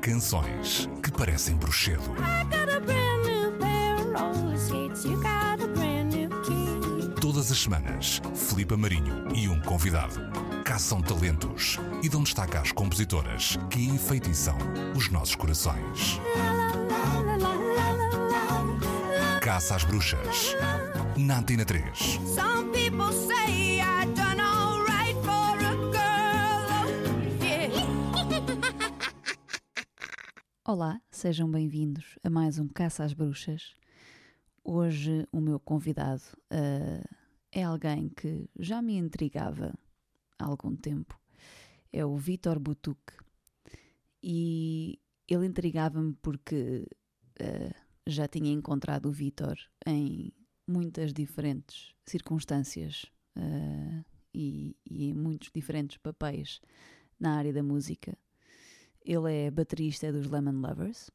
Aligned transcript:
canções 0.00 0.88
que 1.02 1.10
parecem 1.10 1.56
bruxedo. 1.56 2.14
Todas 7.20 7.50
as 7.50 7.58
semanas, 7.58 8.20
Filipe 8.34 8.76
Marinho 8.76 9.28
e 9.34 9.48
um 9.48 9.60
convidado 9.60 10.20
caçam 10.64 11.00
talentos 11.00 11.78
e 12.02 12.08
dão 12.08 12.22
destaque 12.22 12.56
às 12.56 12.72
compositoras 12.72 13.58
que 13.70 13.84
enfeitiçam 13.86 14.56
os 14.94 15.10
nossos 15.10 15.34
corações. 15.34 16.20
Caça 19.40 19.76
às 19.76 19.84
Bruxas. 19.84 20.54
Na 21.16 21.38
Antena 21.38 21.64
3. 21.64 22.20
Olá, 30.70 31.00
sejam 31.10 31.50
bem-vindos 31.50 32.18
a 32.22 32.28
mais 32.28 32.58
um 32.58 32.68
Caça 32.68 33.02
às 33.02 33.14
Bruxas. 33.14 33.74
Hoje 34.62 35.26
o 35.32 35.40
meu 35.40 35.58
convidado 35.58 36.20
ah, 36.50 37.02
é 37.50 37.62
alguém 37.62 38.10
que 38.10 38.50
já 38.58 38.82
me 38.82 38.98
intrigava 38.98 39.72
há 40.38 40.44
algum 40.44 40.76
tempo. 40.76 41.18
É 41.90 42.04
o 42.04 42.18
Vítor 42.18 42.58
Butuc. 42.58 43.00
E 44.22 45.00
ele 45.26 45.46
intrigava-me 45.46 46.12
porque 46.20 46.86
ah, 47.40 47.74
já 48.06 48.28
tinha 48.28 48.52
encontrado 48.52 49.06
o 49.06 49.10
Vítor 49.10 49.56
em 49.86 50.30
muitas 50.66 51.14
diferentes 51.14 51.94
circunstâncias 52.04 53.06
ah, 53.36 54.04
e, 54.34 54.76
e 54.84 55.06
em 55.06 55.14
muitos 55.14 55.50
diferentes 55.50 55.96
papéis 55.96 56.60
na 57.18 57.38
área 57.38 57.54
da 57.54 57.62
música. 57.62 58.18
Ele 59.08 59.46
é 59.46 59.50
baterista 59.50 60.12
dos 60.12 60.28
Lemon 60.28 60.60
Lovers, 60.60 61.10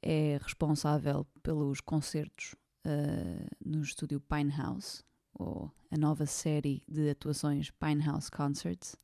é 0.00 0.38
responsável 0.42 1.26
pelos 1.42 1.78
concertos 1.78 2.54
uh, 2.86 3.46
no 3.62 3.82
estúdio 3.82 4.18
Pinehouse, 4.18 5.04
ou 5.34 5.70
a 5.90 5.98
nova 5.98 6.24
série 6.24 6.82
de 6.88 7.10
atuações 7.10 7.70
Pinehouse 7.72 8.30
Concerts. 8.30 8.96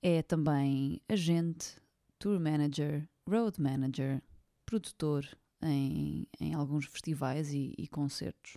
É 0.00 0.22
também 0.22 1.00
agente, 1.08 1.76
tour 2.20 2.38
manager, 2.38 3.04
road 3.28 3.60
manager, 3.60 4.22
produtor 4.64 5.26
em, 5.60 6.28
em 6.38 6.54
alguns 6.54 6.86
festivais 6.86 7.52
e, 7.52 7.74
e 7.76 7.88
concertos. 7.88 8.56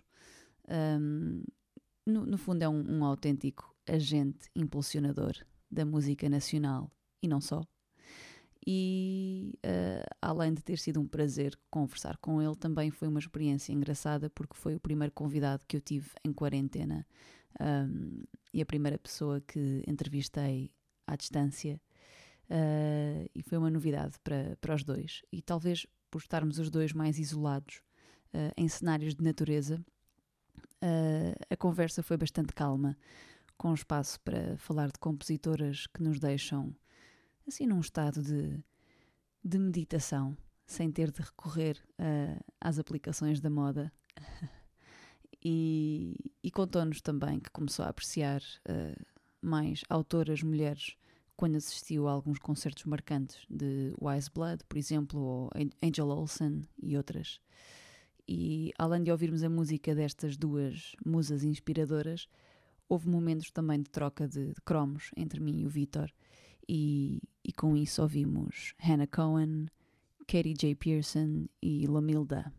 Um, 0.70 1.42
no, 2.06 2.28
no 2.28 2.38
fundo, 2.38 2.62
é 2.62 2.70
um, 2.70 3.00
um 3.00 3.04
autêntico 3.04 3.76
agente 3.88 4.52
impulsionador 4.56 5.34
da 5.72 5.84
música 5.84 6.30
nacional 6.30 6.92
e 7.24 7.28
não 7.28 7.42
só 7.42 7.64
e 8.70 9.58
eh, 9.64 10.04
além 10.22 10.54
de 10.54 10.62
ter 10.62 10.78
sido 10.78 11.00
um 11.00 11.08
prazer 11.08 11.58
conversar 11.72 12.18
com 12.18 12.42
ele, 12.42 12.54
também 12.54 12.92
foi 12.92 13.08
uma 13.08 13.18
experiência 13.18 13.72
engraçada 13.72 14.30
porque 14.30 14.58
foi 14.58 14.76
o 14.76 14.80
primeiro 14.80 15.14
convidado 15.14 15.64
que 15.66 15.78
eu 15.78 15.80
tive 15.80 16.10
em 16.22 16.34
quarentena 16.34 17.08
um, 17.62 18.24
e 18.54 18.62
a 18.62 18.66
primeira 18.66 19.00
pessoa 19.00 19.40
que 19.40 19.82
entrevistei 19.88 20.70
à 21.08 21.16
distância 21.16 21.80
uh, 22.50 23.30
e 23.34 23.42
foi 23.42 23.58
uma 23.58 23.70
novidade 23.70 24.16
para, 24.22 24.58
para 24.60 24.76
os 24.76 24.84
dois. 24.84 25.22
E 25.32 25.42
talvez 25.42 25.88
por 26.12 26.20
estarmos 26.20 26.60
os 26.60 26.70
dois 26.70 26.92
mais 26.92 27.18
isolados 27.18 27.82
uh, 28.34 28.52
em 28.58 28.68
cenários 28.68 29.16
de 29.16 29.24
natureza 29.24 29.82
uh, 30.84 31.46
a 31.50 31.56
conversa 31.56 32.04
foi 32.04 32.18
bastante 32.18 32.52
calma 32.54 32.98
com 33.58 33.74
espaço 33.74 34.20
para 34.20 34.58
falar 34.58 34.88
de 34.88 35.00
compositoras 35.00 35.88
que 35.88 36.04
nos 36.04 36.20
deixam 36.20 36.76
assim 37.48 37.66
num 37.66 37.80
estado 37.80 38.22
de, 38.22 38.64
de 39.44 39.58
meditação, 39.58 40.38
sem 40.66 40.92
ter 40.92 41.12
de 41.12 41.22
recorrer 41.22 41.78
uh, 41.94 42.44
às 42.60 42.78
aplicações 42.78 43.40
da 43.40 43.50
moda. 43.50 43.92
e, 45.44 46.16
e 46.44 46.52
contou-nos 46.52 47.02
também 47.02 47.40
que 47.40 47.50
começou 47.52 47.86
a 47.86 47.90
apreciar 47.90 48.42
uh, 48.42 49.06
mais 49.42 49.84
autoras 49.90 50.44
mulheres 50.44 50.98
quando 51.38 51.56
assistiu 51.56 52.08
a 52.08 52.12
alguns 52.12 52.40
concertos 52.40 52.84
marcantes 52.86 53.46
de 53.48 53.94
Wise 54.02 54.30
Blood, 54.34 54.64
por 54.68 54.78
exemplo, 54.78 55.20
ou 55.20 55.50
Angel 55.84 56.08
Olsen 56.08 56.68
e 56.82 56.98
outras. 56.98 57.40
E 58.28 58.74
além 58.78 59.04
de 59.04 59.12
ouvirmos 59.12 59.44
a 59.44 59.50
música 59.50 59.96
destas 59.96 60.36
duas 60.36 60.96
musas 61.06 61.44
inspiradoras, 61.44 62.28
houve 62.90 63.08
momentos 63.08 63.52
também 63.52 63.82
de 63.82 63.90
troca 63.90 64.28
de, 64.28 64.48
de 64.48 64.62
cromos 64.62 65.12
entre 65.16 65.40
mim 65.40 65.60
e 65.60 65.66
o 65.66 65.70
Vitor, 65.70 66.12
e, 66.68 67.22
e 67.44 67.52
com 67.54 67.76
isso 67.76 68.02
ouvimos 68.02 68.74
Hannah 68.80 69.08
Cohen, 69.08 69.68
Katie 70.28 70.54
J. 70.54 70.76
Pearson 70.76 71.48
e 71.62 71.88
Lamilda. 71.88 72.52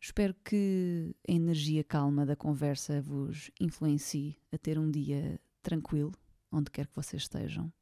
Espero 0.00 0.34
que 0.44 1.14
a 1.28 1.32
energia 1.32 1.82
calma 1.82 2.26
da 2.26 2.36
conversa 2.36 3.00
vos 3.00 3.50
influencie 3.60 4.36
a 4.52 4.58
ter 4.58 4.78
um 4.78 4.90
dia 4.90 5.40
tranquilo, 5.62 6.12
onde 6.50 6.70
quer 6.70 6.86
que 6.86 6.94
vocês 6.94 7.22
estejam. 7.22 7.72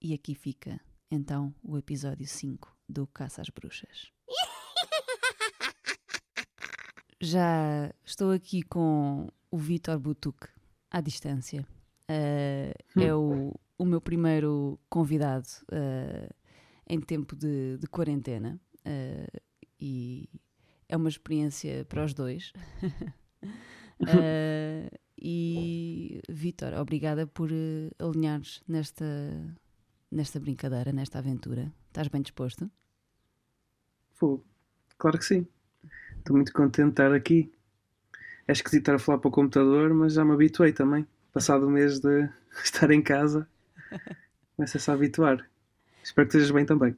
E 0.00 0.14
aqui 0.14 0.34
fica, 0.34 0.80
então, 1.10 1.54
o 1.62 1.76
episódio 1.76 2.26
5 2.26 2.74
do 2.88 3.06
Caça 3.06 3.42
às 3.42 3.50
Bruxas. 3.50 4.10
Já 7.20 7.92
estou 8.04 8.30
aqui 8.30 8.62
com 8.62 9.28
o 9.50 9.58
Vitor 9.58 9.98
Butuc, 9.98 10.48
à 10.90 11.00
distância. 11.00 11.66
Uh, 12.08 13.00
é 13.00 13.14
o, 13.14 13.54
o 13.80 13.84
meu 13.86 13.98
primeiro 13.98 14.78
convidado 14.90 15.48
uh, 15.72 16.34
em 16.86 17.00
tempo 17.00 17.34
de, 17.34 17.78
de 17.78 17.86
quarentena 17.86 18.60
uh, 18.80 19.40
e 19.80 20.28
é 20.86 20.94
uma 20.98 21.08
experiência 21.08 21.86
para 21.86 22.04
os 22.04 22.12
dois. 22.12 22.52
uh, 24.02 24.98
e 25.16 26.20
Vitor, 26.28 26.74
obrigada 26.74 27.26
por 27.26 27.48
alinhares 27.98 28.62
nesta, 28.68 29.06
nesta 30.10 30.38
brincadeira, 30.38 30.92
nesta 30.92 31.18
aventura. 31.18 31.72
Estás 31.86 32.08
bem 32.08 32.20
disposto? 32.20 32.70
Pô, 34.18 34.44
claro 34.98 35.16
que 35.16 35.24
sim. 35.24 35.46
Estou 36.18 36.36
muito 36.36 36.52
contente 36.52 36.84
de 36.84 36.90
estar 36.90 37.14
aqui. 37.14 37.50
É 38.46 38.52
esquisito 38.52 38.82
estar 38.82 38.96
a 38.96 38.98
falar 38.98 39.16
para 39.20 39.28
o 39.28 39.32
computador, 39.32 39.94
mas 39.94 40.12
já 40.12 40.22
me 40.22 40.32
habituei 40.32 40.70
também. 40.70 41.06
Passado 41.32 41.66
o 41.66 41.70
mês 41.70 41.98
de 41.98 42.28
estar 42.62 42.90
em 42.90 43.00
casa, 43.00 43.48
começa-se 44.56 44.90
a 44.90 44.94
habituar. 44.94 45.48
Espero 46.02 46.28
que 46.28 46.36
estejas 46.36 46.54
bem 46.54 46.64
também. 46.64 46.96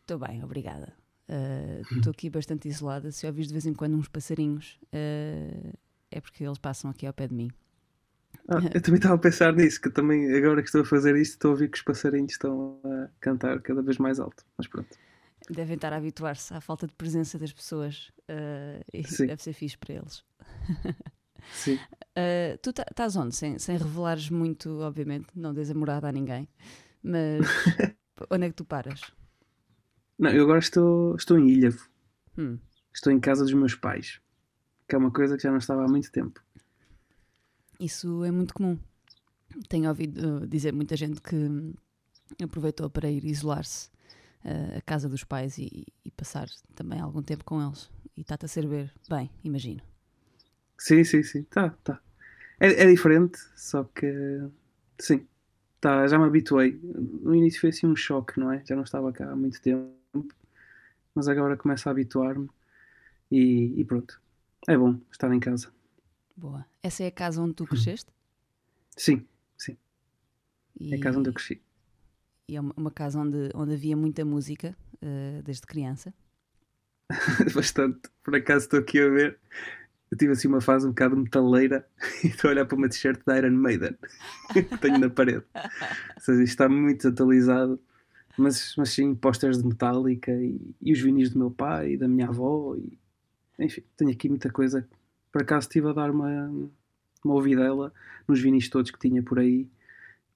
Estou 0.00 0.18
bem, 0.18 0.42
obrigada. 0.42 0.92
Estou 1.90 2.10
uh, 2.10 2.14
aqui 2.14 2.28
bastante 2.28 2.68
isolada. 2.68 3.12
Se 3.12 3.26
ouvires 3.26 3.48
de 3.48 3.54
vez 3.54 3.66
em 3.66 3.72
quando 3.72 3.96
uns 3.96 4.08
passarinhos, 4.08 4.78
uh, 4.86 5.78
é 6.10 6.20
porque 6.20 6.44
eles 6.44 6.58
passam 6.58 6.90
aqui 6.90 7.06
ao 7.06 7.12
pé 7.12 7.28
de 7.28 7.34
mim. 7.34 7.50
Ah, 8.48 8.58
eu 8.74 8.80
também 8.80 8.98
estava 8.98 9.14
a 9.14 9.18
pensar 9.18 9.52
nisso, 9.52 9.80
que 9.80 9.90
também 9.90 10.34
agora 10.34 10.60
que 10.60 10.68
estou 10.68 10.80
a 10.80 10.84
fazer 10.84 11.14
isto, 11.16 11.32
estou 11.34 11.50
a 11.50 11.52
ouvir 11.52 11.68
que 11.68 11.78
os 11.78 11.84
passarinhos 11.84 12.32
estão 12.32 12.80
a 12.84 13.08
cantar 13.20 13.60
cada 13.60 13.82
vez 13.82 13.98
mais 13.98 14.18
alto. 14.18 14.44
Mas 14.58 14.66
pronto. 14.66 14.88
Devem 15.48 15.76
estar 15.76 15.92
a 15.92 15.96
habituar-se 15.96 16.52
à 16.52 16.60
falta 16.60 16.86
de 16.86 16.92
presença 16.94 17.38
das 17.38 17.52
pessoas 17.52 18.10
uh, 18.28 18.84
e 18.92 19.04
Sim. 19.04 19.26
deve 19.26 19.42
ser 19.42 19.52
fixe 19.52 19.78
para 19.78 19.94
eles. 19.94 20.24
Sim. 21.52 21.78
Uh, 22.16 22.58
tu 22.62 22.72
tá- 22.72 22.86
estás 22.90 23.16
onde? 23.16 23.34
Sem, 23.34 23.58
sem 23.58 23.76
revelares 23.76 24.28
muito, 24.30 24.80
obviamente, 24.80 25.28
não 25.34 25.54
des 25.54 25.70
a 25.70 25.74
morada 25.74 26.08
a 26.08 26.12
ninguém, 26.12 26.48
mas 27.02 27.40
onde 28.30 28.46
é 28.46 28.48
que 28.50 28.56
tu 28.56 28.64
paras? 28.64 29.00
Não, 30.18 30.30
eu 30.30 30.44
agora 30.44 30.58
estou, 30.58 31.16
estou 31.16 31.38
em 31.38 31.48
Ilhavo. 31.48 31.88
Hum, 32.36 32.58
Estou 32.94 33.12
em 33.12 33.20
casa 33.20 33.44
dos 33.44 33.54
meus 33.54 33.74
pais. 33.74 34.20
Que 34.88 34.94
é 34.96 34.98
uma 34.98 35.10
coisa 35.12 35.36
que 35.36 35.42
já 35.44 35.50
não 35.50 35.58
estava 35.58 35.84
há 35.84 35.88
muito 35.88 36.10
tempo. 36.12 36.42
isso 37.78 38.24
é 38.24 38.30
muito 38.30 38.52
comum. 38.54 38.78
Tenho 39.68 39.88
ouvido 39.88 40.42
uh, 40.42 40.46
dizer 40.46 40.72
muita 40.72 40.96
gente 40.96 41.20
que 41.20 41.36
aproveitou 42.42 42.88
para 42.90 43.10
ir 43.10 43.24
isolar-se 43.24 43.88
uh, 44.44 44.78
à 44.78 44.80
casa 44.82 45.08
dos 45.08 45.24
pais 45.24 45.58
e, 45.58 45.86
e 46.04 46.10
passar 46.10 46.48
também 46.74 47.00
algum 47.00 47.22
tempo 47.22 47.44
com 47.44 47.60
eles. 47.64 47.90
E 48.16 48.20
está-te 48.20 48.44
a 48.44 48.48
servir 48.48 48.92
bem, 49.08 49.30
imagino. 49.42 49.80
Sim, 50.80 51.04
sim, 51.04 51.22
sim. 51.22 51.44
Tá, 51.44 51.70
tá. 51.84 52.00
É, 52.60 52.68
é 52.84 52.86
diferente, 52.86 53.38
só 53.56 53.84
que 53.84 54.06
sim. 55.00 55.26
Tá, 55.80 56.06
já 56.08 56.18
me 56.18 56.26
habituei. 56.26 56.80
No 56.82 57.34
início 57.34 57.60
foi 57.60 57.70
assim 57.70 57.86
um 57.86 57.96
choque, 57.96 58.40
não 58.40 58.52
é? 58.52 58.64
Já 58.66 58.76
não 58.76 58.84
estava 58.84 59.12
cá 59.12 59.30
há 59.30 59.36
muito 59.36 59.60
tempo. 59.62 59.94
Mas 61.14 61.28
agora 61.28 61.56
começo 61.56 61.88
a 61.88 61.92
habituar-me 61.92 62.48
e, 63.30 63.74
e 63.80 63.84
pronto. 63.84 64.20
É 64.68 64.76
bom 64.78 65.00
estar 65.12 65.32
em 65.32 65.40
casa. 65.40 65.72
Boa. 66.36 66.66
Essa 66.82 67.04
é 67.04 67.06
a 67.06 67.12
casa 67.12 67.40
onde 67.40 67.54
tu 67.54 67.66
cresceste? 67.66 68.10
Sim, 68.96 69.26
sim. 69.56 69.76
E, 70.80 70.92
É 70.92 70.96
a 70.96 71.00
casa 71.00 71.18
onde 71.18 71.30
eu 71.30 71.34
cresci. 71.34 71.60
E 72.48 72.56
é 72.56 72.60
uma, 72.60 72.90
casa 72.90 73.18
onde, 73.20 73.50
onde 73.54 73.74
havia 73.74 73.96
muita 73.96 74.24
música 74.24 74.76
uh, 75.02 75.42
desde 75.42 75.66
criança. 75.66 76.12
Bastante. 77.54 78.08
Por 78.22 78.34
acaso 78.36 78.64
estou 78.66 78.80
aqui 78.80 79.00
a 79.00 79.08
ver. 79.08 79.38
Eu 80.10 80.18
tive 80.18 80.32
assim 80.32 80.48
uma 80.48 80.60
fase 80.60 80.86
um 80.86 80.90
bocado 80.90 81.16
metaleira 81.16 81.86
e 82.24 82.28
estou 82.28 82.48
a 82.48 82.52
olhar 82.52 82.66
para 82.66 82.76
uma 82.76 82.88
t-shirt 82.88 83.20
da 83.24 83.38
Iron 83.38 83.52
Maiden 83.52 83.96
que 84.52 84.62
tenho 84.78 84.98
na 84.98 85.08
parede. 85.08 85.44
Ou 85.54 86.20
seja, 86.20 86.42
isto 86.42 86.52
está 86.52 86.68
muito 86.68 87.08
atualizado 87.08 87.80
mas, 88.40 88.74
mas 88.76 88.90
sim, 88.90 89.14
posters 89.14 89.58
de 89.58 89.66
Metallica 89.66 90.32
e, 90.32 90.74
e 90.80 90.92
os 90.92 91.00
vinis 91.00 91.30
do 91.30 91.38
meu 91.38 91.50
pai 91.50 91.92
e 91.92 91.96
da 91.96 92.08
minha 92.08 92.28
avó. 92.28 92.74
E, 92.76 92.98
enfim, 93.58 93.82
tenho 93.96 94.10
aqui 94.10 94.28
muita 94.28 94.50
coisa. 94.50 94.88
Por 95.30 95.42
acaso 95.42 95.66
estive 95.66 95.88
a 95.88 95.92
dar 95.92 96.10
uma, 96.10 96.50
uma 97.24 97.34
ouvidela 97.34 97.92
nos 98.26 98.40
vinis 98.40 98.68
todos 98.68 98.90
que 98.90 98.98
tinha 98.98 99.22
por 99.22 99.38
aí 99.38 99.68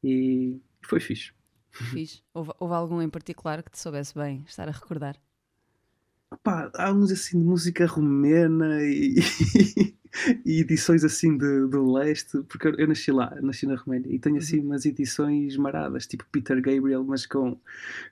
e 0.03 0.61
foi 0.83 1.01
fixe. 1.01 1.33
Fiz. 1.71 2.23
Houve, 2.33 2.53
houve 2.61 2.75
algum 2.75 3.03
em 3.03 3.09
particular 3.09 3.63
que 3.63 3.71
te 3.71 3.79
soubesse 3.79 4.15
bem 4.15 4.45
estar 4.47 4.69
a 4.69 4.73
recordar? 4.73 5.17
Há 6.75 6.93
uns 6.93 7.11
assim 7.13 7.39
de 7.39 7.45
música 7.45 7.87
romena 7.87 8.83
e, 8.83 9.17
e 10.45 10.61
edições 10.61 11.05
assim 11.05 11.37
de, 11.37 11.67
do 11.69 11.93
leste, 11.93 12.43
porque 12.45 12.69
eu, 12.69 12.75
eu 12.77 12.89
nasci 12.89 13.11
lá, 13.13 13.35
nasci 13.43 13.67
na 13.67 13.77
Roménia, 13.77 14.13
e 14.13 14.19
tenho 14.19 14.37
assim 14.37 14.61
umas 14.61 14.85
edições 14.87 15.57
maradas, 15.57 16.07
tipo 16.07 16.25
Peter 16.31 16.61
Gabriel, 16.61 17.05
mas 17.05 17.27
com, 17.27 17.59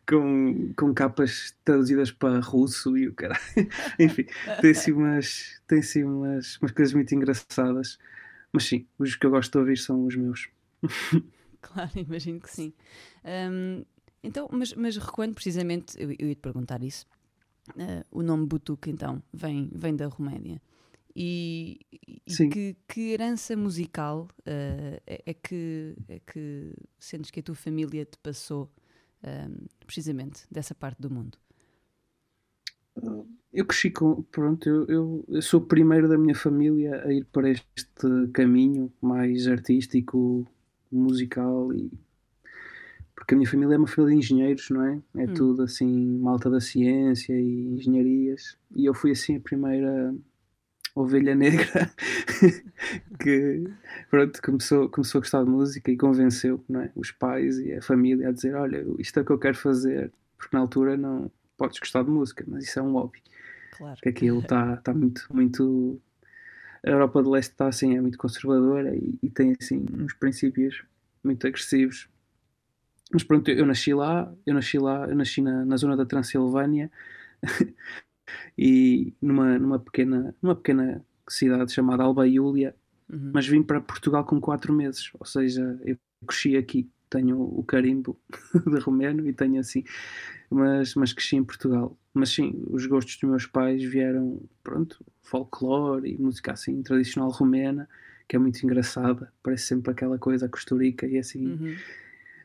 com, 0.08 0.72
com 0.76 0.94
capas 0.94 1.54
traduzidas 1.64 2.10
para 2.10 2.40
russo 2.40 2.96
e 2.96 3.08
o 3.08 3.14
cara. 3.14 3.38
Enfim, 3.98 4.26
tem 4.60 4.70
assim 4.72 4.92
umas, 4.92 5.60
tem 5.66 5.80
assim 5.80 6.04
umas, 6.04 6.58
umas 6.58 6.72
coisas 6.72 6.94
muito 6.94 7.14
engraçadas. 7.14 7.98
Mas 8.52 8.64
sim, 8.64 8.86
os 8.98 9.16
que 9.16 9.26
eu 9.26 9.30
gosto 9.30 9.52
de 9.52 9.58
ouvir 9.58 9.78
são 9.78 10.06
os 10.06 10.16
meus. 10.16 10.48
Claro, 11.60 11.90
imagino 11.96 12.40
que 12.40 12.50
sim. 12.50 12.72
Hum, 13.24 13.84
então, 14.22 14.48
mas, 14.52 14.74
mas 14.74 14.96
recuando 14.96 15.34
precisamente, 15.34 15.96
eu, 16.00 16.10
eu 16.18 16.28
ia 16.28 16.34
te 16.34 16.40
perguntar 16.40 16.82
isso. 16.82 17.06
Uh, 17.70 18.04
o 18.10 18.22
nome 18.22 18.46
Butuque, 18.46 18.90
então, 18.90 19.22
vem, 19.32 19.70
vem 19.72 19.94
da 19.94 20.06
Roménia. 20.06 20.60
E, 21.14 21.80
e 21.92 22.48
que, 22.48 22.76
que 22.88 23.12
herança 23.12 23.54
musical 23.54 24.28
uh, 24.40 25.00
é, 25.06 25.22
é 25.26 25.34
que, 25.34 25.94
é 26.08 26.18
que 26.20 26.74
sentes 26.98 27.30
que 27.30 27.40
a 27.40 27.42
tua 27.42 27.54
família 27.54 28.04
te 28.04 28.16
passou 28.18 28.70
um, 29.22 29.66
precisamente 29.86 30.46
dessa 30.50 30.74
parte 30.74 31.00
do 31.00 31.10
mundo? 31.10 31.38
Eu 33.52 33.66
cresci 33.66 33.90
com. 33.90 34.22
Pronto, 34.22 34.68
eu, 34.68 34.86
eu, 34.86 35.24
eu 35.28 35.42
sou 35.42 35.60
o 35.60 35.66
primeiro 35.66 36.08
da 36.08 36.18
minha 36.18 36.34
família 36.34 37.04
a 37.04 37.12
ir 37.12 37.24
para 37.26 37.50
este 37.50 38.28
caminho 38.32 38.92
mais 39.00 39.46
artístico, 39.46 40.46
musical 40.90 41.72
e. 41.72 41.90
Porque 43.14 43.34
a 43.34 43.36
minha 43.36 43.48
família 43.48 43.74
é 43.74 43.78
uma 43.78 43.86
família 43.86 44.14
de 44.14 44.18
engenheiros, 44.24 44.70
não 44.70 44.82
é? 44.82 45.00
É 45.16 45.24
Hum. 45.26 45.34
tudo 45.34 45.62
assim, 45.62 46.18
malta 46.18 46.48
da 46.50 46.60
ciência 46.60 47.34
e 47.34 47.74
engenharias. 47.74 48.56
E 48.74 48.86
eu 48.86 48.94
fui 48.94 49.12
assim 49.12 49.36
a 49.36 49.40
primeira 49.40 50.14
ovelha 50.94 51.34
negra 51.34 51.90
que 53.18 53.64
pronto, 54.10 54.42
começou, 54.42 54.88
começou 54.88 55.18
a 55.18 55.22
gostar 55.22 55.44
de 55.44 55.50
música 55.50 55.90
e 55.90 55.96
convenceu 55.96 56.62
não 56.68 56.82
é? 56.82 56.92
os 56.94 57.10
pais 57.10 57.58
e 57.58 57.72
a 57.74 57.82
família 57.82 58.28
a 58.28 58.32
dizer: 58.32 58.54
Olha, 58.54 58.84
isto 58.98 59.18
é 59.18 59.22
o 59.22 59.24
que 59.24 59.32
eu 59.32 59.38
quero 59.38 59.56
fazer, 59.56 60.12
porque 60.36 60.54
na 60.56 60.62
altura 60.62 60.96
não 60.96 61.30
podes 61.56 61.78
gostar 61.78 62.02
de 62.02 62.10
música, 62.10 62.44
mas 62.46 62.64
isso 62.64 62.78
é 62.78 62.82
um 62.82 62.92
hobby. 62.92 63.22
Claro. 63.76 63.98
Que 64.02 64.08
aquilo 64.08 64.40
está 64.40 64.76
tá 64.78 64.92
muito, 64.92 65.26
muito. 65.32 66.00
A 66.84 66.90
Europa 66.90 67.22
de 67.22 67.28
Leste 67.28 67.52
está 67.52 67.68
assim, 67.68 67.96
é 67.96 68.00
muito 68.00 68.18
conservadora 68.18 68.94
e, 68.96 69.14
e 69.22 69.30
tem 69.30 69.54
assim 69.60 69.84
uns 69.98 70.12
princípios 70.14 70.82
muito 71.22 71.46
agressivos. 71.46 72.08
Mas 73.12 73.22
pronto, 73.24 73.50
eu 73.50 73.66
nasci 73.66 73.92
lá, 73.94 74.32
eu 74.46 74.54
nasci 74.54 74.78
lá, 74.78 75.06
eu 75.08 75.14
nasci 75.16 75.40
na, 75.42 75.64
na 75.64 75.76
zona 75.76 75.96
da 75.96 76.06
Transilvânia 76.06 76.90
e 78.56 79.14
numa, 79.20 79.58
numa, 79.58 79.78
pequena, 79.78 80.34
numa 80.42 80.54
pequena 80.56 81.04
cidade 81.28 81.72
chamada 81.72 82.02
Alba 82.04 82.26
Iulia, 82.26 82.74
Uhum. 83.12 83.30
mas 83.34 83.46
vim 83.46 83.62
para 83.62 83.78
Portugal 83.78 84.24
com 84.24 84.40
4 84.40 84.72
meses, 84.72 85.10
ou 85.20 85.26
seja, 85.26 85.78
eu 85.84 85.98
cresci 86.26 86.56
aqui, 86.56 86.88
tenho 87.10 87.38
o 87.42 87.62
carimbo 87.62 88.18
de 88.66 88.78
romeno 88.78 89.26
e 89.28 89.34
tenho 89.34 89.60
assim, 89.60 89.84
mas, 90.48 90.94
mas 90.94 91.12
cresci 91.12 91.36
em 91.36 91.44
Portugal. 91.44 91.94
Mas 92.14 92.30
sim, 92.30 92.64
os 92.70 92.86
gostos 92.86 93.16
dos 93.18 93.28
meus 93.28 93.46
pais 93.46 93.82
vieram, 93.84 94.40
pronto, 94.64 95.04
folclore 95.20 96.10
e 96.14 96.18
música 96.18 96.52
assim 96.52 96.82
tradicional 96.82 97.30
romena, 97.30 97.86
que 98.26 98.36
é 98.36 98.38
muito 98.38 98.62
engraçada, 98.64 99.30
parece 99.42 99.66
sempre 99.66 99.90
aquela 99.92 100.18
coisa 100.18 100.48
costurica 100.48 101.06
e 101.06 101.18
assim, 101.18 101.46
Uhum. 101.48 101.74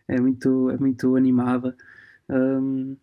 É 0.07 0.19
muito, 0.19 0.69
é 0.71 0.77
muito 0.77 1.15
animada. 1.15 1.75
Hum, 2.29 2.95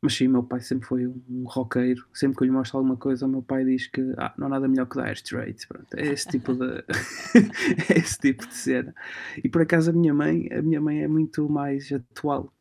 mas 0.00 0.14
sim, 0.14 0.28
meu 0.28 0.44
pai 0.44 0.60
sempre 0.60 0.86
foi 0.86 1.06
um, 1.06 1.20
um 1.28 1.44
roqueiro. 1.44 2.06
Sempre 2.14 2.36
que 2.38 2.42
eu 2.44 2.46
lhe 2.46 2.52
mostro 2.52 2.78
alguma 2.78 2.96
coisa, 2.96 3.26
o 3.26 3.28
meu 3.28 3.42
pai 3.42 3.64
diz 3.64 3.88
que 3.88 4.00
ah, 4.16 4.32
não 4.38 4.46
há 4.46 4.50
nada 4.50 4.68
melhor 4.68 4.86
que 4.86 4.96
Dire 5.00 5.12
Straits. 5.14 5.66
Pronto, 5.66 5.86
é 5.96 6.06
esse 6.12 6.28
tipo 6.28 6.54
de 6.54 6.84
é 7.90 7.98
esse 7.98 8.18
tipo 8.18 8.46
de 8.46 8.54
cena. 8.54 8.94
E 9.42 9.48
por 9.48 9.62
acaso 9.62 9.90
a 9.90 9.92
minha 9.92 10.14
mãe, 10.14 10.48
a 10.52 10.62
minha 10.62 10.80
mãe 10.80 11.02
é 11.02 11.08
muito 11.08 11.48
mais 11.48 11.90
atual. 11.92 12.52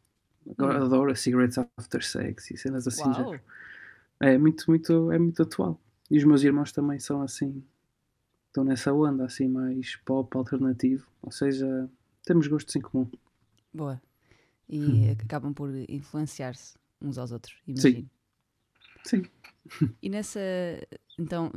Agora 0.57 0.81
Hum. 0.81 0.85
adora 0.85 1.15
Cigarettes 1.15 1.57
After 1.77 2.03
Sex 2.03 2.51
e 2.51 2.57
cenas 2.57 2.88
assim. 2.88 3.13
já. 3.13 3.25
É 4.19 4.38
muito, 4.38 4.65
muito, 4.67 5.11
é 5.11 5.19
muito 5.19 5.44
atual. 5.44 5.79
E 6.09 6.17
os 6.17 6.23
meus 6.23 6.44
irmãos 6.44 6.71
também 6.71 6.99
são 6.99 7.21
assim, 7.21 7.63
estão 8.47 8.63
nessa 8.63 8.94
onda 8.94 9.25
assim 9.25 9.47
mais 9.47 9.95
pop 9.97 10.35
alternativo. 10.38 11.07
Ou 11.21 11.31
seja, 11.31 11.89
temos 12.25 12.47
gostos 12.47 12.75
em 12.75 12.81
comum. 12.81 13.09
Boa. 13.77 14.01
E 14.69 14.79
Uhum. 14.88 15.12
acabam 15.24 15.53
por 15.53 15.69
influenciar-se 15.89 16.75
uns 17.01 17.18
aos 17.18 17.31
outros, 17.31 17.56
imagino. 17.68 18.09
Sim. 19.03 19.24
E 20.01 20.09
nessa, 20.09 20.39
então, 21.18 21.51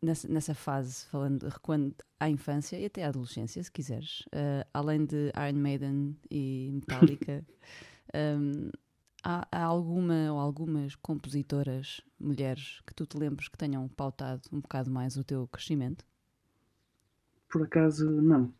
nessa, 0.00 0.28
nessa 0.28 0.54
fase, 0.54 1.04
falando, 1.06 1.48
recuando 1.48 1.94
à 2.18 2.28
infância 2.28 2.78
e 2.78 2.84
até 2.84 3.04
à 3.04 3.08
adolescência, 3.08 3.62
se 3.62 3.70
quiseres, 3.72 4.24
eh, 4.32 4.64
além 4.72 5.04
de 5.04 5.32
Iron 5.48 5.58
Maiden 5.58 6.16
e 6.30 6.70
Metallica, 6.72 7.44
hum, 8.14 8.70
há, 9.24 9.46
há 9.50 9.64
alguma 9.64 10.32
ou 10.32 10.38
algumas 10.38 10.94
compositoras, 10.96 12.00
mulheres, 12.20 12.80
que 12.86 12.94
tu 12.94 13.06
te 13.06 13.16
lembres 13.18 13.48
que 13.48 13.58
tenham 13.58 13.88
pautado 13.88 14.42
um 14.52 14.60
bocado 14.60 14.90
mais 14.90 15.16
o 15.16 15.24
teu 15.24 15.48
crescimento? 15.48 16.04
Por 17.48 17.62
acaso, 17.62 18.10
não. 18.10 18.52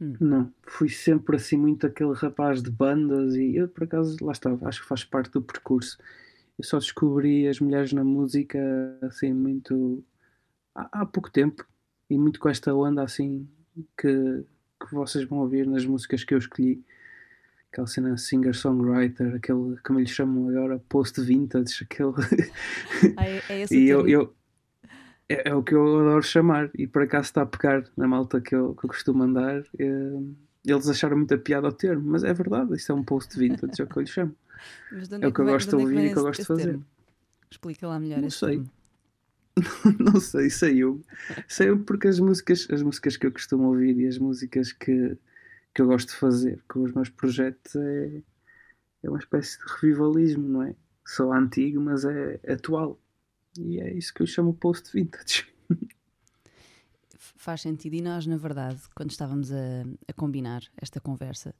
Hum. 0.00 0.14
Não. 0.20 0.52
Fui 0.62 0.88
sempre 0.88 1.36
assim 1.36 1.56
muito 1.56 1.86
aquele 1.86 2.12
rapaz 2.12 2.62
de 2.62 2.70
bandas 2.70 3.34
e 3.34 3.56
eu, 3.56 3.68
por 3.68 3.84
acaso, 3.84 4.16
lá 4.22 4.32
estava. 4.32 4.68
Acho 4.68 4.82
que 4.82 4.88
faz 4.88 5.04
parte 5.04 5.30
do 5.32 5.40
percurso. 5.42 5.98
Eu 6.58 6.64
só 6.64 6.78
descobri 6.78 7.46
as 7.48 7.60
mulheres 7.60 7.92
na 7.92 8.04
música 8.04 8.58
assim 9.02 9.32
muito 9.32 10.02
há, 10.74 11.02
há 11.02 11.06
pouco 11.06 11.30
tempo 11.30 11.66
e 12.08 12.16
muito 12.18 12.38
com 12.40 12.48
esta 12.48 12.74
onda 12.74 13.02
assim 13.02 13.48
que, 13.98 14.44
que 14.80 14.94
vocês 14.94 15.24
vão 15.26 15.40
ouvir 15.40 15.66
nas 15.66 15.84
músicas 15.84 16.24
que 16.24 16.34
eu 16.34 16.38
escolhi. 16.38 16.82
Aquela 17.72 17.86
cena 17.86 18.16
singer-songwriter, 18.16 19.34
aquele, 19.34 19.76
como 19.84 19.98
eles 19.98 20.10
chamam 20.10 20.48
agora, 20.48 20.78
post-vintage, 20.88 21.84
aquele. 21.84 22.12
Ah, 23.16 23.28
é, 23.28 23.38
é 23.50 23.60
esse 23.64 23.74
o 23.76 23.78
E 23.78 23.88
eu, 23.88 24.08
eu- 24.08 24.34
é, 25.28 25.50
é 25.50 25.54
o 25.54 25.62
que 25.62 25.74
eu 25.74 25.82
adoro 26.00 26.22
chamar, 26.22 26.70
e 26.74 26.86
por 26.86 27.02
acaso 27.02 27.24
está 27.26 27.42
a 27.42 27.46
pegar 27.46 27.84
na 27.96 28.06
malta 28.08 28.40
que 28.40 28.54
eu, 28.54 28.74
que 28.74 28.84
eu 28.86 28.88
costumo 28.90 29.22
andar. 29.22 29.62
eh, 29.78 30.20
eles 30.64 30.88
acharam 30.88 31.16
muita 31.16 31.38
piada 31.38 31.66
ao 31.68 31.72
termo, 31.72 32.10
mas 32.10 32.24
é 32.24 32.32
verdade, 32.32 32.74
isto 32.74 32.90
é 32.90 32.94
um 32.94 33.04
post 33.04 33.38
vintage, 33.38 33.80
é 33.80 33.84
o 33.84 33.88
que 33.88 33.96
eu 33.98 34.02
lhe 34.02 34.08
chamo. 34.08 34.34
Onde 34.92 35.24
é 35.24 35.28
o 35.28 35.32
que 35.32 35.40
eu 35.40 35.44
gosto 35.44 35.68
de 35.68 35.74
é 35.74 35.78
ouvir 35.78 36.04
e 36.06 36.12
que 36.12 36.18
eu 36.18 36.22
gosto 36.22 36.40
de 36.40 36.46
fazer. 36.46 36.64
termo? 36.64 36.86
Explica 37.50 37.86
lá 37.86 38.00
melhor 38.00 38.20
Não 38.20 38.30
sei. 38.30 38.62
Não 39.98 40.20
sei, 40.20 40.50
saiu. 40.50 41.02
Saiu 41.48 41.78
porque 41.84 42.08
as 42.08 42.18
músicas, 42.18 42.68
as 42.70 42.82
músicas 42.82 43.16
que 43.16 43.26
eu 43.26 43.32
costumo 43.32 43.68
ouvir 43.68 43.98
e 43.98 44.06
as 44.06 44.18
músicas 44.18 44.72
que, 44.72 45.16
que 45.74 45.82
eu 45.82 45.86
gosto 45.86 46.08
de 46.08 46.16
fazer 46.16 46.62
com 46.68 46.82
os 46.82 46.92
meus 46.92 47.08
projetos 47.08 47.74
é, 47.76 48.22
é 49.02 49.08
uma 49.08 49.18
espécie 49.18 49.58
de 49.58 49.64
revivalismo, 49.80 50.48
não 50.48 50.62
é? 50.62 50.74
Sou 51.06 51.32
antigo, 51.32 51.80
mas 51.80 52.04
é 52.04 52.40
atual. 52.52 53.00
E 53.58 53.80
é 53.80 53.92
isso 53.92 54.12
que 54.14 54.22
eu 54.22 54.26
chamo 54.26 54.54
post 54.54 54.90
vintage. 54.92 55.46
Faz 57.18 57.62
sentido. 57.62 57.94
E 57.94 58.02
nós, 58.02 58.26
na 58.26 58.36
verdade, 58.36 58.80
quando 58.94 59.10
estávamos 59.10 59.50
a, 59.52 59.56
a 60.08 60.12
combinar 60.12 60.62
esta 60.76 61.00
conversa, 61.00 61.54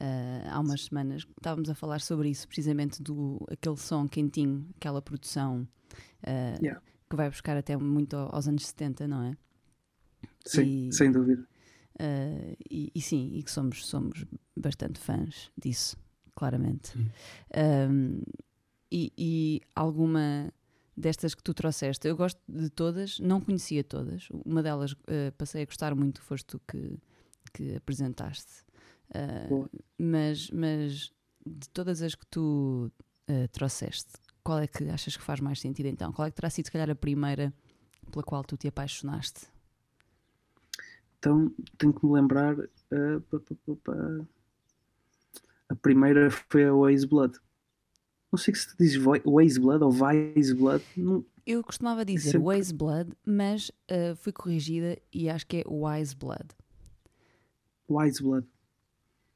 ah, 0.00 0.50
há 0.50 0.60
umas 0.60 0.84
semanas, 0.84 1.26
estávamos 1.36 1.70
a 1.70 1.74
falar 1.74 2.00
sobre 2.00 2.28
isso, 2.30 2.46
precisamente 2.48 3.02
do 3.02 3.44
aquele 3.50 3.76
som 3.76 4.08
quentinho, 4.08 4.66
aquela 4.76 5.00
produção 5.02 5.66
ah, 6.22 6.58
Yeah. 6.62 6.80
que 7.08 7.16
vai 7.16 7.28
buscar 7.30 7.56
até 7.56 7.76
muito 7.76 8.16
ao- 8.16 8.34
aos 8.34 8.48
anos 8.48 8.66
70, 8.66 9.06
não 9.06 9.22
é? 9.22 9.36
Sim, 10.44 10.88
E- 10.88 10.92
sem 10.92 11.10
dúvida. 11.12 11.46
Ah, 11.98 12.56
e, 12.70 12.90
e 12.94 13.00
sim, 13.00 13.30
e 13.34 13.42
que 13.42 13.50
somos, 13.50 13.86
somos 13.86 14.24
bastante 14.56 14.98
fãs 14.98 15.50
disso, 15.56 15.96
claramente. 16.34 16.96
Hum. 16.98 17.06
Ahm, 17.54 18.20
e, 18.90 19.12
e 19.16 19.60
alguma 19.74 20.52
destas 20.96 21.34
que 21.34 21.42
tu 21.42 21.52
trouxeste, 21.52 22.08
eu 22.08 22.16
gosto 22.16 22.40
de 22.48 22.70
todas, 22.70 23.18
não 23.20 23.40
conhecia 23.40 23.84
todas. 23.84 24.28
Uma 24.30 24.62
delas 24.62 24.94
ah, 25.06 25.32
passei 25.36 25.62
a 25.62 25.66
gostar 25.66 25.94
muito, 25.94 26.22
foste 26.22 26.46
tu 26.46 26.60
que, 26.66 26.98
que 27.52 27.76
apresentaste. 27.76 28.64
Boa. 29.48 29.70
mas, 29.96 30.50
mas 30.50 31.12
de 31.46 31.68
todas 31.68 32.02
as 32.02 32.14
que 32.14 32.26
tu 32.26 32.90
ah, 33.28 33.48
trouxeste, 33.52 34.14
qual 34.42 34.58
é 34.58 34.66
que 34.66 34.88
achas 34.88 35.16
que 35.16 35.22
faz 35.22 35.40
mais 35.40 35.60
sentido 35.60 35.86
então? 35.86 36.12
Qual 36.12 36.26
é 36.26 36.30
que 36.30 36.36
terá 36.36 36.50
sido, 36.50 36.66
se 36.66 36.72
calhar, 36.72 36.90
a 36.90 36.94
primeira 36.94 37.52
pela 38.10 38.22
qual 38.22 38.44
tu 38.44 38.56
te 38.56 38.68
apaixonaste? 38.68 39.48
Então 41.18 41.52
tenho 41.78 41.92
que 41.92 42.06
me 42.06 42.12
lembrar. 42.12 42.56
pá, 42.56 43.40
pá, 43.40 43.74
pá. 43.84 44.26
A 45.68 45.74
primeira 45.74 46.30
foi 46.30 46.64
a 46.64 46.72
Waze 46.72 47.06
Blood. 47.06 47.38
Não 48.32 48.38
sei 48.38 48.54
se 48.54 48.76
diz 48.76 48.96
Waze 48.96 49.60
Blood 49.60 49.84
ou 49.84 49.90
Vice 49.92 50.54
Blood. 50.54 50.84
Não... 50.96 51.24
Eu 51.46 51.62
costumava 51.62 52.04
dizer 52.04 52.32
Sempre- 52.32 52.46
Waze 52.46 52.74
Blood, 52.74 53.12
mas 53.24 53.68
uh, 53.90 54.16
fui 54.16 54.32
corrigida 54.32 54.98
e 55.12 55.28
acho 55.30 55.46
que 55.46 55.58
é 55.58 55.64
Wise 55.68 56.14
Blood. 56.16 56.48
Wise 57.88 58.22
Blood. 58.22 58.46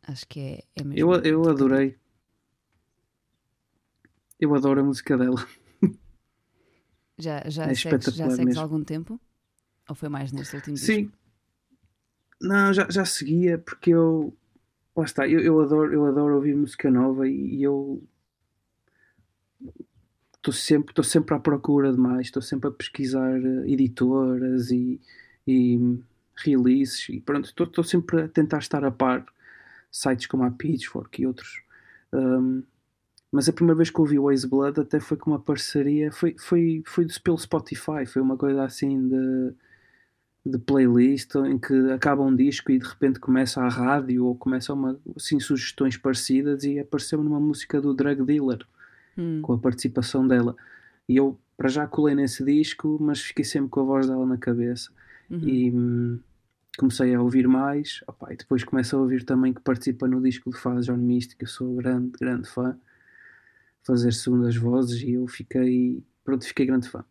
Acho 0.03 0.27
que 0.27 0.41
é, 0.41 0.65
é 0.77 0.83
mesmo. 0.85 1.15
Eu, 1.15 1.23
eu 1.23 1.49
adorei. 1.49 1.97
Eu 4.41 4.55
adoro 4.55 4.81
a 4.81 4.85
música 4.85 5.17
dela. 5.17 5.37
Já, 7.19 7.43
já, 7.51 7.65
É 7.67 7.75
segues, 7.75 8.07
já 8.15 8.31
segues 8.31 8.39
mesmo. 8.47 8.61
há 8.61 8.63
algum 8.63 8.83
tempo? 8.83 9.21
Ou 9.91 9.95
foi 9.95 10.09
mais 10.09 10.33
neste 10.33 10.57
último 10.57 10.75
Sim. 10.79 11.03
disco? 11.05 11.19
Não, 12.41 12.73
já, 12.73 12.89
já 12.91 13.05
seguia 13.05 13.59
porque 13.59 13.91
eu. 13.91 14.35
Lá 14.97 15.05
está, 15.05 15.29
eu, 15.29 15.39
eu, 15.41 15.61
adoro, 15.61 15.93
eu 15.93 16.07
adoro 16.07 16.37
ouvir 16.37 16.57
música 16.57 16.91
nova 16.91 17.29
e, 17.29 17.57
e 17.57 17.63
eu. 17.63 18.03
Estou 20.37 20.55
sempre, 20.55 21.05
sempre 21.05 21.35
à 21.35 21.39
procura 21.39 21.93
de 21.93 21.99
mais, 21.99 22.29
estou 22.29 22.41
sempre 22.41 22.69
a 22.69 22.73
pesquisar 22.73 23.39
eh, 23.39 23.71
editoras 23.71 24.71
e, 24.71 24.99
e 25.47 25.99
releases 26.37 27.09
e 27.11 27.21
pronto, 27.21 27.47
estou, 27.47 27.85
sempre 27.85 28.23
a 28.23 28.29
tentar 28.29 28.59
estar 28.59 28.83
a 28.85 28.91
par 28.91 29.27
sites 29.93 30.27
como 30.27 30.45
a 30.45 30.51
Pitchfork 30.51 31.21
e 31.21 31.27
outros. 31.27 31.63
Um, 32.13 32.63
mas 33.31 33.49
a 33.49 33.53
primeira 33.53 33.77
vez 33.77 33.91
que 33.91 34.01
ouvi 34.01 34.19
o 34.19 34.25
Waze 34.25 34.49
Blood 34.49 34.81
até 34.81 34.99
foi 34.99 35.17
com 35.17 35.31
uma 35.31 35.39
parceria, 35.39 36.11
foi, 36.11 36.35
foi, 36.39 36.83
foi 36.87 37.07
pelo 37.23 37.39
Spotify, 37.39 38.07
foi 38.07 38.23
uma 38.23 38.37
coisa 38.37 38.65
assim 38.65 39.09
de 39.09 39.55
de 40.45 40.59
playlist 40.59 41.35
em 41.35 41.59
que 41.59 41.75
acaba 41.93 42.23
um 42.23 42.35
disco 42.35 42.73
e 42.73 42.79
de 42.79 42.87
repente 42.87 43.21
começa 43.21 43.61
a 43.61 43.69
rádio 43.69 44.25
ou 44.25 44.35
começa 44.35 44.73
uma 44.73 44.99
assim 45.17 45.39
sugestões 45.39 45.97
parecidas 45.97 46.65
e 46.65 46.79
apareceu 46.79 47.23
numa 47.23 47.41
música 47.41 47.81
do 47.81 47.93
Drug 47.93 48.25
Dealer 48.25 48.67
Hum, 49.17 49.41
com 49.43 49.53
a 49.53 49.59
participação 49.59 50.27
dela. 50.27 50.57
E 51.09 51.17
eu 51.17 51.39
para 51.57 51.69
já 51.69 51.87
colei 51.87 52.15
nesse 52.15 52.45
disco 52.45 52.97
mas 53.01 53.21
fiquei 53.21 53.45
sempre 53.45 53.69
com 53.69 53.81
a 53.81 53.85
voz 53.85 54.07
dela 54.07 54.27
na 54.27 54.39
cabeça. 54.39 54.91
Uhum. 55.31 55.49
e 55.49 55.71
hum, 55.71 56.19
comecei 56.77 57.15
a 57.15 57.23
ouvir 57.23 57.47
mais. 57.47 58.03
Opá, 58.07 58.33
e 58.33 58.37
depois 58.37 58.65
começo 58.65 58.97
a 58.97 59.01
ouvir 59.01 59.25
também 59.25 59.53
que 59.53 59.61
participa 59.61 60.09
no 60.09 60.21
disco 60.21 60.51
de 60.51 60.59
Faz 60.59 60.87
John 60.87 60.97
Mystic 60.97 61.41
eu 61.43 61.47
sou 61.47 61.77
grande, 61.77 62.13
grande 62.19 62.49
fã. 62.49 62.77
Fazer 63.83 64.13
segundas 64.13 64.57
vozes 64.57 65.01
e 65.03 65.13
eu 65.13 65.27
fiquei 65.27 66.03
pronto, 66.25 66.45
fiquei 66.45 66.67
grande 66.67 66.89
fã. 66.89 67.05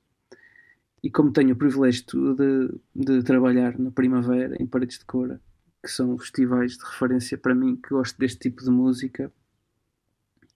E 1.01 1.09
como 1.09 1.31
tenho 1.31 1.53
o 1.53 1.55
privilégio 1.55 2.03
de, 2.35 2.69
de 2.93 3.23
trabalhar 3.23 3.79
na 3.79 3.89
Primavera 3.89 4.61
em 4.61 4.67
Paredes 4.67 4.99
de 4.99 5.05
Cora 5.05 5.41
que 5.81 5.89
são 5.89 6.17
festivais 6.17 6.77
de 6.77 6.83
referência 6.83 7.37
para 7.37 7.55
mim 7.55 7.75
que 7.77 7.89
gosto 7.89 8.17
deste 8.17 8.39
tipo 8.39 8.63
de 8.63 8.69
música 8.69 9.31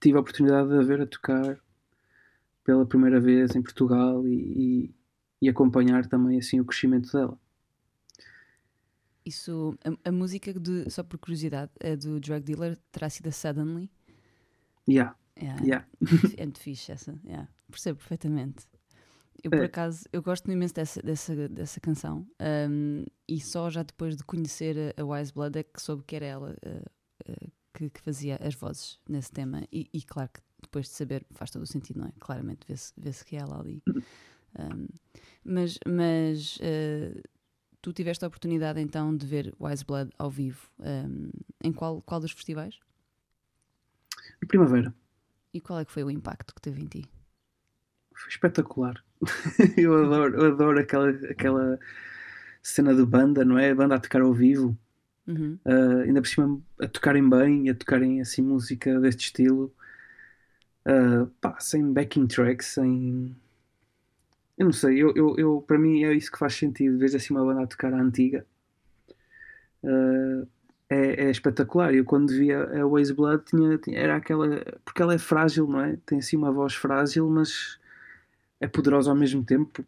tive 0.03 0.17
a 0.17 0.21
oportunidade 0.21 0.69
de 0.69 0.75
a 0.77 0.81
ver 0.81 1.01
a 1.01 1.07
tocar 1.07 1.59
pela 2.63 2.85
primeira 2.85 3.19
vez 3.19 3.55
em 3.55 3.61
Portugal 3.61 4.25
e, 4.27 4.35
e, 4.89 4.95
e 5.43 5.49
acompanhar 5.49 6.05
também 6.07 6.37
assim 6.39 6.59
o 6.59 6.65
crescimento 6.65 7.11
dela 7.11 7.37
Isso, 9.25 9.77
a, 9.85 10.09
a 10.09 10.11
música, 10.11 10.53
de, 10.53 10.89
só 10.89 11.01
por 11.03 11.17
curiosidade, 11.17 11.71
a 11.81 11.95
do 11.95 12.19
Drug 12.19 12.43
Dealer 12.43 12.77
terá 12.91 13.09
sido 13.09 13.27
a 13.27 13.31
Suddenly. 13.31 13.89
yeah, 14.87 15.15
Yeah, 15.41 15.63
yeah. 15.63 15.87
É 16.37 16.43
muito 16.45 16.59
fixe 16.59 16.91
essa, 16.91 17.19
yeah. 17.25 17.49
percebo 17.69 17.97
perfeitamente. 17.97 18.67
Eu, 19.43 19.51
por 19.51 19.63
É. 19.63 19.65
acaso, 19.65 20.05
eu 20.13 20.21
gosto 20.21 20.51
imenso 20.51 20.73
dessa, 20.75 21.01
dessa, 21.01 21.49
dessa 21.49 21.79
canção 21.79 22.27
um, 22.69 23.05
e 23.27 23.39
só 23.41 23.69
já 23.69 23.83
depois 23.83 24.15
de 24.15 24.23
conhecer 24.23 24.93
a, 24.97 25.01
a 25.01 25.05
Wise 25.05 25.33
Blood 25.33 25.57
é 25.59 25.63
que 25.63 25.81
soube 25.81 26.03
que 26.05 26.15
era 26.15 26.25
ela 26.25 26.55
uh, 26.65 27.31
uh, 27.31 27.51
que, 27.73 27.89
que 27.89 28.01
fazia 28.01 28.37
as 28.41 28.55
vozes 28.55 28.99
nesse 29.07 29.31
tema 29.31 29.63
e, 29.71 29.89
e 29.93 30.01
claro 30.01 30.29
que 30.33 30.41
depois 30.61 30.85
de 30.87 30.93
saber 30.93 31.25
faz 31.31 31.51
todo 31.51 31.63
o 31.63 31.67
sentido, 31.67 31.99
não 31.99 32.07
é? 32.07 32.11
Claramente 32.19 32.65
vê-se 32.67 32.93
vê 32.97 33.11
que 33.25 33.35
é 33.35 33.39
ela 33.39 33.59
ali. 33.59 33.81
Um, 33.87 34.87
mas 35.43 35.79
mas 35.85 36.57
uh, 36.57 37.21
tu 37.81 37.91
tiveste 37.91 38.23
a 38.23 38.27
oportunidade 38.27 38.79
então 38.79 39.15
de 39.15 39.25
ver 39.25 39.53
Wise 39.59 39.83
Blood 39.83 40.11
ao 40.17 40.29
vivo 40.29 40.69
um, 40.79 41.29
em 41.63 41.73
qual, 41.73 42.01
qual 42.01 42.19
dos 42.19 42.31
festivais? 42.31 42.79
A 44.41 44.45
Primavera 44.45 44.93
E 45.53 45.59
qual 45.59 45.79
é 45.79 45.85
que 45.85 45.91
foi 45.91 46.03
o 46.03 46.11
impacto 46.11 46.53
que 46.55 46.61
teve 46.61 46.81
em 46.81 46.87
ti? 46.87 47.09
foi 48.15 48.29
espetacular 48.29 49.03
eu 49.77 50.05
adoro, 50.05 50.35
eu 50.35 50.53
adoro 50.53 50.79
aquela, 50.79 51.09
aquela 51.09 51.79
cena 52.61 52.93
de 52.93 53.05
banda, 53.05 53.43
não 53.43 53.57
é? 53.57 53.71
A 53.71 53.75
banda 53.75 53.95
a 53.95 53.99
tocar 53.99 54.21
ao 54.21 54.33
vivo 54.33 54.77
Uhum. 55.27 55.59
Uh, 55.65 56.01
ainda 56.03 56.21
por 56.21 56.27
cima 56.27 56.61
a 56.79 56.87
tocarem 56.87 57.27
bem, 57.29 57.69
a 57.69 57.75
tocarem 57.75 58.19
assim 58.21 58.41
música 58.41 58.99
deste 58.99 59.25
estilo, 59.27 59.73
uh, 60.87 61.27
pá, 61.41 61.59
sem 61.59 61.91
backing 61.93 62.27
tracks, 62.27 62.67
sem. 62.67 63.35
Eu 64.57 64.65
não 64.65 64.71
sei, 64.73 65.01
eu, 65.01 65.13
eu, 65.15 65.35
eu, 65.37 65.61
para 65.61 65.77
mim 65.79 66.03
é 66.03 66.13
isso 66.13 66.31
que 66.31 66.37
faz 66.39 66.53
sentido, 66.55 66.97
ver 66.97 67.15
assim 67.15 67.33
uma 67.33 67.45
banda 67.45 67.63
a 67.63 67.67
tocar 67.67 67.93
a 67.93 68.01
antiga. 68.01 68.45
Uh, 69.83 70.47
é, 70.89 71.25
é 71.25 71.29
espetacular. 71.31 71.93
Eu 71.93 72.05
quando 72.05 72.29
via 72.31 72.63
a 72.81 72.85
Waze 72.87 73.13
Blood 73.13 73.43
tinha, 73.45 73.77
tinha- 73.77 73.99
era 73.99 74.15
aquela. 74.15 74.47
Porque 74.85 75.01
ela 75.01 75.13
é 75.13 75.17
frágil, 75.17 75.67
não 75.67 75.81
é? 75.81 75.97
Tem 76.05 76.19
assim 76.19 76.37
uma 76.37 76.51
voz 76.51 76.73
frágil, 76.75 77.29
mas 77.29 77.79
é 78.59 78.67
poderosa 78.67 79.11
ao 79.11 79.17
mesmo 79.17 79.43
tempo. 79.45 79.85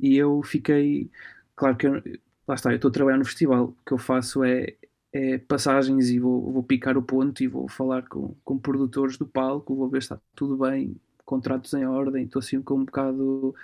E 0.00 0.16
eu 0.16 0.42
fiquei. 0.42 1.10
Claro 1.56 1.76
que 1.76 1.86
eu, 1.86 2.02
lá 2.48 2.54
está, 2.54 2.72
eu 2.72 2.76
estou 2.76 2.88
a 2.88 2.92
trabalhar 2.92 3.18
no 3.18 3.24
festival. 3.24 3.66
O 3.66 3.76
que 3.86 3.92
eu 3.92 3.98
faço 3.98 4.42
é, 4.42 4.74
é 5.12 5.38
passagens 5.38 6.08
e 6.10 6.18
vou, 6.18 6.50
vou 6.52 6.62
picar 6.62 6.96
o 6.96 7.02
ponto 7.02 7.42
e 7.42 7.46
vou 7.46 7.68
falar 7.68 8.08
com, 8.08 8.34
com 8.44 8.58
produtores 8.58 9.16
do 9.18 9.26
palco, 9.26 9.76
vou 9.76 9.88
ver 9.88 10.02
se 10.02 10.06
está 10.06 10.20
tudo 10.34 10.56
bem, 10.56 10.96
contratos 11.24 11.74
em 11.74 11.86
ordem, 11.86 12.24
estou 12.24 12.40
assim 12.40 12.62
com 12.62 12.76
um 12.76 12.84
bocado. 12.84 13.54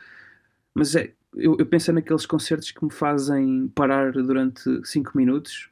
Mas 0.75 0.95
é, 0.95 1.13
eu, 1.35 1.57
eu 1.59 1.67
penso 1.67 1.93
naqueles 1.93 2.27
concertos 2.27 2.71
que 2.71 2.85
me 2.85 2.93
fazem 2.93 3.69
parar 3.75 4.13
durante 4.13 4.63
5 4.85 5.17
minutos 5.17 5.71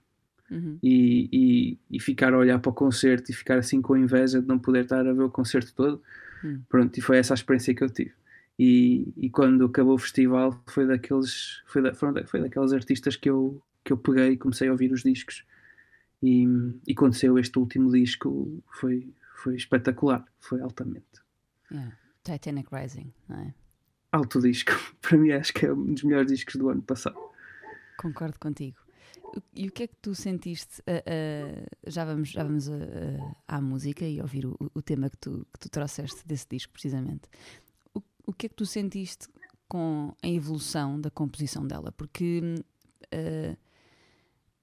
Uhum. 0.51 0.79
e, 0.83 1.31
e, 1.33 1.79
e 1.97 1.99
ficar 1.99 2.35
a 2.35 2.37
olhar 2.37 2.59
para 2.59 2.69
o 2.69 2.75
concerto 2.75 3.31
e 3.31 3.35
ficar 3.35 3.59
assim 3.59 3.81
com 3.81 3.97
inveja 3.97 4.43
de 4.43 4.47
não 4.47 4.59
poder 4.59 4.85
estar 4.85 5.07
a 5.07 5.13
ver 5.13 5.23
o 5.23 5.31
concerto 5.31 5.73
todo. 5.75 6.03
Hum. 6.45 6.61
Pronto, 6.69 6.95
e 6.99 7.01
foi 7.01 7.17
essa 7.17 7.33
a 7.33 7.37
experiência 7.37 7.75
que 7.75 7.83
eu 7.83 7.89
tive. 7.89 8.13
E, 8.59 9.13
e 9.17 9.31
quando 9.31 9.65
acabou 9.65 9.95
o 9.95 9.99
festival 9.99 10.63
foi 10.69 10.87
daqueles 10.87 11.63
foi, 11.67 11.83
da, 11.83 11.95
foram 11.95 12.27
foi 12.27 12.41
daqueles 12.41 12.73
artistas 12.73 13.17
que 13.17 13.31
eu, 13.31 13.63
que 13.85 13.93
eu 13.93 13.97
peguei 13.97 14.33
e 14.33 14.37
comecei 14.37 14.69
a 14.69 14.73
ouvir 14.73 14.93
os 14.93 15.03
discos. 15.03 15.45
E, 16.23 16.47
e 16.87 16.95
quando 16.95 17.15
saiu 17.15 17.39
este 17.39 17.59
último 17.59 17.91
disco 17.91 18.63
foi, 18.79 19.13
foi 19.37 19.57
espetacular, 19.57 20.25
foi 20.39 20.61
altamente. 20.61 21.23
Yeah. 21.71 21.97
Titanic 22.23 22.69
Rising, 22.73 23.13
não 23.29 23.39
é? 23.39 23.55
Alto 24.13 24.41
disco, 24.41 24.73
para 25.01 25.19
mim 25.19 25.33
acho 25.33 25.53
que 25.53 25.67
é 25.67 25.73
um 25.73 25.95
dos 25.95 26.03
melhores 26.05 26.31
discos 26.31 26.57
do 26.57 26.69
ano 26.69 26.83
passado. 26.83 27.19
Concordo 27.97 28.39
contigo. 28.39 28.77
E 29.55 29.69
o 29.69 29.73
que 29.73 29.85
é 29.85 29.87
que 29.87 29.97
tu 29.97 30.15
sentiste? 30.15 30.83
ah, 30.87 31.03
ah, 31.07 31.67
já 31.87 32.05
vamos, 32.05 32.31
já 32.31 32.45
vamos 32.45 32.69
ah, 32.69 33.35
à 33.49 33.61
música 33.61 34.05
e 34.05 34.21
ouvir 34.21 34.47
o, 34.47 34.57
o 34.75 34.83
tema 34.83 35.09
que 35.09 35.17
tu, 35.17 35.47
que 35.53 35.59
tu 35.59 35.71
trouxeste 35.71 36.27
desse 36.27 36.47
disco, 36.49 36.73
precisamente. 36.73 37.23
Que 38.43 38.47
é 38.47 38.49
que 38.49 38.57
tu 38.57 38.67
sentiste 38.67 39.29
com 39.69 40.13
a 40.21 40.27
evolução 40.27 41.01
da 41.01 41.13
composição 41.13 41.65
dela? 41.65 41.93
Porque 41.93 42.43
ah, 43.13 43.57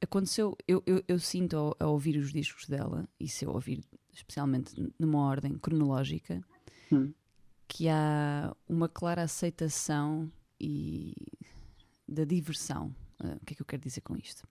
aconteceu, 0.01 0.57
eu, 0.67 0.83
eu, 0.85 1.01
eu 1.07 1.17
sinto 1.17 1.55
ao, 1.55 1.75
ao 1.79 1.93
ouvir 1.93 2.17
os 2.17 2.33
discos 2.33 2.67
dela, 2.67 3.07
e 3.17 3.29
se 3.29 3.45
eu 3.45 3.51
ouvir 3.51 3.81
especialmente 4.11 4.73
numa 4.99 5.19
ordem 5.19 5.57
cronológica, 5.57 6.43
Hum. 6.91 7.13
que 7.69 7.87
há 7.87 8.53
uma 8.67 8.89
clara 8.89 9.23
aceitação 9.23 10.29
e 10.59 11.13
da 12.05 12.25
diversão. 12.25 12.93
Ah, 13.17 13.37
o 13.41 13.45
que 13.45 13.53
é 13.53 13.55
que 13.55 13.61
eu 13.61 13.65
quero 13.65 13.81
dizer 13.83 14.01
com 14.01 14.17
isto? 14.17 14.45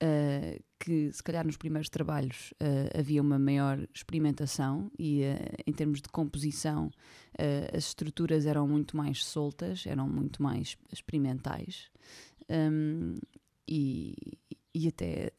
Ah, 0.00 0.58
que 0.78 1.10
se 1.12 1.22
calhar 1.22 1.44
nos 1.46 1.56
primeiros 1.56 1.88
trabalhos 1.88 2.52
ah, 2.60 2.98
havia 2.98 3.20
uma 3.22 3.38
maior 3.38 3.78
experimentação 3.94 4.90
e 4.98 5.24
ah, 5.24 5.36
em 5.66 5.72
termos 5.72 6.00
de 6.02 6.08
composição 6.08 6.90
as 7.72 7.84
estruturas 7.88 8.46
eram 8.46 8.66
muito 8.66 8.96
mais 8.96 9.22
soltas, 9.24 9.86
eram 9.86 10.08
muito 10.08 10.42
mais 10.42 10.76
experimentais 10.92 11.90
Hum, 12.48 13.18
e, 13.68 14.14
e 14.72 14.86
até 14.88 15.32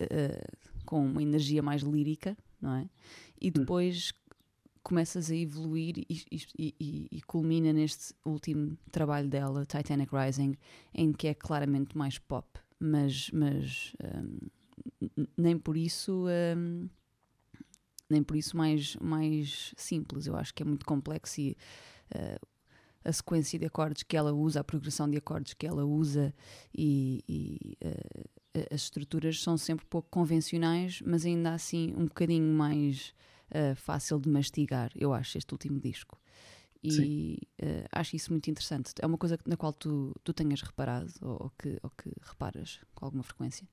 com 0.85 1.05
uma 1.05 1.21
energia 1.23 1.63
mais 1.63 1.81
lírica, 1.81 2.37
não 2.61 2.75
é? 2.75 2.89
E 3.39 3.49
depois 3.49 4.11
começas 4.83 5.31
a 5.31 5.35
evoluir 5.35 5.97
e, 5.97 6.21
e- 6.31 6.75
e- 6.79 7.07
e 7.11 7.21
culmina 7.21 7.71
neste 7.73 8.13
último 8.25 8.77
trabalho 8.91 9.27
dela, 9.29 9.65
Titanic 9.65 10.11
Rising, 10.15 10.55
em 10.93 11.11
que 11.13 11.27
é 11.27 11.33
claramente 11.33 11.97
mais 11.97 12.17
pop, 12.17 12.47
mas, 12.79 13.29
mas 13.31 13.93
n- 15.17 15.27
nem 15.37 15.57
por 15.57 15.75
isso 15.77 16.25
hum, 16.57 16.89
nem 18.09 18.23
por 18.23 18.35
isso 18.37 18.55
mais, 18.55 18.95
mais 18.97 19.73
simples. 19.77 20.27
Eu 20.27 20.35
acho 20.35 20.53
que 20.53 20.63
é 20.63 20.65
muito 20.65 20.85
complexo 20.85 21.41
e 21.41 21.57
eh, 22.13 22.39
a 23.03 23.11
sequência 23.11 23.57
de 23.59 23.65
acordes 23.65 24.03
que 24.03 24.15
ela 24.17 24.33
usa, 24.33 24.61
a 24.61 24.63
progressão 24.63 25.09
de 25.09 25.17
acordes 25.17 25.53
que 25.53 25.65
ela 25.67 25.85
usa 25.85 26.33
e, 26.77 27.23
e, 27.27 27.77
eh, 27.81 28.67
as 28.71 28.83
estruturas 28.83 29.41
são 29.41 29.57
sempre 29.57 29.85
pouco 29.85 30.09
convencionais, 30.09 31.01
mas 31.05 31.25
ainda 31.25 31.53
assim 31.53 31.93
um 31.95 32.05
bocadinho 32.05 32.51
mais 32.53 33.13
uh, 33.51 33.75
fácil 33.75 34.19
de 34.19 34.29
mastigar, 34.29 34.89
eu 34.95 35.13
acho, 35.13 35.37
este 35.37 35.53
último 35.53 35.79
disco. 35.79 36.19
E 36.83 37.39
uh, 37.61 37.87
acho 37.91 38.15
isso 38.15 38.31
muito 38.31 38.49
interessante. 38.49 38.93
É 38.99 39.05
uma 39.05 39.17
coisa 39.17 39.37
na 39.45 39.57
qual 39.57 39.73
tu, 39.73 40.15
tu 40.23 40.33
tenhas 40.33 40.61
reparado 40.61 41.11
ou, 41.21 41.43
ou, 41.43 41.51
que, 41.57 41.77
ou 41.81 41.89
que 41.89 42.11
reparas 42.21 42.79
com 42.93 43.05
alguma 43.05 43.23
frequência? 43.23 43.67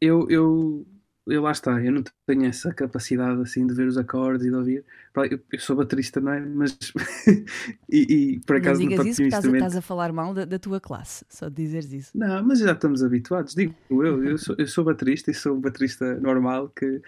Eu, 0.00 0.28
eu, 0.30 0.86
eu 1.26 1.42
lá 1.42 1.52
está, 1.52 1.80
eu 1.82 1.92
não 1.92 2.02
tenho 2.26 2.46
essa 2.46 2.72
capacidade 2.72 3.40
assim 3.42 3.66
de 3.66 3.74
ver 3.74 3.86
os 3.86 3.98
acordes 3.98 4.46
e 4.46 4.50
de 4.50 4.56
ouvir. 4.56 4.84
Eu, 5.30 5.40
eu 5.52 5.60
sou 5.60 5.76
baterista, 5.76 6.20
não 6.20 6.32
é? 6.32 6.40
Mas 6.40 6.76
e, 7.88 8.34
e 8.34 8.40
por 8.40 8.56
acaso 8.56 8.80
não 8.80 8.88
digas 8.88 9.06
isso 9.06 9.22
estás, 9.22 9.44
a, 9.44 9.50
estás 9.50 9.76
a 9.76 9.82
falar 9.82 10.12
mal 10.12 10.32
da, 10.32 10.44
da, 10.44 10.58
tua 10.58 10.80
classe, 10.80 11.24
só 11.28 11.48
de 11.48 11.56
dizeres 11.56 11.92
isso. 11.92 12.18
Não, 12.18 12.42
mas 12.42 12.60
já 12.60 12.72
estamos 12.72 13.02
habituados. 13.02 13.54
Digo 13.54 13.74
eu, 13.90 14.24
eu 14.24 14.38
sou, 14.38 14.56
eu 14.58 14.66
sou 14.66 14.84
baterista 14.84 15.30
e 15.30 15.34
sou 15.34 15.56
um 15.56 15.60
baterista 15.60 16.18
normal 16.20 16.70
que 16.70 17.02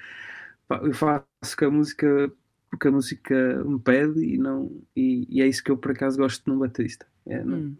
pá, 0.68 0.80
eu 0.82 0.92
faço 0.92 1.56
com 1.58 1.64
a 1.64 1.70
música 1.70 2.30
porque 2.72 2.88
a 2.88 2.90
música 2.90 3.62
me 3.64 3.78
pede 3.78 4.24
e 4.24 4.38
não 4.38 4.72
e, 4.96 5.26
e, 5.28 5.42
é 5.42 5.46
isso 5.46 5.62
que 5.62 5.70
eu 5.70 5.76
por 5.76 5.90
acaso 5.90 6.16
gosto 6.16 6.48
num 6.48 6.58
baterista. 6.58 7.06
É, 7.26 7.44
não, 7.44 7.58
hum. 7.58 7.76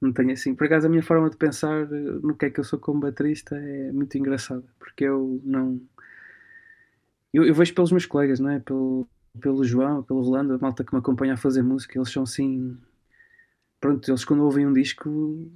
não 0.00 0.12
tenho 0.12 0.32
assim. 0.32 0.56
Por 0.56 0.66
acaso 0.66 0.88
a 0.88 0.90
minha 0.90 1.04
forma 1.04 1.30
de 1.30 1.36
pensar 1.36 1.86
no 1.88 2.34
que 2.34 2.46
é 2.46 2.50
que 2.50 2.58
eu 2.58 2.64
sou 2.64 2.80
como 2.80 3.00
baterista 3.00 3.56
é 3.56 3.92
muito 3.92 4.18
engraçada, 4.18 4.64
porque 4.80 5.04
eu 5.04 5.40
não 5.44 5.80
eu, 7.32 7.44
eu 7.44 7.54
vejo 7.54 7.72
pelos 7.74 7.92
meus 7.92 8.04
colegas, 8.04 8.40
não 8.40 8.50
é? 8.50 8.58
Pelo, 8.58 9.06
pelo 9.40 9.64
João, 9.64 10.02
pelo 10.02 10.20
Rolando, 10.20 10.54
a 10.54 10.58
malta 10.58 10.82
que 10.82 10.92
me 10.92 10.98
acompanha 10.98 11.34
a 11.34 11.36
fazer 11.36 11.62
música, 11.62 11.96
eles 11.96 12.10
são 12.10 12.24
assim. 12.24 12.76
Pronto, 13.80 14.10
eles 14.10 14.24
quando 14.24 14.44
ouvem 14.44 14.66
um 14.66 14.72
disco 14.72 15.48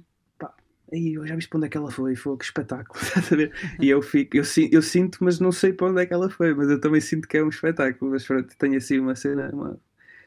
aí 0.91 1.13
eu 1.13 1.27
já 1.27 1.35
viste 1.35 1.49
para 1.49 1.57
onde 1.57 1.67
é 1.67 1.69
que 1.69 1.77
ela 1.77 1.91
foi, 1.91 2.15
foi 2.15 2.37
que 2.37 2.45
espetáculo, 2.45 2.99
estás 3.03 3.31
a 3.31 3.35
ver? 3.35 3.51
E 3.79 3.89
eu 3.89 4.01
fico, 4.01 4.37
eu, 4.37 4.43
eu, 4.71 4.81
sinto, 4.81 5.17
mas 5.21 5.39
não 5.39 5.51
sei 5.51 5.73
para 5.73 5.87
onde 5.87 6.01
é 6.01 6.05
que 6.05 6.13
ela 6.13 6.29
foi, 6.29 6.53
mas 6.53 6.69
eu 6.69 6.79
também 6.79 7.01
sinto 7.01 7.27
que 7.27 7.37
é 7.37 7.43
um 7.43 7.49
espetáculo, 7.49 8.11
mas 8.11 8.25
pronto, 8.25 8.55
tenho 8.57 8.77
assim 8.77 8.99
uma 8.99 9.15
cena, 9.15 9.49
uma, 9.53 9.79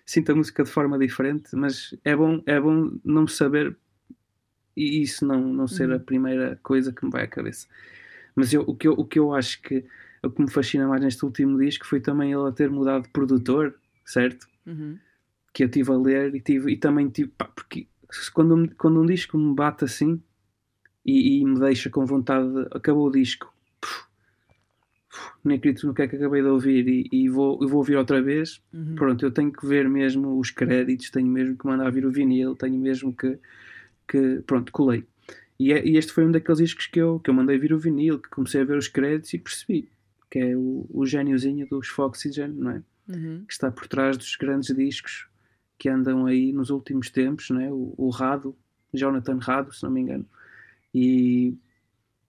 sinto 0.04 0.32
a 0.32 0.34
música 0.34 0.64
de 0.64 0.70
forma 0.70 0.98
diferente, 0.98 1.54
mas 1.54 1.94
é 2.04 2.14
bom, 2.14 2.42
é 2.46 2.60
bom 2.60 2.92
não 3.04 3.26
saber 3.26 3.76
e 4.76 5.02
isso 5.02 5.26
não, 5.26 5.40
não 5.52 5.66
ser 5.66 5.88
uhum. 5.88 5.96
a 5.96 5.98
primeira 5.98 6.58
coisa 6.62 6.92
que 6.92 7.04
me 7.04 7.10
vai 7.10 7.24
à 7.24 7.26
cabeça. 7.26 7.66
Mas 8.34 8.52
eu, 8.52 8.62
o, 8.62 8.74
que 8.74 8.88
eu, 8.88 8.92
o 8.92 9.04
que 9.04 9.18
eu 9.18 9.34
acho 9.34 9.60
que 9.60 9.84
o 10.22 10.30
que 10.30 10.42
me 10.42 10.50
fascina 10.50 10.86
mais 10.86 11.02
neste 11.02 11.24
último 11.24 11.58
disco 11.58 11.86
foi 11.86 12.00
também 12.00 12.32
ele 12.32 12.48
a 12.48 12.52
ter 12.52 12.70
mudado 12.70 13.04
de 13.04 13.08
produtor, 13.08 13.74
certo? 14.04 14.46
Uhum. 14.66 14.98
Que 15.52 15.64
eu 15.64 15.68
tive 15.68 15.90
a 15.90 15.96
ler 15.96 16.34
e, 16.34 16.40
tive, 16.40 16.72
e 16.72 16.76
também 16.76 17.08
tive, 17.08 17.30
pá, 17.30 17.46
porque 17.46 17.86
quando, 18.32 18.74
quando 18.76 19.00
um 19.00 19.06
disco 19.06 19.38
me 19.38 19.54
bate 19.54 19.84
assim, 19.84 20.22
e, 21.04 21.40
e, 21.40 21.44
me 21.44 21.58
deixa 21.58 21.90
com 21.90 22.04
vontade. 22.04 22.48
De, 22.52 22.68
acabou 22.72 23.08
o 23.08 23.10
disco, 23.10 23.52
Puf, 23.80 24.04
nem 25.44 25.56
acredito 25.56 25.86
no 25.86 25.94
que 25.94 26.02
é 26.02 26.08
que 26.08 26.16
acabei 26.16 26.42
de 26.42 26.48
ouvir 26.48 26.86
e, 26.86 27.08
e 27.10 27.28
vou, 27.28 27.58
vou 27.58 27.78
ouvir 27.78 27.96
outra 27.96 28.20
vez. 28.20 28.62
Uhum. 28.72 28.94
Pronto, 28.94 29.24
eu 29.24 29.30
tenho 29.30 29.52
que 29.52 29.66
ver 29.66 29.88
mesmo 29.88 30.38
os 30.38 30.50
créditos, 30.50 31.10
tenho 31.10 31.26
mesmo 31.26 31.56
que 31.56 31.66
mandar 31.66 31.90
vir 31.90 32.06
o 32.06 32.10
vinil, 32.10 32.54
tenho 32.54 32.78
mesmo 32.78 33.14
que. 33.14 33.38
que 34.08 34.42
pronto, 34.46 34.70
colei. 34.72 35.04
E, 35.58 35.72
é, 35.72 35.86
e, 35.86 35.96
este 35.96 36.12
foi 36.12 36.24
um 36.24 36.30
daqueles 36.30 36.58
discos 36.58 36.86
que 36.86 37.00
eu, 37.00 37.20
que 37.20 37.28
eu 37.28 37.34
mandei 37.34 37.58
vir 37.58 37.72
o 37.72 37.78
vinil, 37.78 38.18
que 38.18 38.30
comecei 38.30 38.62
a 38.62 38.64
ver 38.64 38.76
os 38.76 38.88
créditos 38.88 39.32
e 39.34 39.38
percebi 39.38 39.88
que 40.30 40.38
é 40.38 40.56
o, 40.56 40.86
o 40.88 41.04
gêniozinho 41.04 41.66
dos 41.66 41.88
Foxygen, 41.88 42.50
não 42.50 42.70
é? 42.70 42.82
Uhum. 43.08 43.44
Que 43.46 43.52
está 43.52 43.68
por 43.70 43.88
trás 43.88 44.16
dos 44.16 44.36
grandes 44.36 44.74
discos 44.74 45.26
que 45.76 45.88
andam 45.88 46.26
aí 46.26 46.52
nos 46.52 46.70
últimos 46.70 47.10
tempos, 47.10 47.50
não 47.50 47.60
é? 47.60 47.70
O, 47.70 47.94
o 47.96 48.10
Rado, 48.10 48.56
Jonathan 48.94 49.38
Rado, 49.38 49.74
se 49.74 49.82
não 49.82 49.90
me 49.90 50.00
engano 50.02 50.24
e 50.94 51.56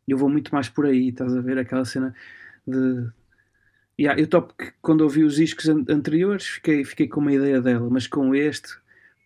eu 0.08 0.18
vou 0.18 0.30
muito 0.30 0.54
mais 0.54 0.70
por 0.70 0.86
aí, 0.86 1.10
estás 1.10 1.36
a 1.36 1.42
ver? 1.42 1.58
Aquela 1.58 1.86
cena 1.86 2.14
de. 2.68 3.10
Yeah, 4.00 4.20
eu 4.20 4.28
topo 4.28 4.56
que 4.56 4.72
quando 4.82 5.02
ouvi 5.02 5.24
os 5.24 5.36
discos 5.36 5.70
anteriores 5.70 6.48
fiquei, 6.48 6.84
fiquei 6.84 7.08
com 7.08 7.20
uma 7.20 7.34
ideia 7.34 7.62
dela, 7.62 7.88
mas 7.90 8.08
com 8.08 8.34
este, 8.34 8.70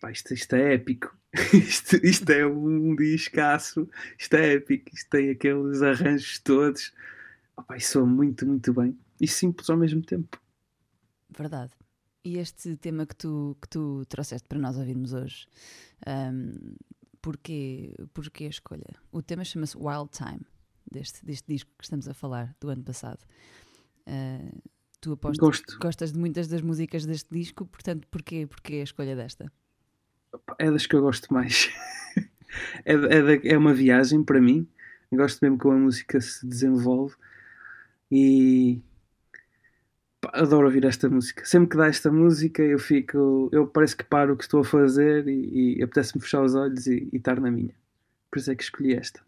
pá, 0.01 0.11
isto, 0.11 0.33
isto 0.33 0.55
é 0.55 0.73
épico. 0.73 1.15
isto, 1.53 1.95
isto 1.97 2.29
é 2.29 2.45
um 2.45 2.95
discaço, 2.95 3.89
isto 4.17 4.33
é 4.35 4.53
épico, 4.53 4.89
isto 4.93 5.09
tem 5.09 5.29
aqueles 5.29 5.81
arranjos 5.81 6.39
todos. 6.39 6.93
Isso 7.77 7.93
soa 7.93 8.05
muito, 8.05 8.45
muito 8.45 8.73
bem 8.73 8.97
e 9.19 9.27
simples 9.27 9.69
ao 9.69 9.77
mesmo 9.77 10.01
tempo. 10.01 10.39
Verdade. 11.29 11.71
E 12.23 12.37
este 12.37 12.75
tema 12.77 13.05
que 13.05 13.15
tu, 13.15 13.55
que 13.61 13.69
tu 13.69 14.03
trouxeste 14.07 14.47
para 14.47 14.59
nós 14.59 14.77
ouvirmos 14.77 15.13
hoje, 15.13 15.47
um, 16.07 16.75
Porquê, 17.25 17.91
porquê 18.13 18.43
a 18.43 18.49
escolha? 18.49 18.85
O 19.11 19.19
tema 19.19 19.43
chama-se 19.43 19.75
Wild 19.75 20.11
Time, 20.11 20.45
deste, 20.91 21.25
deste 21.25 21.47
disco 21.47 21.71
que 21.75 21.83
estamos 21.83 22.07
a 22.07 22.13
falar, 22.13 22.55
do 22.61 22.69
ano 22.69 22.83
passado. 22.83 23.17
Uh, 24.05 24.61
tu 25.01 25.13
apostas, 25.13 25.39
Gosto. 25.39 25.79
gostas 25.79 26.11
de 26.11 26.19
muitas 26.19 26.47
das 26.47 26.61
músicas 26.61 27.03
deste 27.03 27.33
disco, 27.33 27.65
portanto, 27.65 28.07
porquê, 28.11 28.45
porquê 28.45 28.75
a 28.75 28.83
escolha 28.83 29.15
desta? 29.15 29.51
É 30.59 30.69
das 30.69 30.85
que 30.85 30.95
eu 30.95 31.01
gosto 31.01 31.33
mais. 31.33 31.71
é, 32.85 32.93
é, 32.93 33.53
é 33.53 33.57
uma 33.57 33.73
viagem 33.73 34.23
para 34.23 34.39
mim. 34.39 34.67
gosto 35.11 35.39
mesmo 35.41 35.57
como 35.57 35.73
a 35.73 35.79
música 35.79 36.21
se 36.21 36.45
desenvolve 36.45 37.15
e 38.11 38.83
adoro 40.33 40.65
ouvir 40.65 40.85
esta 40.85 41.09
música. 41.09 41.45
Sempre 41.45 41.69
que 41.69 41.77
dá 41.77 41.87
esta 41.87 42.11
música, 42.11 42.61
eu 42.61 42.79
fico. 42.79 43.49
Eu 43.51 43.67
parece 43.67 43.95
que 43.95 44.03
paro 44.03 44.33
o 44.33 44.37
que 44.37 44.43
estou 44.43 44.61
a 44.61 44.63
fazer 44.63 45.27
e, 45.27 45.77
e 45.77 45.83
apetece-me 45.83 46.21
fechar 46.21 46.43
os 46.43 46.55
olhos 46.55 46.87
e, 46.87 47.09
e, 47.11 47.17
estar 47.17 47.39
na 47.39 47.51
minha. 47.51 47.73
Por 48.29 48.39
isso 48.39 48.51
é 48.51 48.55
que 48.55 48.63
escolhi 48.63 48.93
esta. 48.93 49.21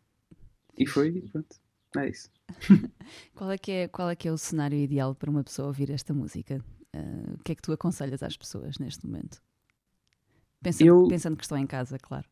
E 0.77 0.86
foi, 0.86 1.23
pronto. 1.31 1.55
É 1.97 2.10
isso. 2.10 2.29
qual, 3.36 3.51
é 3.51 3.57
que 3.57 3.71
é, 3.71 3.88
qual 3.88 4.10
é 4.10 4.15
que 4.15 4.27
é 4.27 4.31
o 4.31 4.38
cenário 4.38 4.77
ideal 4.77 5.15
para 5.15 5.29
uma 5.29 5.43
pessoa 5.43 5.67
ouvir 5.67 5.89
esta 5.89 6.13
música? 6.13 6.63
Uh, 6.95 7.33
o 7.36 7.43
que 7.43 7.51
é 7.51 7.55
que 7.55 7.62
tu 7.62 7.71
aconselhas 7.71 8.21
às 8.23 8.38
pessoas 8.38 8.77
neste 8.77 9.05
momento? 9.05 9.41
Pensando, 10.62 10.88
eu... 10.88 11.07
pensando 11.07 11.38
que 11.38 11.43
estão 11.43 11.57
em 11.57 11.67
casa, 11.67 11.97
claro. 11.99 12.25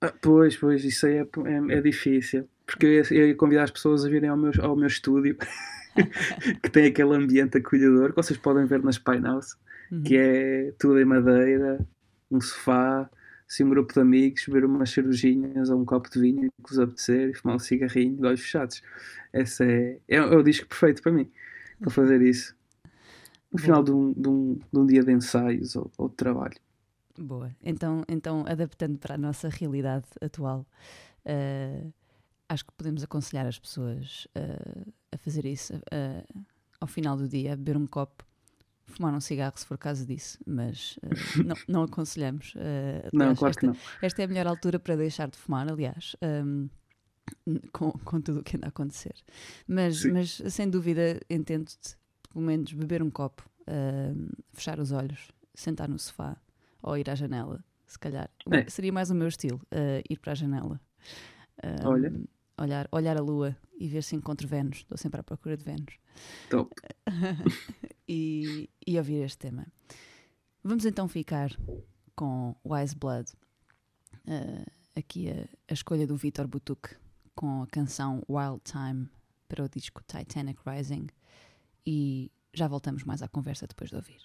Ah, 0.00 0.12
pois, 0.22 0.56
pois, 0.56 0.84
isso 0.84 1.06
aí 1.06 1.14
é, 1.14 1.22
é, 1.22 1.78
é 1.78 1.80
difícil. 1.80 2.48
Porque 2.64 2.86
eu 2.86 2.92
ia, 2.92 3.02
eu 3.10 3.28
ia, 3.28 3.34
convidar 3.34 3.64
as 3.64 3.70
pessoas 3.70 4.04
a 4.04 4.08
virem 4.08 4.28
ao 4.28 4.36
meu, 4.36 4.52
ao 4.60 4.76
meu 4.76 4.86
estúdio 4.86 5.36
que 6.62 6.70
tem 6.70 6.86
aquele 6.86 7.14
ambiente 7.14 7.58
acolhedor 7.58 8.10
que 8.10 8.16
vocês 8.16 8.38
podem 8.38 8.66
ver 8.66 8.82
nas 8.82 8.98
Pinehouse, 8.98 9.56
uhum. 9.90 10.02
que 10.02 10.16
é 10.16 10.72
tudo 10.78 11.00
em 11.00 11.04
madeira, 11.04 11.84
um 12.30 12.40
sofá, 12.40 13.08
assim, 13.48 13.64
um 13.64 13.70
grupo 13.70 13.94
de 13.94 14.00
amigos, 14.00 14.44
beber 14.46 14.64
umas 14.64 14.90
cervejinhas 14.90 15.70
ou 15.70 15.80
um 15.80 15.84
copo 15.84 16.10
de 16.10 16.20
vinho 16.20 16.52
que 16.62 16.70
vos 16.70 16.78
apetecer 16.78 17.30
e 17.30 17.34
fumar 17.34 17.56
um 17.56 17.58
cigarrinho 17.58 18.16
de 18.16 18.26
olhos 18.26 18.40
fechados. 18.40 18.82
Esse 19.32 19.64
é, 19.64 19.98
é, 20.08 20.16
é 20.16 20.22
o 20.22 20.42
disco 20.42 20.66
perfeito 20.66 21.02
para 21.02 21.12
mim, 21.12 21.30
para 21.80 21.90
fazer 21.90 22.20
isso. 22.22 22.56
No 23.50 23.58
final 23.58 23.82
de 23.82 23.90
um, 23.90 24.12
de, 24.12 24.28
um, 24.28 24.54
de 24.54 24.78
um, 24.78 24.86
dia 24.86 25.02
de 25.02 25.12
ensaios 25.12 25.74
ou, 25.74 25.90
ou 25.96 26.08
de 26.08 26.16
trabalho. 26.16 26.56
Boa. 27.18 27.50
Então, 27.62 28.04
então, 28.06 28.44
adaptando 28.46 28.98
para 28.98 29.14
a 29.14 29.18
nossa 29.18 29.48
realidade 29.48 30.04
atual, 30.20 30.66
uh, 31.24 31.92
acho 32.48 32.64
que 32.64 32.72
podemos 32.72 33.02
aconselhar 33.02 33.46
as 33.46 33.58
pessoas 33.58 34.28
uh, 34.36 34.92
a 35.12 35.18
fazer 35.18 35.44
isso 35.44 35.74
uh, 35.74 36.44
ao 36.80 36.86
final 36.86 37.16
do 37.16 37.28
dia, 37.28 37.52
a 37.52 37.56
beber 37.56 37.76
um 37.76 37.86
copo, 37.86 38.24
fumar 38.86 39.12
um 39.12 39.20
cigarro 39.20 39.56
se 39.56 39.66
for 39.66 39.76
caso 39.76 40.06
disso, 40.06 40.38
mas 40.46 40.98
uh, 41.02 41.42
não, 41.44 41.56
não, 41.68 41.82
aconselhamos. 41.82 42.54
não, 43.12 43.34
claro 43.34 43.50
esta, 43.50 43.60
que 43.60 43.66
não. 43.66 43.76
Esta 44.02 44.22
é 44.22 44.24
a 44.24 44.28
melhor 44.28 44.46
altura 44.46 44.78
para 44.78 44.96
deixar 44.96 45.28
de 45.28 45.36
fumar, 45.36 45.70
aliás. 45.70 46.16
Um, 46.22 46.68
com, 47.72 47.92
com 47.92 48.20
tudo 48.22 48.40
o 48.40 48.42
que 48.42 48.56
anda 48.56 48.66
a 48.66 48.70
acontecer. 48.70 49.14
Mas, 49.66 50.02
mas 50.06 50.40
sem 50.48 50.68
dúvida, 50.68 51.20
entendo-te, 51.28 51.94
pelo 52.32 52.42
menos 52.42 52.72
beber 52.72 53.02
um 53.02 53.10
copo, 53.10 53.46
fechar 54.54 54.80
os 54.80 54.92
olhos, 54.92 55.28
sentar 55.54 55.90
no 55.90 55.98
sofá 55.98 56.38
ou 56.82 56.96
ir 56.96 57.10
à 57.10 57.14
janela, 57.14 57.62
se 57.86 57.98
calhar. 57.98 58.30
É. 58.50 58.66
Seria 58.70 58.90
mais 58.90 59.10
o 59.10 59.14
meu 59.14 59.28
estilo, 59.28 59.60
ir 60.08 60.18
para 60.20 60.32
a 60.32 60.34
janela. 60.34 60.80
Um, 61.62 61.86
Olha 61.86 62.10
olhar, 62.58 62.88
olhar 62.92 63.16
a 63.16 63.20
lua 63.20 63.56
e 63.78 63.88
ver 63.88 64.02
se 64.02 64.16
encontro 64.16 64.46
Vênus. 64.46 64.78
Estou 64.78 64.98
sempre 64.98 65.20
à 65.20 65.22
procura 65.22 65.56
de 65.56 65.64
Vênus. 65.64 65.98
Top. 66.50 66.74
e, 68.08 68.68
e 68.86 68.98
ouvir 68.98 69.22
este 69.22 69.38
tema. 69.38 69.66
Vamos 70.62 70.84
então 70.84 71.08
ficar 71.08 71.50
com 72.14 72.54
Wise 72.64 72.96
Blood. 72.96 73.32
Uh, 74.26 74.70
aqui 74.96 75.30
a, 75.30 75.48
a, 75.68 75.72
escolha 75.72 76.06
do 76.06 76.16
Vitor 76.16 76.46
Butuk 76.46 76.96
com 77.34 77.62
a 77.62 77.66
canção 77.66 78.22
Wild 78.28 78.60
Time 78.64 79.08
para 79.48 79.64
o 79.64 79.68
disco 79.68 80.02
Titanic 80.06 80.60
Rising. 80.66 81.06
E 81.86 82.30
já 82.52 82.66
voltamos 82.66 83.04
mais 83.04 83.22
à 83.22 83.28
conversa 83.28 83.66
depois 83.66 83.90
de 83.90 83.96
ouvir. 83.96 84.20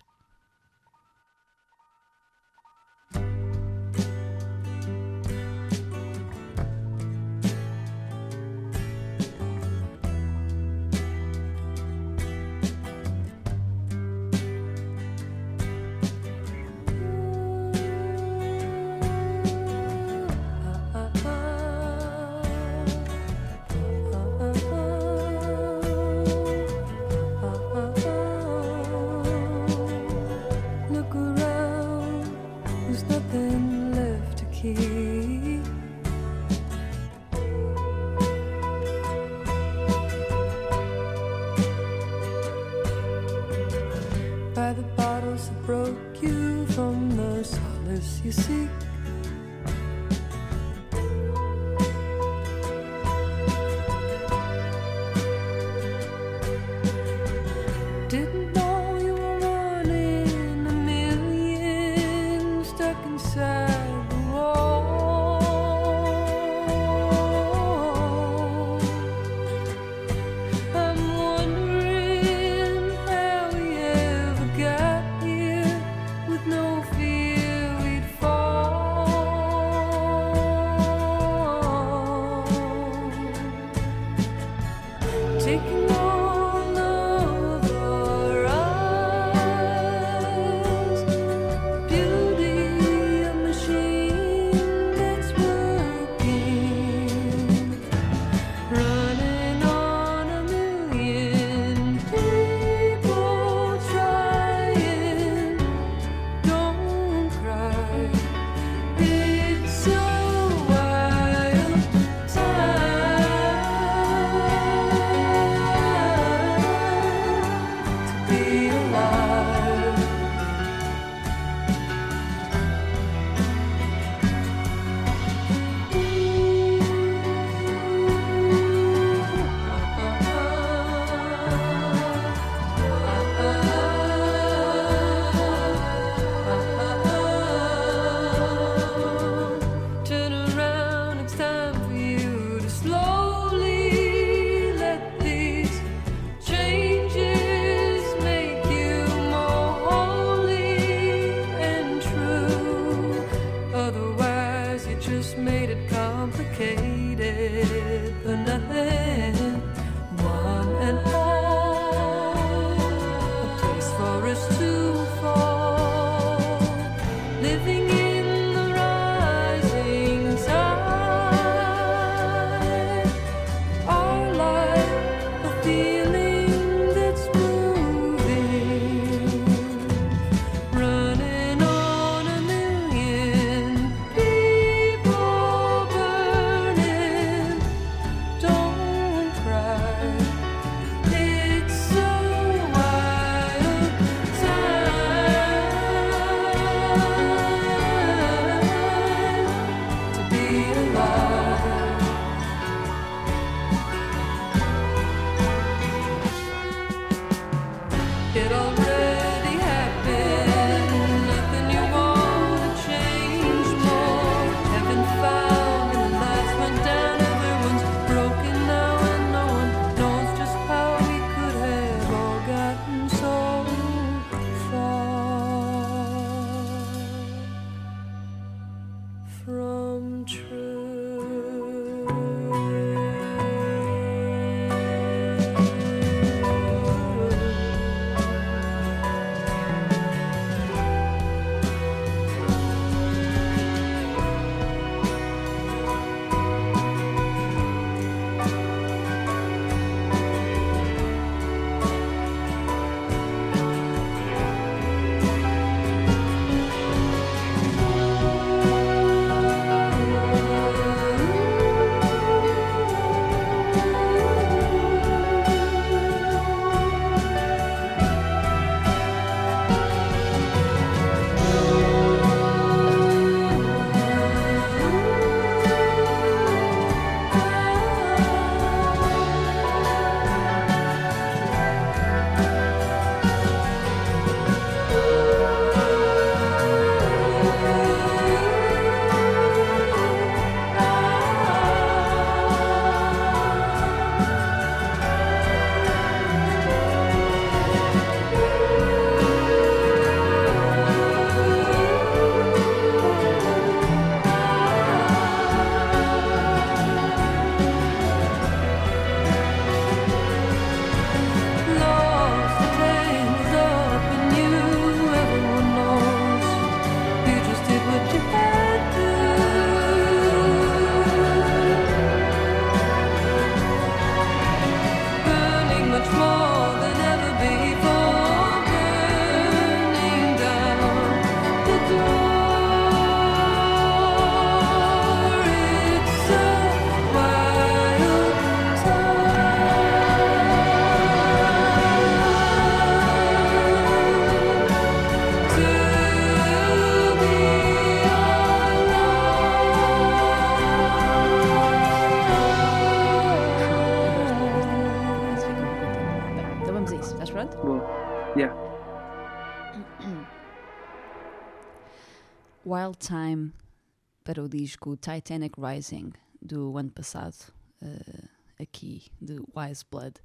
Para 364.34 364.42
o 364.42 364.50
disco 364.50 364.98
Titanic 364.98 365.62
Rising 365.62 366.12
do 366.42 366.76
ano 366.76 366.90
passado, 366.90 367.36
eh, 367.84 368.24
aqui 368.60 369.04
de 369.22 369.40
Wise 369.56 369.86
Blood, 369.92 370.16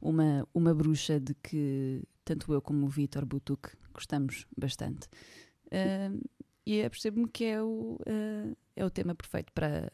uma, 0.00 0.48
uma 0.54 0.74
bruxa 0.74 1.20
de 1.20 1.34
que 1.34 2.02
tanto 2.24 2.50
eu 2.54 2.62
como 2.62 2.86
o 2.86 2.88
Vitor 2.88 3.26
Butuk 3.26 3.68
gostamos 3.92 4.46
bastante. 4.56 5.06
Eh, 5.70 6.10
e 6.64 6.82
apercebo-me 6.82 7.28
que 7.28 7.44
é 7.44 7.62
o, 7.62 7.98
eh, 8.06 8.56
é 8.74 8.86
o 8.86 8.90
tema 8.90 9.14
perfeito 9.14 9.52
para, 9.52 9.92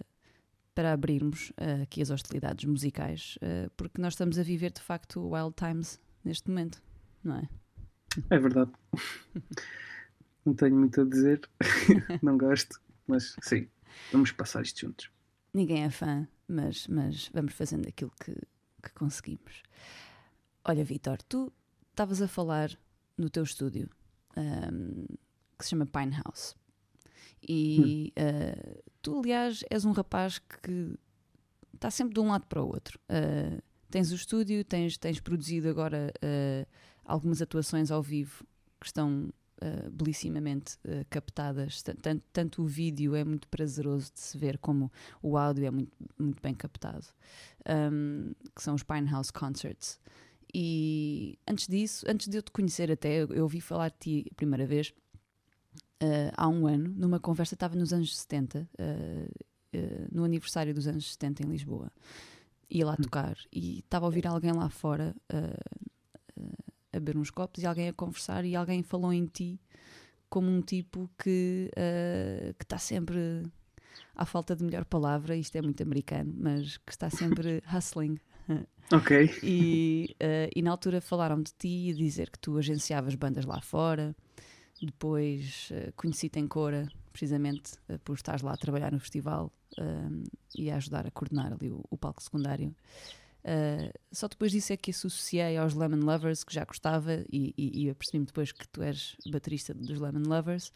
para 0.72 0.92
abrirmos 0.92 1.52
eh, 1.56 1.82
aqui 1.82 2.00
as 2.00 2.10
hostilidades 2.10 2.64
musicais, 2.66 3.36
porque 3.76 4.00
nós 4.00 4.12
estamos 4.12 4.38
a 4.38 4.44
viver 4.44 4.70
de 4.70 4.82
facto 4.82 5.20
Wild 5.32 5.52
Times 5.56 6.00
neste 6.24 6.48
momento, 6.48 6.80
não 7.24 7.38
é? 7.38 7.48
É 8.30 8.38
verdade. 8.38 8.70
Não 10.44 10.52
tenho 10.52 10.76
muito 10.76 11.00
a 11.00 11.04
dizer. 11.04 11.40
Não 12.22 12.36
gosto. 12.36 12.78
Mas 13.06 13.36
sim, 13.42 13.68
vamos 14.12 14.32
passar 14.32 14.62
isto 14.62 14.80
juntos. 14.80 15.10
Ninguém 15.52 15.84
é 15.84 15.90
fã, 15.90 16.26
mas, 16.48 16.86
mas 16.88 17.30
vamos 17.32 17.54
fazendo 17.54 17.88
aquilo 17.88 18.12
que, 18.22 18.34
que 18.82 18.92
conseguimos. 18.94 19.62
Olha, 20.64 20.84
Vitor, 20.84 21.22
tu 21.22 21.52
estavas 21.90 22.20
a 22.20 22.28
falar 22.28 22.70
no 23.16 23.30
teu 23.30 23.44
estúdio 23.44 23.88
ahm, 24.36 25.04
que 25.58 25.64
se 25.64 25.70
chama 25.70 25.86
Pine 25.86 26.20
House. 26.24 26.56
E 27.46 28.12
ah, 28.16 28.82
tu, 29.02 29.20
aliás, 29.20 29.62
és 29.70 29.84
um 29.84 29.92
rapaz 29.92 30.38
que 30.38 30.98
está 31.74 31.90
sempre 31.90 32.14
de 32.14 32.20
um 32.20 32.28
lado 32.28 32.46
para 32.46 32.62
o 32.62 32.66
outro. 32.66 32.98
Ah, 33.08 33.62
tens 33.90 34.10
o 34.10 34.14
estúdio, 34.14 34.64
tens, 34.64 34.96
tens 34.98 35.20
produzido 35.20 35.68
agora 35.68 36.12
ah, 36.22 36.66
algumas 37.04 37.40
atuações 37.42 37.90
ao 37.90 38.02
vivo 38.02 38.44
que 38.80 38.86
estão 38.86 39.32
ah, 39.60 39.88
belissimamente 39.90 40.76
ah, 40.86 41.04
captadas. 41.10 41.82
Tan- 41.82 41.94
tan- 41.96 42.20
Tanto, 42.32 42.62
o 42.62 42.66
vídeo 42.66 43.14
é 43.14 43.24
muito 43.24 43.48
prazeroso 43.48 44.12
de 44.12 44.20
se 44.20 44.36
ver, 44.38 44.58
como 44.58 44.90
o 45.22 45.36
áudio 45.36 45.66
é 45.66 45.70
muito, 45.70 45.92
muito 46.18 46.40
bem 46.42 46.54
captado. 46.54 47.06
Ahm, 47.66 48.32
que 48.54 48.62
são 48.62 48.74
os 48.74 48.82
Pine 48.82 49.08
House 49.10 49.30
Concerts. 49.30 49.98
E 50.52 51.38
antes 51.48 51.66
disso, 51.66 52.04
antes 52.08 52.28
de 52.28 52.36
eu 52.38 52.42
te 52.42 52.52
conhecer 52.52 52.90
até, 52.92 53.22
eu, 53.22 53.28
eu 53.28 53.42
ouvi 53.42 53.60
falar 53.60 53.88
de 53.90 53.96
ti 53.98 54.26
a 54.30 54.34
primeira 54.34 54.64
vez 54.66 54.92
ah, 56.00 56.32
há 56.36 56.48
um 56.48 56.66
ano, 56.66 56.92
numa 56.96 57.18
conversa, 57.20 57.54
estava 57.54 57.74
nos 57.76 57.92
anos 57.92 58.16
70, 58.16 58.68
ah, 58.78 58.84
ah, 59.74 60.08
no 60.12 60.24
aniversário 60.24 60.74
dos 60.74 60.86
anos 60.86 61.10
70 61.12 61.42
em 61.42 61.46
Lisboa. 61.50 61.90
Ia 62.70 62.86
lá 62.86 62.96
tocar 62.96 63.36
e 63.52 63.80
estava 63.80 64.06
a 64.06 64.08
ouvir 64.08 64.26
alguém 64.26 64.52
lá 64.52 64.68
fora 64.68 65.14
ah, 65.28 65.80
a 66.94 67.00
beber 67.00 67.16
uns 67.16 67.30
copos 67.30 67.62
e 67.62 67.66
alguém 67.66 67.88
a 67.88 67.92
conversar 67.92 68.44
e 68.44 68.54
alguém 68.54 68.82
falou 68.82 69.12
em 69.12 69.26
ti 69.26 69.60
como 70.28 70.50
um 70.50 70.60
tipo 70.60 71.10
que 71.18 71.70
que 72.58 72.64
está 72.64 72.78
sempre 72.78 73.44
à 74.16 74.24
falta 74.24 74.54
de 74.54 74.64
melhor 74.64 74.84
palavra, 74.84 75.36
isto 75.36 75.56
é 75.56 75.62
muito 75.62 75.82
americano, 75.82 76.32
mas 76.36 76.76
que 76.78 76.92
está 76.92 77.10
sempre 77.10 77.62
hustling. 77.72 78.18
Ok. 78.92 79.30
E, 79.42 80.14
eh, 80.20 80.50
e 80.54 80.62
na 80.62 80.70
altura 80.70 81.00
falaram 81.00 81.42
de 81.42 81.52
ti 81.52 81.90
e 81.90 81.94
dizer 81.94 82.30
que 82.30 82.38
tu 82.38 82.58
agenciavas 82.58 83.14
bandas 83.14 83.44
lá 83.44 83.60
fora. 83.60 84.14
Depois 84.80 85.68
eh, 85.72 85.92
conheci-te 85.96 86.38
em 86.38 86.46
Cora, 86.46 86.88
precisamente 87.10 87.72
eh, 87.88 87.98
por 87.98 88.14
estares 88.14 88.42
lá 88.42 88.52
a 88.52 88.56
trabalhar 88.56 88.92
no 88.92 89.00
festival 89.00 89.52
e 90.56 90.70
a 90.70 90.76
ajudar 90.76 91.04
a 91.04 91.10
coordenar 91.10 91.52
ali 91.52 91.68
o, 91.68 91.82
o 91.90 91.96
palco 91.96 92.22
secundário. 92.22 92.72
Eh, 93.44 93.92
só 94.10 94.26
depois 94.26 94.50
disso 94.50 94.72
é 94.72 94.76
que 94.76 94.90
associei 94.90 95.56
aos 95.58 95.74
Lemon 95.74 96.04
Lovers, 96.04 96.42
que 96.42 96.54
já 96.54 96.64
gostava, 96.64 97.24
e, 97.30 97.54
e, 97.56 97.82
e 97.82 97.86
eu 97.88 97.94
percebi-me 97.94 98.24
depois 98.24 98.50
que 98.50 98.66
tu 98.68 98.82
és 98.82 99.16
baterista 99.30 99.74
dos 99.74 100.00
Lemon 100.00 100.26
Lovers. 100.26 100.72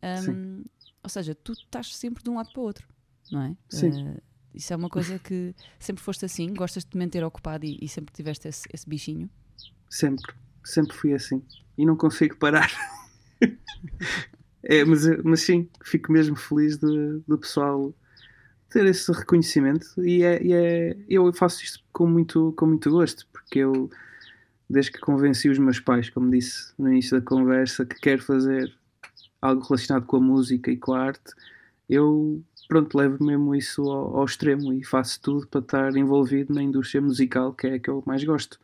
Ehm, 0.00 0.62
ou 1.02 1.10
seja, 1.10 1.34
tu 1.34 1.52
estás 1.52 1.94
sempre 1.96 2.22
de 2.22 2.30
um 2.30 2.36
lado 2.36 2.52
para 2.52 2.60
o 2.60 2.64
outro, 2.64 2.86
não 3.30 3.42
é? 3.42 3.56
Sim. 3.68 4.08
Eh, 4.08 4.20
isso 4.54 4.72
é 4.72 4.76
uma 4.76 4.88
coisa 4.88 5.18
que 5.18 5.54
sempre 5.80 6.02
foste 6.02 6.24
assim, 6.24 6.52
gostas 6.54 6.84
de 6.84 6.90
te 6.90 6.98
manter 6.98 7.24
ocupado 7.24 7.64
e, 7.64 7.78
e 7.82 7.88
sempre 7.88 8.14
tiveste 8.14 8.46
esse, 8.48 8.68
esse 8.72 8.88
bichinho. 8.88 9.28
Sempre. 9.90 10.34
Sempre 10.64 10.94
fui 10.96 11.12
assim. 11.12 11.42
E 11.76 11.84
não 11.84 11.96
consigo 11.96 12.36
parar. 12.36 12.70
é, 14.62 14.84
mas, 14.84 15.04
mas 15.24 15.40
sim, 15.40 15.68
fico 15.82 16.12
mesmo 16.12 16.36
feliz 16.36 16.76
do 16.78 17.38
pessoal 17.38 17.92
ter 18.72 18.86
esse 18.86 19.10
reconhecimento 19.12 19.86
e, 20.04 20.22
é, 20.22 20.42
e 20.42 20.52
é- 20.52 20.96
eu 21.08 21.32
faço 21.32 21.62
isto 21.62 21.80
com 21.92 22.06
muito, 22.06 22.52
com 22.56 22.66
muito 22.66 22.90
gosto, 22.90 23.26
porque 23.32 23.60
eu, 23.60 23.90
desde 24.68 24.92
que 24.92 25.00
convenci 25.00 25.48
os 25.48 25.58
meus 25.58 25.80
pais, 25.80 26.10
como 26.10 26.30
disse 26.30 26.72
no 26.78 26.88
início 26.92 27.18
da 27.18 27.24
conversa, 27.24 27.84
que 27.86 27.96
quero 28.00 28.22
fazer 28.22 28.72
algo 29.40 29.62
relacionado 29.62 30.06
com 30.06 30.16
a 30.18 30.20
música 30.20 30.70
e 30.70 30.76
com 30.76 30.94
a 30.94 31.00
arte, 31.00 31.32
eu 31.88 32.42
pronto, 32.68 32.96
levo 32.96 33.22
mesmo 33.24 33.54
isso 33.54 33.82
ao, 33.90 34.18
ao 34.18 34.24
extremo 34.24 34.72
e 34.72 34.84
faço 34.84 35.20
tudo 35.20 35.46
para 35.48 35.60
estar 35.60 35.96
envolvido 35.96 36.54
na 36.54 36.62
indústria 36.62 37.02
musical, 37.02 37.52
que 37.54 37.66
é 37.66 37.74
a 37.74 37.78
que 37.78 37.90
eu 37.90 38.02
mais 38.06 38.24
gosto. 38.24 38.58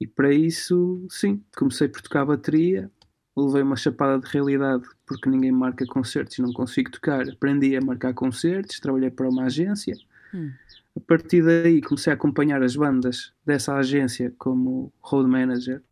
E 0.00 0.06
para 0.06 0.32
isso, 0.32 1.06
sim, 1.08 1.42
comecei 1.56 1.88
por 1.88 2.02
tocar 2.02 2.24
bateria, 2.26 2.90
levei 3.36 3.62
uma 3.62 3.76
chapada 3.76 4.18
de 4.18 4.32
realidade 4.32 4.84
porque 5.06 5.28
ninguém 5.28 5.52
marca 5.52 5.84
concertos 5.86 6.38
e 6.38 6.42
não 6.42 6.52
consigo 6.52 6.90
tocar. 6.90 7.28
Aprendi 7.28 7.76
a 7.76 7.80
marcar 7.80 8.14
concertos, 8.14 8.80
trabalhei 8.80 9.10
para 9.10 9.28
uma 9.28 9.44
agência. 9.44 9.96
Hum. 10.32 10.50
A 10.96 11.00
partir 11.00 11.42
daí 11.42 11.80
comecei 11.80 12.12
a 12.12 12.14
acompanhar 12.14 12.62
as 12.62 12.76
bandas 12.76 13.32
dessa 13.44 13.74
agência 13.74 14.32
como 14.38 14.92
road 15.00 15.28
manager 15.28 15.82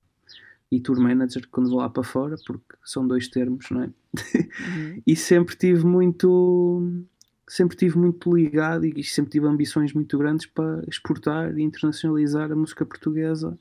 e 0.70 0.80
tour 0.80 0.98
manager 0.98 1.46
quando 1.50 1.68
vou 1.68 1.80
lá 1.80 1.90
para 1.90 2.04
fora, 2.04 2.36
porque 2.46 2.76
são 2.84 3.06
dois 3.06 3.28
termos, 3.28 3.68
não 3.70 3.82
é? 3.82 3.86
Uhum. 3.86 5.02
e 5.06 5.16
sempre 5.16 5.56
tive 5.56 5.84
muito 5.84 7.04
sempre 7.48 7.76
tive 7.76 7.98
muito 7.98 8.34
ligado 8.34 8.86
e 8.86 9.04
sempre 9.04 9.32
tive 9.32 9.46
ambições 9.46 9.92
muito 9.92 10.16
grandes 10.16 10.46
para 10.46 10.82
exportar 10.88 11.58
e 11.58 11.62
internacionalizar 11.62 12.50
a 12.50 12.56
música 12.56 12.86
portuguesa 12.86 13.58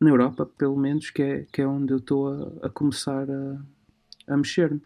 na 0.00 0.10
Europa, 0.10 0.46
pelo 0.46 0.76
menos, 0.76 1.10
que 1.10 1.22
é, 1.22 1.46
que 1.50 1.62
é 1.62 1.66
onde 1.66 1.92
eu 1.92 1.98
estou 1.98 2.28
a, 2.62 2.66
a 2.66 2.70
começar 2.70 3.26
a, 3.30 3.60
a 4.28 4.36
mexer-me. 4.36 4.80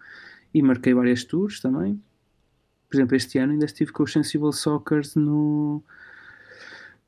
E 0.52 0.62
marquei 0.62 0.94
várias 0.94 1.24
tours 1.24 1.60
também. 1.60 2.02
Por 2.88 2.96
exemplo, 2.96 3.16
este 3.16 3.38
ano 3.38 3.52
ainda 3.52 3.66
estive 3.66 3.92
com 3.92 4.02
os 4.02 4.12
Sensible 4.12 4.52
Soccers 4.52 5.14
no, 5.14 5.82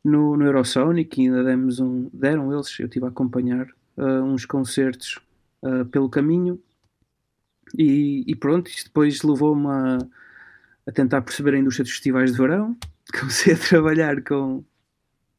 no, 0.04 0.36
no 0.36 0.44
Eurosonic 0.44 1.20
e 1.20 1.26
ainda 1.26 1.42
demos 1.42 1.80
um, 1.80 2.08
deram 2.12 2.52
eles, 2.52 2.78
eu 2.78 2.86
estive 2.86 3.06
a 3.06 3.08
acompanhar 3.08 3.66
uh, 3.96 4.22
uns 4.22 4.44
concertos 4.44 5.18
uh, 5.62 5.84
pelo 5.86 6.08
caminho 6.08 6.60
e, 7.76 8.24
e 8.26 8.34
pronto, 8.36 8.68
isto 8.68 8.86
depois 8.86 9.22
levou-me 9.22 9.66
a, 9.66 9.98
a 10.86 10.92
tentar 10.92 11.22
perceber 11.22 11.54
a 11.54 11.58
indústria 11.58 11.84
dos 11.84 11.92
festivais 11.92 12.32
de 12.32 12.38
verão. 12.38 12.76
Comecei 13.18 13.54
a 13.54 13.58
trabalhar 13.58 14.22
com, 14.22 14.64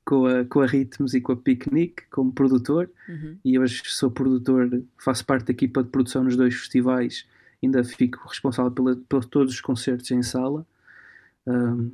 com, 0.06 0.26
a, 0.26 0.46
com 0.46 0.62
a 0.62 0.66
Ritmos 0.66 1.14
e 1.14 1.22
com 1.22 1.32
a 1.32 1.38
Picnic 1.38 2.04
como 2.12 2.32
produtor 2.32 2.90
Uhum. 3.08 3.38
e 3.44 3.60
hoje 3.60 3.82
sou 3.86 4.10
produtor, 4.12 4.84
faço 4.98 5.26
parte 5.26 5.46
da 5.46 5.52
equipa 5.52 5.84
de 5.84 5.90
produção 5.90 6.24
nos 6.24 6.36
dois 6.36 6.54
festivais, 6.56 7.26
ainda 7.62 7.84
fico 7.84 8.28
responsável 8.28 8.72
pela, 8.72 8.96
por 9.08 9.26
todos 9.26 9.54
os 9.54 9.62
concertos 9.62 10.10
em 10.12 10.22
sala, 10.24 10.66
um, 11.48 11.92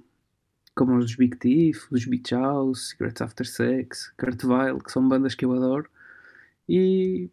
como 0.76 0.96
os 0.98 1.06
dos 1.06 1.16
Big 1.16 1.36
Thief, 1.38 1.92
os 1.92 2.06
Beach 2.06 2.34
House, 2.34 2.90
Cigarettes 2.90 3.22
After 3.22 3.48
Sex, 3.48 4.14
Cartevile, 4.18 4.82
que 4.84 4.92
são 4.92 5.08
bandas 5.08 5.36
que 5.36 5.44
eu 5.44 5.54
adoro. 5.54 5.90
E, 6.68 7.30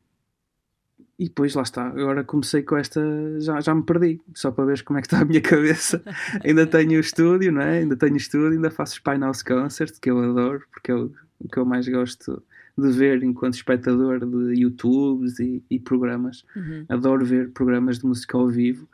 e 1.19 1.25
depois 1.25 1.55
lá 1.55 1.63
está, 1.63 1.87
agora 1.89 2.23
comecei 2.25 2.63
com 2.63 2.77
esta, 2.77 3.01
já, 3.41 3.59
já 3.61 3.75
me 3.75 3.83
perdi, 3.83 4.21
só 4.35 4.51
para 4.51 4.67
ver 4.67 4.83
como 4.83 4.99
é 4.99 5.03
que 5.03 5.07
está 5.07 5.21
a 5.21 5.25
minha 5.25 5.41
cabeça. 5.43 6.03
ainda 6.45 6.67
tenho 6.67 6.93
o 6.93 7.01
estúdio, 7.01 7.51
não 7.53 7.63
é? 7.63 7.79
Ainda 7.79 7.97
tenho 7.97 8.15
o 8.15 8.19
estúdio, 8.19 8.49
ainda 8.53 8.71
faço 8.71 8.97
Spine 8.97 9.21
House 9.21 9.43
Concerts, 9.43 9.99
que 9.99 10.11
eu 10.11 10.19
adoro, 10.19 10.63
porque 10.71 10.91
é 10.91 10.95
o, 10.95 11.11
o 11.41 11.49
que 11.49 11.59
eu 11.59 11.65
mais 11.65 11.89
gosto 11.89 12.43
de 12.77 12.91
ver 12.93 13.23
enquanto 13.23 13.55
espectador 13.55 14.21
de 14.27 14.61
YouTubes 14.61 15.39
e, 15.39 15.65
e 15.71 15.79
programas. 15.81 16.45
Uhum. 16.55 16.85
Adoro 16.91 17.25
ver 17.25 17.51
programas 17.53 17.99
de 17.99 18.05
música 18.07 18.37
ao 18.37 18.49
vivo. 18.49 18.87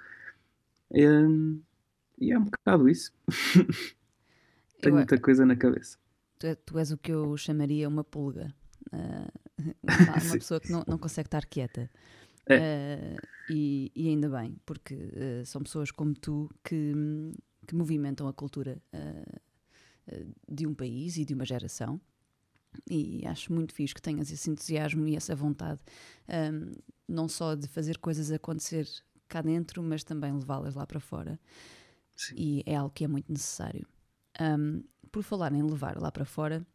Hum, 0.95 1.61
e 2.21 2.31
é 2.31 2.39
um 2.39 2.45
bocado 2.45 2.89
isso. 2.89 3.13
Tenho 4.81 4.93
Eu- 4.93 4.95
muita 4.95 5.19
coisa 5.19 5.45
na 5.45 5.57
cabeça. 5.57 5.99
tu, 6.39 6.47
é- 6.47 6.55
tu 6.55 6.79
és 6.79 6.93
o 6.93 6.99
que 6.99 7.11
eu 7.13 7.37
chamaria 7.37 7.89
uma 7.89 8.05
pulga. 8.05 8.55
Ah, 8.93 9.29
uma, 9.83 10.39
pessoa 10.39 10.61
que 10.61 10.71
não, 10.71 10.85
não 10.87 10.99
consegue 10.99 11.27
estar 11.27 11.45
quieta. 11.47 11.91
É. 12.47 13.17
Ah, 13.17 13.27
e, 13.51 13.91
e 13.95 14.09
ainda 14.09 14.29
bem, 14.29 14.57
porque 14.67 14.95
ah, 14.95 15.45
são 15.45 15.63
pessoas 15.63 15.91
como 15.91 16.15
tu 16.15 16.51
que, 16.65 16.93
que 17.67 17.75
movimentam 17.75 18.27
a 18.29 18.33
cultura 18.33 18.83
ah, 18.93 19.41
de 20.49 20.67
um 20.67 20.75
país 20.75 21.17
e 21.17 21.25
de 21.25 21.35
uma 21.35 21.45
geração. 21.45 22.01
E 22.91 23.27
acho 23.27 23.53
muito 23.53 23.75
fixe 23.75 23.95
que 23.95 24.01
tenhas 24.01 24.31
esse 24.31 24.49
entusiasmo 24.49 25.07
e 25.07 25.15
essa 25.15 25.37
vontade, 25.37 25.81
hum, 26.27 26.73
não 27.07 27.29
só 27.29 27.55
de 27.55 27.69
fazer 27.69 27.99
coisas 27.99 28.33
acontecer 28.33 28.89
cá 29.29 29.43
dentro, 29.43 29.83
mas 29.83 30.03
também 30.03 30.33
levá-las 30.33 30.75
lá 30.75 30.87
para 30.87 30.99
fora. 30.99 31.39
Sim. 32.15 32.35
E 32.37 32.63
é 32.67 32.77
algo 32.77 32.91
que 32.91 33.05
é 33.05 33.09
muito 33.09 33.31
necessário. 33.31 33.87
Um, 34.41 34.83
por 35.11 35.23
falar 35.23 35.53
em 35.53 35.63
levar 35.63 35.99
lá 35.99 36.11
para 36.11 36.25
fora, 36.25 36.67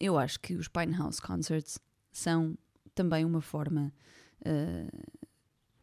eu 0.00 0.18
acho 0.18 0.40
que 0.40 0.54
os 0.54 0.68
Pine 0.68 0.96
House 0.96 1.20
Concerts 1.20 1.78
são 2.12 2.56
também 2.94 3.24
uma 3.24 3.40
forma 3.40 3.92
eh, 4.44 4.88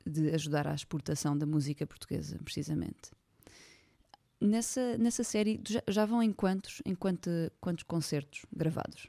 de 0.06 0.30
ajudar 0.32 0.68
à 0.68 0.74
exportação 0.74 1.38
da 1.38 1.46
música 1.46 1.86
portuguesa, 1.86 2.40
precisamente. 2.44 3.12
Nessa, 4.40 4.98
nessa 4.98 5.24
série, 5.24 5.62
já, 5.66 5.82
já 5.88 6.06
vão 6.06 6.22
em 6.22 6.34
quantos, 6.34 6.82
em 6.86 6.94
quanto, 6.94 7.30
quantos 7.62 7.84
concertos 7.84 8.46
gravados? 8.52 9.08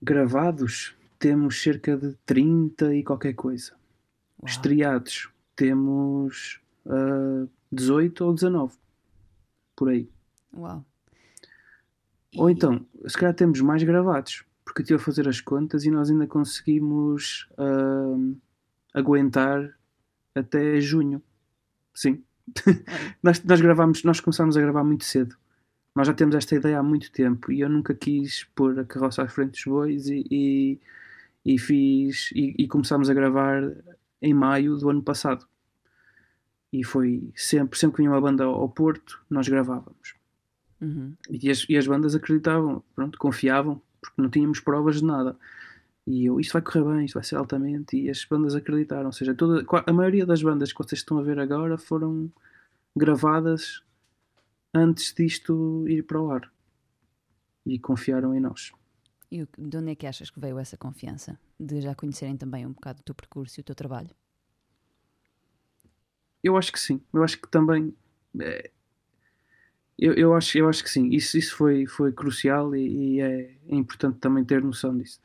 Gravados, 0.00 0.94
temos 1.18 1.60
cerca 1.62 1.96
de 1.96 2.14
30 2.24 2.94
e 2.94 3.02
qualquer 3.02 3.34
coisa. 3.34 3.72
Uau. 3.72 4.46
Estreados, 4.46 5.30
temos 5.56 6.60
ah, 6.86 7.46
18 7.72 8.24
ou 8.24 8.34
19. 8.34 8.76
Por 9.74 9.88
aí. 9.88 10.08
Uau. 10.56 10.84
Ou 12.36 12.50
então, 12.50 12.84
se 13.06 13.16
calhar 13.16 13.34
temos 13.34 13.60
mais 13.60 13.82
gravados, 13.82 14.44
porque 14.64 14.80
eu 14.80 14.84
estive 14.84 15.00
a 15.00 15.04
fazer 15.04 15.28
as 15.28 15.40
contas 15.40 15.84
e 15.84 15.90
nós 15.90 16.10
ainda 16.10 16.26
conseguimos 16.26 17.48
ahm, 17.56 18.34
aguentar 18.92 19.76
até 20.34 20.80
junho. 20.80 21.22
Sim. 21.94 22.22
nós, 23.22 23.42
nós 23.44 23.60
gravamos, 23.60 24.02
nós 24.04 24.20
começámos 24.20 24.56
a 24.56 24.60
gravar 24.60 24.84
muito 24.84 25.04
cedo. 25.04 25.36
Nós 25.94 26.08
já 26.08 26.12
temos 26.14 26.34
esta 26.34 26.56
ideia 26.56 26.80
há 26.80 26.82
muito 26.82 27.12
tempo 27.12 27.52
e 27.52 27.60
eu 27.60 27.68
nunca 27.68 27.94
quis 27.94 28.44
pôr 28.54 28.78
a 28.80 28.84
carroça 28.84 29.22
à 29.22 29.28
frente 29.28 29.52
dos 29.52 29.64
bois 29.64 30.08
e, 30.08 30.26
e, 30.28 30.80
e 31.44 31.58
fiz 31.58 32.32
e, 32.34 32.54
e 32.58 32.66
começámos 32.66 33.08
a 33.08 33.14
gravar 33.14 33.62
em 34.20 34.34
maio 34.34 34.76
do 34.76 34.90
ano 34.90 35.02
passado. 35.02 35.46
E 36.72 36.82
foi 36.82 37.30
sempre, 37.36 37.78
sempre 37.78 37.96
que 37.96 38.02
vinha 38.02 38.10
uma 38.10 38.20
banda 38.20 38.42
ao 38.42 38.68
Porto, 38.68 39.22
nós 39.30 39.46
gravávamos. 39.46 40.16
Uhum. 40.84 41.14
E 41.30 41.50
as, 41.50 41.66
e 41.68 41.76
as 41.76 41.86
bandas 41.86 42.14
acreditavam, 42.14 42.82
pronto, 42.94 43.18
confiavam, 43.18 43.80
porque 44.00 44.20
não 44.20 44.28
tínhamos 44.28 44.60
provas 44.60 44.96
de 44.96 45.04
nada. 45.04 45.36
E 46.06 46.26
eu, 46.26 46.38
isto 46.38 46.52
vai 46.52 46.60
correr 46.60 46.84
bem, 46.84 47.04
isto 47.06 47.14
vai 47.14 47.24
ser 47.24 47.36
altamente, 47.36 47.96
e 47.96 48.10
as 48.10 48.24
bandas 48.24 48.54
acreditaram. 48.54 49.06
Ou 49.06 49.12
seja, 49.12 49.34
toda, 49.34 49.64
a 49.86 49.92
maioria 49.92 50.26
das 50.26 50.42
bandas 50.42 50.72
que 50.72 50.78
vocês 50.78 51.00
estão 51.00 51.18
a 51.18 51.22
ver 51.22 51.38
agora 51.38 51.78
foram 51.78 52.30
gravadas 52.94 53.82
antes 54.74 55.14
disto 55.14 55.84
ir 55.88 56.02
para 56.02 56.20
o 56.20 56.30
ar. 56.30 56.52
E 57.64 57.78
confiaram 57.78 58.34
em 58.34 58.40
nós. 58.40 58.72
E 59.30 59.46
de 59.58 59.76
onde 59.78 59.92
é 59.92 59.94
que 59.94 60.06
achas 60.06 60.28
que 60.28 60.38
veio 60.38 60.58
essa 60.58 60.76
confiança? 60.76 61.40
De 61.58 61.80
já 61.80 61.94
conhecerem 61.94 62.36
também 62.36 62.66
um 62.66 62.72
bocado 62.72 63.00
o 63.00 63.04
teu 63.04 63.14
percurso 63.14 63.58
e 63.58 63.62
o 63.62 63.64
teu 63.64 63.74
trabalho? 63.74 64.10
Eu 66.42 66.58
acho 66.58 66.70
que 66.70 66.78
sim. 66.78 67.00
Eu 67.12 67.24
acho 67.24 67.40
que 67.40 67.48
também. 67.48 67.94
é, 68.38 68.70
eu, 69.98 70.14
eu, 70.14 70.34
acho, 70.34 70.58
eu 70.58 70.68
acho 70.68 70.82
que 70.82 70.90
sim. 70.90 71.08
Isso, 71.10 71.38
isso 71.38 71.56
foi, 71.56 71.86
foi 71.86 72.12
crucial 72.12 72.74
e, 72.74 73.16
e 73.16 73.20
é, 73.20 73.40
é 73.68 73.74
importante 73.74 74.18
também 74.18 74.44
ter 74.44 74.62
noção 74.62 74.96
disso. 74.96 75.20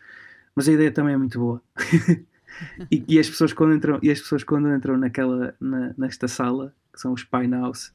Mas 0.55 0.69
a 0.69 0.73
ideia 0.73 0.91
também 0.91 1.13
é 1.13 1.17
muito 1.17 1.39
boa. 1.39 1.61
e, 2.91 3.03
e 3.07 3.19
as 3.19 3.29
pessoas 3.29 3.53
quando 3.53 3.73
entram, 3.75 3.99
e 4.01 4.11
as 4.11 4.19
pessoas 4.19 4.43
quando 4.43 4.73
entram 4.73 4.97
naquela, 4.97 5.55
na- 5.59 5.93
nesta 5.97 6.27
sala, 6.27 6.75
que 6.93 6.99
são 6.99 7.13
os 7.13 7.23
Pine 7.23 7.55
House, 7.55 7.93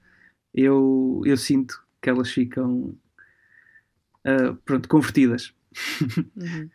eu, 0.55 1.23
eu 1.25 1.37
sinto 1.37 1.83
que 2.03 2.11
elas 2.11 2.31
ficam 2.31 2.97
ah, 4.25 4.57
pronto, 4.65 4.89
convertidas. 4.89 5.53
Uhum. 6.37 6.71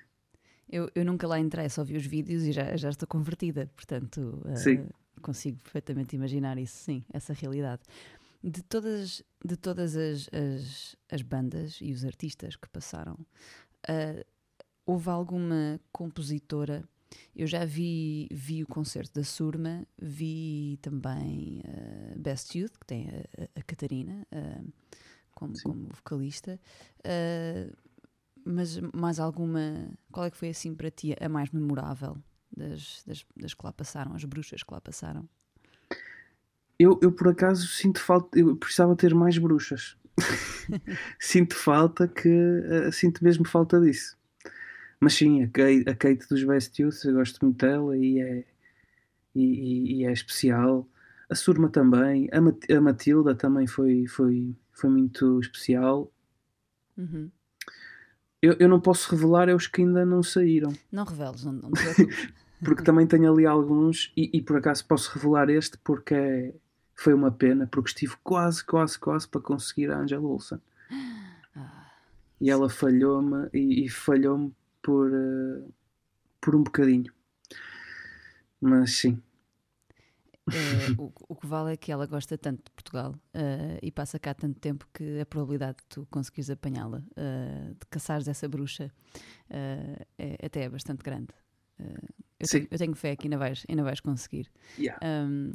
Eu, 0.70 0.90
eu 0.94 1.04
nunca 1.04 1.28
lá 1.28 1.40
entrei, 1.40 1.68
só 1.70 1.84
vi 1.84 1.98
os 1.98 2.06
vídeos 2.06 2.44
e 2.44 2.52
já, 2.52 2.76
já 2.78 2.90
estou 2.90 3.08
convertida, 3.08 3.70
portanto 3.76 4.42
Sim. 4.56 4.88
consigo 5.22 5.58
perfeitamente 5.64 6.16
imaginar 6.16 6.58
isso, 6.58 6.78
sim, 6.78 7.04
essa 7.12 7.34
realidade. 7.34 7.82
De 8.42 8.64
todas, 8.64 9.22
de 9.44 9.58
todas 9.58 9.96
as, 9.98 10.30
as, 10.34 10.96
as 11.12 11.22
bandas 11.22 11.80
e 11.82 11.92
os 11.92 12.06
artistas 12.06 12.56
que 12.56 12.70
passaram, 12.70 13.18
eh, 13.88 14.26
houve 14.86 15.10
alguma 15.10 15.80
compositora? 15.92 16.88
Eu 17.36 17.48
já 17.48 17.66
vi, 17.66 18.28
vi 18.32 18.64
o 18.64 18.68
concerto 18.68 19.14
da 19.14 19.24
Surma, 19.26 19.86
vi 19.98 20.78
também 20.82 21.62
eh, 21.66 22.16
Best 22.18 22.58
Youth, 22.58 22.78
que 22.80 22.86
tem 22.86 23.10
a, 23.10 23.60
a- 23.60 23.64
Catarina 23.64 24.26
eh, 24.32 24.62
como, 25.32 25.56
Sim. 25.56 25.64
como 25.64 25.88
vocalista. 25.90 26.60
Eh, 27.04 27.72
mas 28.46 28.78
mais 28.94 29.20
alguma. 29.20 29.92
Qual 30.12 30.26
é 30.26 30.32
que 30.32 30.38
foi 30.38 30.50
assim 30.50 30.74
para 30.76 30.90
ti 30.92 31.16
a 31.20 31.28
mais 31.30 31.50
memorável 31.52 32.18
das, 32.56 33.04
das, 33.06 33.26
das 33.36 33.54
que 33.54 33.66
lá 33.66 33.74
passaram, 33.74 34.16
as 34.16 34.24
bruxas 34.24 34.64
que 34.64 34.74
lá 34.74 34.82
passaram? 34.82 35.28
Eu, 36.80 36.98
eu 37.04 37.12
por 37.12 37.28
acaso 37.28 37.68
sinto 37.68 38.00
falta, 38.00 38.40
eu 38.40 38.56
precisava 38.56 38.96
ter 38.96 39.14
mais 39.14 39.38
bruxas. 39.38 39.98
sinto 41.20 41.56
falta 41.56 42.08
que 42.08 42.30
eh, 42.30 42.92
sinto 42.92 43.24
mesmo 43.24 43.46
falta 43.46 43.80
disso. 43.82 44.18
Mas 45.00 45.14
sim, 45.14 45.44
a 45.44 45.48
Kate, 45.48 45.84
a 45.90 45.96
Kate 45.96 46.28
dos 46.30 46.44
Best 46.44 46.82
Youth, 46.82 47.04
eu 47.06 47.14
gosto 47.14 47.44
muito 47.46 47.58
dela 47.66 47.98
e 47.98 48.20
é, 48.20 48.46
e, 49.36 49.44
e- 49.44 49.94
e 50.02 50.06
é 50.06 50.12
especial. 50.12 50.88
A 51.30 51.36
Surma 51.36 51.70
também, 51.70 52.28
a, 52.32 52.42
Mat- 52.42 52.70
a 52.72 52.82
Matilda 52.82 53.36
também 53.36 53.68
foi, 53.68 54.08
foi, 54.08 54.56
foi 54.74 54.90
muito 54.90 55.40
especial. 55.40 56.12
Uhum. 56.98 57.30
Eu, 58.42 58.56
eu 58.60 58.70
não 58.70 58.80
posso 58.80 59.12
revelar 59.14 59.48
é 59.50 59.54
os 59.54 59.68
que 59.68 59.82
ainda 59.82 60.06
não 60.06 60.24
saíram, 60.24 60.74
Não 60.92 61.04
reveles, 61.04 61.44
não, 61.44 61.52
não 61.54 61.72
te 61.72 61.82
porque 62.64 62.84
também 62.84 63.06
tenho 63.06 63.32
ali 63.32 63.46
alguns 63.46 64.12
e, 64.18 64.30
e 64.38 64.42
por 64.42 64.58
acaso 64.58 64.86
posso 64.86 65.12
revelar 65.14 65.50
este 65.50 65.78
porque 65.78 66.14
é- 66.14 66.54
foi 67.00 67.14
uma 67.14 67.32
pena, 67.32 67.68
porque 67.68 67.90
estive 67.90 68.16
quase, 68.24 68.64
quase, 68.64 68.98
quase 69.00 69.28
para 69.28 69.42
conseguir 69.42 69.92
a 69.92 70.00
Angela 70.00 70.28
Olsen. 70.28 70.60
Ah, 71.56 71.92
e 72.40 72.50
ela 72.50 72.70
falhou-me 72.70 73.50
e, 73.54 73.86
e 73.86 73.90
falhou-me 73.90 74.54
por, 74.82 75.12
eh, 75.14 75.64
por 76.42 76.56
um 76.56 76.64
bocadinho. 76.64 77.14
Mas 78.62 78.98
sim, 78.98 79.22
eh, 80.54 80.96
o, 80.98 81.12
o 81.28 81.36
que 81.36 81.48
vale 81.48 81.74
é 81.74 81.78
que 81.78 81.92
ela 81.92 82.06
gosta 82.06 82.38
tanto 82.38 82.64
de 82.66 82.72
Portugal 82.72 83.16
eh, 83.34 83.80
e 83.82 83.92
passa 83.92 84.20
cá 84.20 84.34
tanto 84.34 84.60
tempo 84.60 84.88
que 84.94 85.20
a 85.20 85.26
probabilidade 85.26 85.78
de 85.78 85.84
tu 85.88 86.08
conseguires 86.10 86.50
apanhá-la, 86.50 87.04
eh, 87.16 87.74
de 87.80 87.86
caçares 87.90 88.28
essa 88.28 88.48
bruxa, 88.48 88.92
é, 89.50 90.46
até 90.46 90.64
é 90.64 90.70
bastante 90.70 91.04
grande. 91.04 91.34
Eu, 92.40 92.48
Sim. 92.48 92.60
tenho, 92.60 92.68
eu 92.72 92.78
tenho 92.78 92.96
fé 92.96 93.16
que 93.16 93.28
ainda 93.28 93.38
vais, 93.38 93.66
ainda 93.70 93.84
vais 93.84 94.00
conseguir. 94.00 94.50
yeah. 94.78 95.00
Um, 95.04 95.54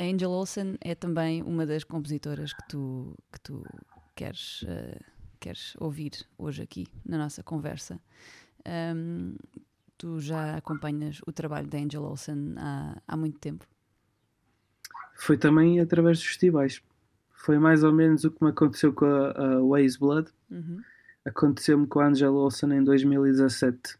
a 0.00 0.04
Angel 0.04 0.30
Olsen 0.30 0.78
é 0.80 0.94
também 0.94 1.42
uma 1.42 1.66
das 1.66 1.84
compositoras 1.84 2.54
que 2.54 2.66
tu, 2.66 3.14
que 3.30 3.38
tu 3.40 3.62
queres, 4.16 4.62
uh, 4.62 4.98
queres 5.38 5.76
ouvir 5.78 6.12
hoje 6.38 6.62
aqui 6.62 6.86
na 7.04 7.18
nossa 7.18 7.42
conversa. 7.42 8.00
Um, 8.96 9.34
tu 9.98 10.18
já 10.18 10.56
acompanhas 10.56 11.20
o 11.26 11.32
trabalho 11.32 11.68
da 11.68 11.76
Angel 11.76 12.02
Olsen 12.02 12.54
há, 12.56 12.96
há 13.06 13.16
muito 13.16 13.38
tempo. 13.38 13.66
foi 15.16 15.36
também 15.36 15.80
através 15.80 16.18
dos 16.18 16.26
festivais. 16.26 16.82
Foi 17.32 17.58
mais 17.58 17.84
ou 17.84 17.92
menos 17.92 18.24
o 18.24 18.30
que 18.30 18.42
me 18.42 18.50
aconteceu 18.50 18.94
com 18.94 19.04
a, 19.04 19.32
a 19.32 19.62
Waze 19.62 19.98
Blood. 19.98 20.30
Uhum. 20.50 20.80
Aconteceu-me 21.26 21.86
com 21.86 22.00
a 22.00 22.06
Angela 22.06 22.38
Olsen 22.38 22.72
em 22.72 22.82
2017, 22.82 23.98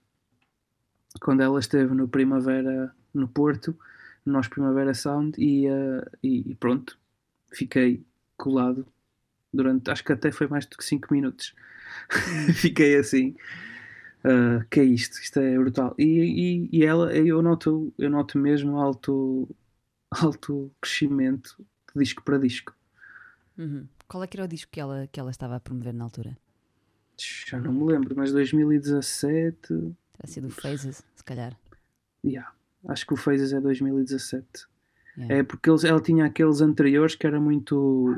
quando 1.21 1.43
ela 1.43 1.61
esteve 1.61 1.95
no 1.95 2.09
Primavera, 2.09 2.95
no 3.13 3.29
Porto, 3.29 3.77
no 4.25 4.33
nosso 4.35 4.51
Primavera 4.51 4.95
Sound, 4.95 5.41
e, 5.41 5.67
eh, 5.67 6.05
e, 6.23 6.51
e 6.51 6.55
pronto, 6.55 6.99
fiquei 7.53 8.05
colado 8.37 8.87
durante, 9.53 9.91
acho 9.91 10.05
que 10.05 10.13
até 10.13 10.31
foi 10.31 10.47
mais 10.47 10.67
do 10.67 10.77
que 10.77 10.85
5 10.85 11.13
minutos. 11.13 11.55
fiquei 12.55 12.97
assim. 12.97 13.37
ah, 14.25 14.65
que 14.71 14.81
é 14.81 14.85
isto? 14.85 15.21
Isto 15.21 15.41
é 15.41 15.59
brutal. 15.59 15.95
E, 15.99 16.05
e, 16.05 16.79
e 16.79 16.85
ela, 16.85 17.13
eu 17.13 17.43
noto, 17.43 17.93
eu 17.99 18.11
noto 18.11 18.39
mesmo 18.39 18.79
alto, 18.79 19.49
alto 20.11 20.71
crescimento 20.81 21.57
de 21.95 22.03
disco 22.03 22.23
para 22.23 22.39
disco. 22.39 22.75
Uhum. 23.59 23.87
Qual 24.09 24.23
é 24.25 24.27
que 24.27 24.37
era 24.37 24.45
o 24.45 24.49
disco 24.49 24.71
que 24.73 24.81
ela, 24.81 25.07
que 25.11 25.21
ela 25.21 25.31
estava 25.31 25.57
a 25.57 25.61
promover 25.61 25.93
na 25.93 26.05
altura? 26.05 26.37
Já 27.17 27.61
não 27.61 27.73
me 27.73 27.85
lembro, 27.85 28.15
mas 28.17 28.33
2017. 28.33 29.61
Terá 29.69 29.95
sido 30.25 30.49
o 30.49 30.51
Phases, 30.51 31.05
se 31.15 31.25
calhar. 31.25 31.57
Yeah, 32.25 32.53
acho 32.89 33.07
que 33.07 33.15
o 33.15 33.17
Phases 33.17 33.53
é 33.53 33.61
2017. 33.61 34.47
Yeah. 35.17 35.37
É 35.37 35.43
porque 35.43 35.69
eles, 35.69 35.85
ela 35.85 36.01
tinha 36.01 36.25
aqueles 36.25 36.61
anteriores 36.61 37.15
que 37.15 37.27
era 37.27 37.41
muito 37.41 38.17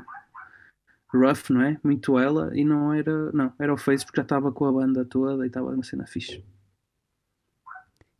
rough, 1.12 1.50
não 1.50 1.62
é? 1.62 1.78
Muito 1.82 2.18
ela, 2.18 2.50
e 2.56 2.64
não 2.64 2.92
era. 2.92 3.32
Não, 3.32 3.52
era 3.58 3.72
o 3.72 3.76
Phases 3.76 4.04
porque 4.04 4.20
já 4.20 4.22
estava 4.22 4.52
com 4.52 4.64
a 4.64 4.72
banda 4.72 5.04
toda 5.04 5.44
e 5.44 5.48
estava 5.48 5.70
uma 5.70 5.82
cena 5.82 6.06
fixe. 6.06 6.44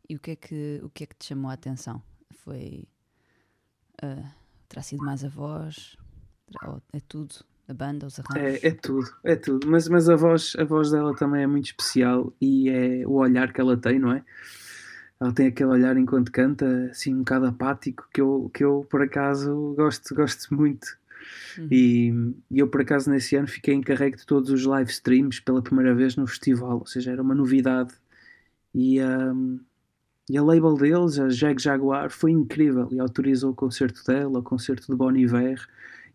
E 0.07 0.15
o 0.15 0.19
que, 0.19 0.31
é 0.31 0.35
que, 0.35 0.81
o 0.83 0.89
que 0.89 1.05
é 1.05 1.07
que 1.07 1.15
te 1.15 1.25
chamou 1.25 1.49
a 1.49 1.53
atenção? 1.53 2.01
Foi. 2.31 2.87
Uh, 4.03 4.27
terá 4.67 4.81
sido 4.81 5.03
mais 5.03 5.23
a 5.23 5.29
voz? 5.29 5.97
É 6.91 6.99
tudo? 7.07 7.35
A 7.67 7.73
banda, 7.73 8.05
os 8.05 8.19
arranjos? 8.19 8.63
É, 8.63 8.67
é 8.67 8.71
tudo, 8.71 9.09
é 9.23 9.35
tudo. 9.35 9.67
Mas, 9.67 9.87
mas 9.87 10.09
a, 10.09 10.15
voz, 10.15 10.53
a 10.59 10.65
voz 10.65 10.91
dela 10.91 11.15
também 11.15 11.43
é 11.43 11.47
muito 11.47 11.67
especial 11.67 12.33
e 12.41 12.69
é 12.69 13.07
o 13.07 13.13
olhar 13.13 13.53
que 13.53 13.61
ela 13.61 13.77
tem, 13.77 13.97
não 13.99 14.11
é? 14.11 14.23
Ela 15.19 15.33
tem 15.33 15.47
aquele 15.47 15.69
olhar 15.69 15.97
enquanto 15.97 16.31
canta, 16.31 16.89
assim, 16.91 17.13
um 17.13 17.19
bocado 17.19 17.45
apático, 17.47 18.07
que 18.13 18.21
eu, 18.21 18.51
que 18.53 18.63
eu 18.63 18.85
por 18.89 19.01
acaso 19.01 19.73
gosto, 19.77 20.13
gosto 20.15 20.53
muito. 20.53 20.97
Uhum. 21.57 21.67
E, 21.71 22.09
e 22.51 22.59
eu, 22.59 22.67
por 22.69 22.81
acaso, 22.81 23.09
nesse 23.09 23.35
ano 23.35 23.47
fiquei 23.47 23.73
encarregue 23.73 24.17
de 24.17 24.25
todos 24.25 24.49
os 24.49 24.65
live 24.65 24.89
streams 24.91 25.41
pela 25.41 25.61
primeira 25.61 25.95
vez 25.95 26.15
no 26.15 26.27
festival, 26.27 26.79
ou 26.79 26.85
seja, 26.87 27.11
era 27.11 27.21
uma 27.21 27.35
novidade 27.35 27.93
E, 28.73 29.01
um, 29.01 29.59
e 30.29 30.37
a 30.37 30.43
label 30.43 30.75
deles, 30.75 31.19
a 31.19 31.29
Jag 31.29 31.61
Jaguar, 31.61 32.09
foi 32.09 32.31
incrível 32.31 32.89
e 32.91 32.99
autorizou 32.99 33.51
o 33.51 33.55
concerto 33.55 34.03
dela, 34.05 34.39
o 34.39 34.43
concerto 34.43 34.87
de 34.91 34.97
Bon 34.97 35.15
Iver, 35.15 35.59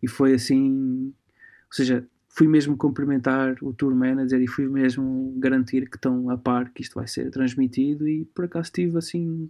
e 0.01 0.07
foi 0.07 0.33
assim. 0.33 1.13
Ou 1.67 1.73
seja, 1.73 2.07
fui 2.29 2.47
mesmo 2.47 2.77
cumprimentar 2.77 3.57
o 3.61 3.73
tour 3.73 3.93
manager 3.93 4.39
e 4.39 4.47
fui 4.47 4.67
mesmo 4.67 5.33
garantir 5.37 5.89
que 5.89 5.97
estão 5.97 6.29
a 6.29 6.37
par 6.37 6.69
que 6.69 6.81
isto 6.81 6.95
vai 6.95 7.07
ser 7.07 7.29
transmitido. 7.31 8.07
E 8.07 8.25
por 8.25 8.45
acaso 8.45 8.67
estive 8.67 8.97
assim 8.97 9.49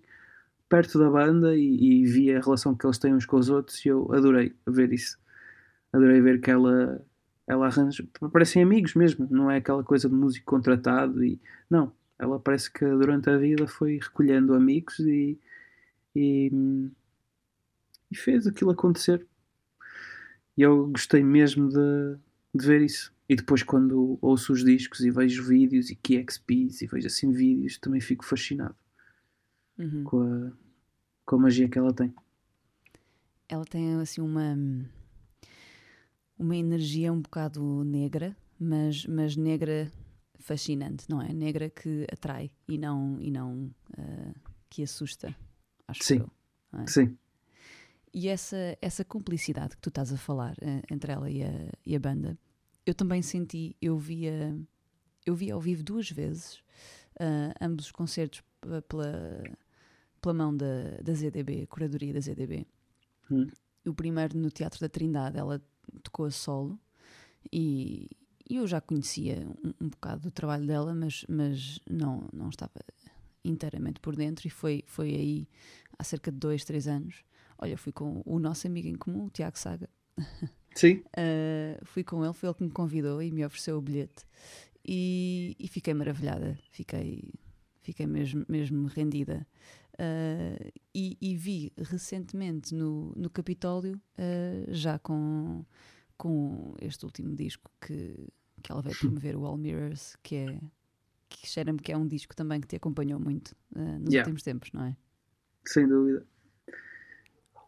perto 0.69 0.97
da 0.97 1.09
banda 1.09 1.55
e, 1.55 2.01
e 2.01 2.05
vi 2.05 2.33
a 2.33 2.39
relação 2.39 2.75
que 2.75 2.85
eles 2.85 2.97
têm 2.97 3.13
uns 3.13 3.25
com 3.25 3.37
os 3.37 3.49
outros 3.49 3.85
e 3.85 3.89
eu 3.89 4.11
adorei 4.13 4.55
ver 4.65 4.93
isso. 4.93 5.19
Adorei 5.91 6.21
ver 6.21 6.39
que 6.39 6.49
ela, 6.49 7.03
ela 7.45 7.67
arranja. 7.67 8.07
Parecem 8.31 8.63
amigos 8.63 8.95
mesmo, 8.95 9.27
não 9.29 9.51
é 9.51 9.57
aquela 9.57 9.83
coisa 9.83 10.07
de 10.07 10.15
músico 10.15 10.45
contratado 10.45 11.23
e. 11.23 11.39
Não, 11.69 11.91
ela 12.17 12.39
parece 12.39 12.71
que 12.71 12.85
durante 12.85 13.29
a 13.29 13.37
vida 13.37 13.67
foi 13.67 13.99
recolhendo 14.01 14.53
amigos 14.53 14.99
e, 14.99 15.37
e, 16.15 16.51
e 18.11 18.15
fez 18.15 18.47
aquilo 18.47 18.71
acontecer. 18.71 19.25
E 20.57 20.61
eu 20.61 20.87
gostei 20.87 21.23
mesmo 21.23 21.69
de, 21.69 22.17
de 22.53 22.65
ver 22.65 22.81
isso. 22.81 23.13
E 23.27 23.35
depois, 23.35 23.61
quando 23.63 24.17
ouço 24.21 24.51
os 24.53 24.63
discos 24.63 25.01
e 25.01 25.11
vejo 25.11 25.43
vídeos 25.43 25.89
e 25.89 25.95
KXPs 25.95 26.81
e 26.81 26.87
vejo 26.87 27.07
assim 27.07 27.31
vídeos, 27.31 27.77
também 27.77 28.01
fico 28.01 28.25
fascinado 28.25 28.75
Uhum. 29.77 30.03
com 30.03 30.21
a, 30.21 30.51
com 31.25 31.35
a 31.35 31.39
magia 31.39 31.69
que 31.69 31.77
ela 31.77 31.93
tem. 31.93 32.13
Ela 33.47 33.65
tem 33.65 33.93
assim 33.95 34.21
uma 34.21 34.55
uma 36.37 36.55
energia 36.55 37.11
um 37.11 37.21
bocado 37.21 37.83
negra, 37.83 38.35
mas, 38.59 39.05
mas 39.05 39.35
negra 39.35 39.91
fascinante, 40.39 41.05
não 41.09 41.21
é? 41.21 41.33
Negra 41.33 41.69
que 41.69 42.05
atrai 42.11 42.49
e 42.67 42.77
não, 42.77 43.17
e 43.19 43.29
não 43.29 43.69
ah, 43.97 44.33
que 44.69 44.83
assusta, 44.83 45.35
acho 45.87 46.03
Sim. 46.03 46.19
eu. 46.19 46.31
não 46.71 46.81
é? 46.81 46.87
Sim, 46.87 47.17
E 48.13 48.27
essa, 48.27 48.77
essa 48.81 49.05
cumplicidade 49.05 49.75
que 49.75 49.81
tu 49.81 49.89
estás 49.89 50.11
a 50.11 50.17
falar 50.17 50.55
eh, 50.61 50.81
entre 50.89 51.11
ela 51.11 51.29
e 51.29 51.43
a, 51.43 51.71
e 51.85 51.95
a 51.95 51.99
banda, 51.99 52.37
eu 52.85 52.93
também 52.93 53.21
senti, 53.21 53.75
eu 53.81 53.97
via, 53.97 54.57
eu 55.25 55.35
vi 55.35 55.51
ao 55.51 55.61
vivo 55.61 55.83
duas 55.83 56.09
vezes 56.09 56.63
ah, 57.19 57.53
ambos 57.59 57.85
os 57.85 57.91
concertos 57.91 58.41
pela, 58.87 59.43
pela 60.21 60.33
mão 60.33 60.55
da, 60.55 60.97
da 61.03 61.13
ZDB, 61.13 61.63
a 61.63 61.67
curadoria 61.67 62.13
da 62.13 62.21
ZDB. 62.21 62.65
Hum. 63.29 63.47
O 63.85 63.93
primeiro 63.93 64.37
no 64.37 64.49
Teatro 64.49 64.79
da 64.79 64.89
Trindade, 64.89 65.37
ela 65.37 65.61
tocou 66.01 66.25
a 66.25 66.31
solo 66.31 66.79
e, 67.51 68.09
e 68.49 68.55
eu 68.55 68.67
já 68.67 68.79
conhecia 68.79 69.45
um, 69.63 69.85
um 69.85 69.89
bocado 69.89 70.21
do 70.23 70.31
trabalho 70.31 70.65
dela, 70.65 70.93
mas, 70.93 71.25
mas 71.27 71.79
não, 71.89 72.29
não 72.31 72.49
estava 72.49 72.79
inteiramente 73.43 73.99
por 73.99 74.15
dentro 74.15 74.47
e 74.47 74.49
foi, 74.49 74.83
foi 74.85 75.09
aí 75.09 75.47
há 75.97 76.03
cerca 76.03 76.31
de 76.31 76.37
dois, 76.37 76.63
três 76.63 76.87
anos. 76.87 77.23
Olha, 77.61 77.77
fui 77.77 77.91
com 77.91 78.21
o 78.25 78.39
nosso 78.39 78.65
amigo 78.67 78.87
em 78.87 78.95
comum, 78.95 79.25
o 79.25 79.29
Tiago 79.29 79.57
Saga. 79.59 79.89
sim, 80.75 81.03
Uh, 81.17 81.77
fui 81.85 82.03
com 82.03 82.23
ele, 82.23 82.33
foi 82.33 82.49
ele 82.49 82.55
que 82.55 82.63
me 82.63 82.71
convidou 82.71 83.21
e 83.21 83.31
me 83.31 83.45
ofereceu 83.45 83.77
o 83.77 83.81
bilhete. 83.81 84.25
E, 84.87 85.55
e 85.59 85.67
fiquei 85.67 85.93
maravilhada, 85.93 86.57
fiquei, 86.71 87.33
fiquei 87.81 88.07
mesmo, 88.07 88.45
mesmo 88.47 88.87
rendida. 88.87 89.45
Uh, 89.95 90.71
e, 90.95 91.17
e 91.21 91.35
vi 91.35 91.73
recentemente 91.77 92.73
no, 92.73 93.13
no 93.15 93.29
Capitólio, 93.29 94.01
uh, 94.17 94.73
já 94.73 94.97
com, 94.97 95.65
com 96.17 96.75
este 96.81 97.03
último 97.05 97.35
disco 97.35 97.69
que, 97.81 98.15
que 98.63 98.71
ela 98.71 98.81
veio 98.81 98.95
promover, 98.97 99.35
o 99.35 99.45
All 99.45 99.57
Mirrors, 99.57 100.15
que 100.23 100.35
é 100.35 100.59
que 101.27 101.47
cheira-me 101.47 101.77
que 101.79 101.91
é 101.91 101.97
um 101.97 102.07
disco 102.07 102.35
também 102.35 102.59
que 102.59 102.67
te 102.67 102.75
acompanhou 102.77 103.19
muito 103.19 103.55
nos 103.75 104.13
Yeah. 104.13 104.17
últimos 104.17 104.41
tempos, 104.41 104.71
não 104.71 104.83
é? 104.83 104.97
sem 105.65 105.87
dúvida. 105.87 106.25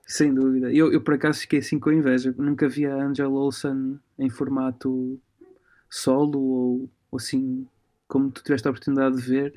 Sem 0.05 0.33
dúvida. 0.33 0.71
Eu, 0.73 0.91
eu 0.91 1.01
por 1.01 1.13
acaso 1.13 1.39
fiquei 1.41 1.59
assim 1.59 1.79
com 1.79 1.91
inveja. 1.91 2.33
Nunca 2.37 2.67
vi 2.67 2.85
a 2.85 2.95
Angela 2.95 3.29
Olsen 3.31 3.99
em 4.17 4.29
formato 4.29 5.19
solo 5.89 6.39
ou, 6.39 6.91
assim 7.17 7.67
como 8.07 8.31
tu 8.31 8.43
tiveste 8.43 8.67
a 8.67 8.71
oportunidade 8.71 9.17
de 9.17 9.23
ver. 9.23 9.55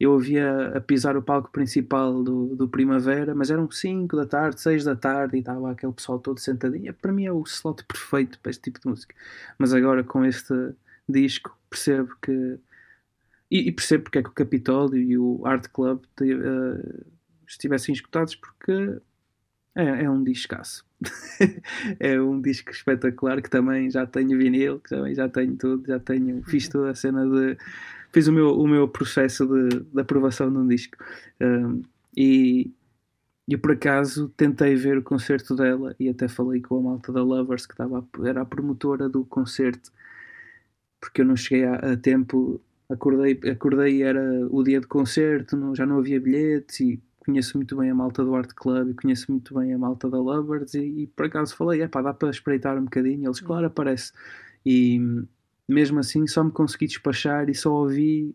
Eu 0.00 0.12
ouvia 0.12 0.76
a 0.76 0.80
pisar 0.80 1.16
o 1.16 1.22
palco 1.22 1.50
principal 1.52 2.22
do, 2.24 2.56
do 2.56 2.68
Primavera, 2.68 3.34
mas 3.34 3.50
eram 3.50 3.70
5 3.70 4.16
da 4.16 4.26
tarde, 4.26 4.60
6 4.60 4.84
da 4.84 4.96
tarde 4.96 5.36
e 5.36 5.40
estava 5.40 5.70
aquele 5.72 5.92
pessoal 5.92 6.18
todo 6.18 6.40
sentadinho. 6.40 6.92
Para 6.94 7.12
mim 7.12 7.26
é 7.26 7.32
o 7.32 7.42
slot 7.44 7.84
perfeito 7.84 8.40
para 8.40 8.50
este 8.50 8.62
tipo 8.64 8.80
de 8.80 8.88
música. 8.88 9.14
Mas 9.58 9.72
agora 9.74 10.04
com 10.04 10.24
este 10.24 10.54
disco 11.08 11.56
percebo 11.70 12.14
que. 12.22 12.58
E, 13.50 13.68
e 13.68 13.72
percebo 13.72 14.04
porque 14.04 14.18
é 14.18 14.22
que 14.22 14.28
o 14.30 14.32
Capitólio 14.32 15.00
e 15.00 15.18
o 15.18 15.46
Art 15.46 15.68
Club 15.72 16.02
te- 16.16 16.32
eh, 16.32 17.04
estivessem 17.46 17.94
escutados, 17.94 18.34
porque 18.36 19.00
é, 19.74 20.04
é 20.04 20.10
um 20.10 20.22
discaço. 20.22 20.84
é 22.00 22.20
um 22.20 22.40
disco 22.40 22.70
espetacular 22.70 23.42
que 23.42 23.50
também 23.50 23.90
já 23.90 24.06
tenho 24.06 24.38
vinil, 24.38 24.80
que 24.80 24.90
também 24.90 25.14
já 25.14 25.28
tenho 25.28 25.56
tudo, 25.56 25.86
já 25.86 25.98
tenho, 25.98 26.42
fiz 26.44 26.68
toda 26.68 26.90
a 26.90 26.94
cena 26.94 27.26
de. 27.28 27.56
Fiz 28.12 28.28
o 28.28 28.32
meu, 28.32 28.56
o 28.58 28.66
meu 28.68 28.86
processo 28.88 29.44
de, 29.46 29.80
de 29.80 30.00
aprovação 30.00 30.50
de 30.50 30.58
um 30.58 30.68
disco. 30.68 30.96
Um, 31.40 31.82
e 32.16 32.70
eu 33.48 33.58
por 33.58 33.72
acaso 33.72 34.28
tentei 34.36 34.76
ver 34.76 34.98
o 34.98 35.02
concerto 35.02 35.56
dela 35.56 35.94
e 35.98 36.08
até 36.08 36.28
falei 36.28 36.60
com 36.62 36.78
a 36.78 36.82
malta 36.82 37.12
da 37.12 37.22
Lovers, 37.22 37.66
que 37.66 37.74
estava, 37.74 37.98
a- 38.00 38.28
era 38.28 38.42
a 38.42 38.44
promotora 38.46 39.08
do 39.08 39.24
concerto, 39.24 39.90
porque 41.00 41.20
eu 41.20 41.24
não 41.26 41.36
cheguei 41.36 41.64
a, 41.64 41.74
a 41.92 41.96
tempo. 41.96 42.60
Acordei, 42.88 43.40
acordei 43.50 43.96
e 43.98 44.02
era 44.02 44.22
o 44.50 44.62
dia 44.62 44.80
de 44.80 44.86
concerto, 44.86 45.56
não- 45.56 45.74
já 45.74 45.86
não 45.86 45.98
havia 45.98 46.20
bilhetes 46.20 46.80
e 46.80 47.00
conheço 47.24 47.56
muito 47.56 47.76
bem 47.76 47.90
a 47.90 47.94
malta 47.94 48.24
do 48.24 48.34
Art 48.34 48.52
Club 48.54 48.90
e 48.90 48.94
conheço 48.94 49.30
muito 49.30 49.54
bem 49.58 49.72
a 49.74 49.78
malta 49.78 50.08
da 50.10 50.18
Lovers 50.18 50.74
e, 50.74 51.02
e 51.02 51.06
por 51.08 51.26
acaso 51.26 51.56
falei, 51.56 51.82
é 51.82 51.88
pá, 51.88 52.02
dá 52.02 52.12
para 52.14 52.30
espreitar 52.30 52.76
um 52.78 52.84
bocadinho, 52.84 53.26
eles 53.26 53.40
claro 53.40 53.66
aparece. 53.66 54.12
E 54.64 55.00
mesmo 55.68 55.98
assim 56.00 56.26
só 56.26 56.44
me 56.44 56.52
consegui 56.52 56.86
despachar 56.86 57.48
e 57.48 57.54
só 57.54 57.72
ouvi 57.72 58.34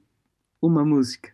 uma 0.61 0.83
música. 0.85 1.31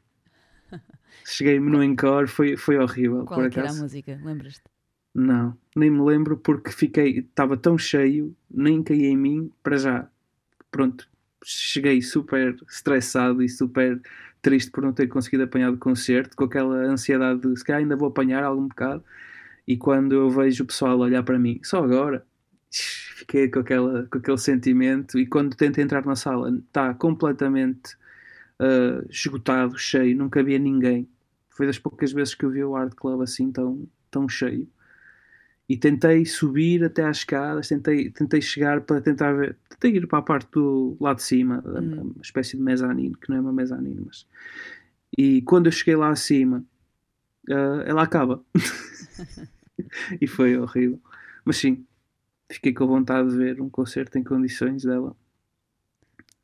Cheguei-me 1.26 1.70
no 1.72 1.84
encore, 1.84 2.28
foi, 2.28 2.58
foi 2.58 2.78
horrível 2.78 3.26
Qual 3.26 3.40
por 3.42 3.50
que 3.50 3.60
era 3.60 3.70
a 3.70 3.72
acaso. 3.72 3.84
música? 3.84 4.20
Lembras-te? 4.24 4.64
não, 5.14 5.58
nem 5.76 5.90
me 5.90 6.02
lembro 6.02 6.38
porque 6.38 6.72
fiquei, 6.72 7.20
estava 7.20 7.56
tão 7.56 7.78
cheio, 7.78 8.36
nem 8.52 8.84
caí 8.84 9.06
em 9.06 9.16
mim, 9.18 9.52
para 9.64 9.78
já, 9.78 10.10
pronto, 10.70 11.10
cheguei 11.44 12.02
super 12.02 12.56
estressado 12.70 13.42
e 13.42 13.48
super 13.48 14.02
triste 14.46 14.70
por 14.70 14.84
não 14.84 14.94
ter 14.94 15.08
conseguido 15.08 15.44
apanhar 15.44 15.72
o 15.72 15.78
concerto, 15.78 16.36
com 16.36 16.44
aquela 16.44 16.76
ansiedade 16.76 17.42
de 17.42 17.58
se 17.58 17.66
calhar 17.66 17.82
ainda 17.82 17.96
vou 17.96 18.10
apanhar 18.10 18.44
algum 18.44 18.68
bocado, 18.68 19.04
e 19.68 19.76
quando 19.76 20.14
eu 20.14 20.30
vejo 20.30 20.64
o 20.64 20.68
pessoal 20.68 21.00
olhar 21.00 21.24
para 21.24 21.40
mim, 21.40 21.60
só 21.64 21.84
agora, 21.84 22.24
fiquei 22.70 23.50
com, 23.50 23.60
aquela, 23.62 24.06
com 24.06 24.20
aquele 24.20 24.38
sentimento, 24.38 25.18
e 25.18 25.26
quando 25.26 25.56
tento 25.56 25.80
entrar 25.80 26.06
na 26.06 26.16
sala, 26.16 26.56
está 26.56 26.94
completamente 26.94 27.98
ah, 28.60 29.04
esgotado, 29.10 29.80
cheio, 29.80 30.16
não 30.16 30.30
cabia 30.30 30.60
ninguém. 30.60 31.10
Foi 31.50 31.66
das 31.66 31.80
poucas 31.80 32.12
vezes 32.12 32.36
que 32.36 32.46
eu 32.46 32.52
vi 32.52 32.64
o 32.64 32.76
Art 32.76 32.94
Club 32.94 33.22
assim 33.22 33.52
tão, 33.52 33.88
tão 34.12 34.30
cheio 34.30 34.68
e 35.68 35.76
tentei 35.78 36.26
subir 36.26 36.84
até 36.84 37.04
às 37.04 37.18
escadas, 37.18 37.68
tentei, 37.68 38.12
tentei 38.12 38.42
chegar 38.42 38.82
para 38.82 39.02
tentar 39.02 39.34
ver, 39.34 39.58
tentei 39.70 39.96
ir 39.98 40.08
para 40.08 40.20
a 40.20 40.22
parte 40.22 40.50
do 40.52 40.96
lado 41.00 41.18
de 41.18 41.24
cima, 41.24 41.64
Hum. 41.66 42.12
uma 42.14 42.22
espécie 42.22 42.56
de 42.56 42.62
mezanino, 42.64 43.18
que 43.18 43.30
não 43.30 43.38
é 43.38 43.42
uma 43.42 43.54
mezanino, 43.54 44.04
mas 44.06 44.28
e 45.18 45.42
quando 45.44 45.66
eu 45.68 45.72
cheguei 45.72 45.96
lá 45.96 46.10
acima, 46.10 46.64
ah, 47.50 47.84
ela 47.86 48.04
acaba 48.04 48.44
e 50.22 50.28
foi 50.28 50.58
horrível, 50.58 51.02
mas 51.44 51.58
sim, 51.58 51.86
fiquei 52.52 52.74
com 52.74 52.86
vontade 52.88 53.30
de 53.30 53.38
ver 53.38 53.60
um 53.62 53.70
concerto 53.70 54.18
em 54.18 54.24
condições 54.24 54.84
dela. 54.84 55.16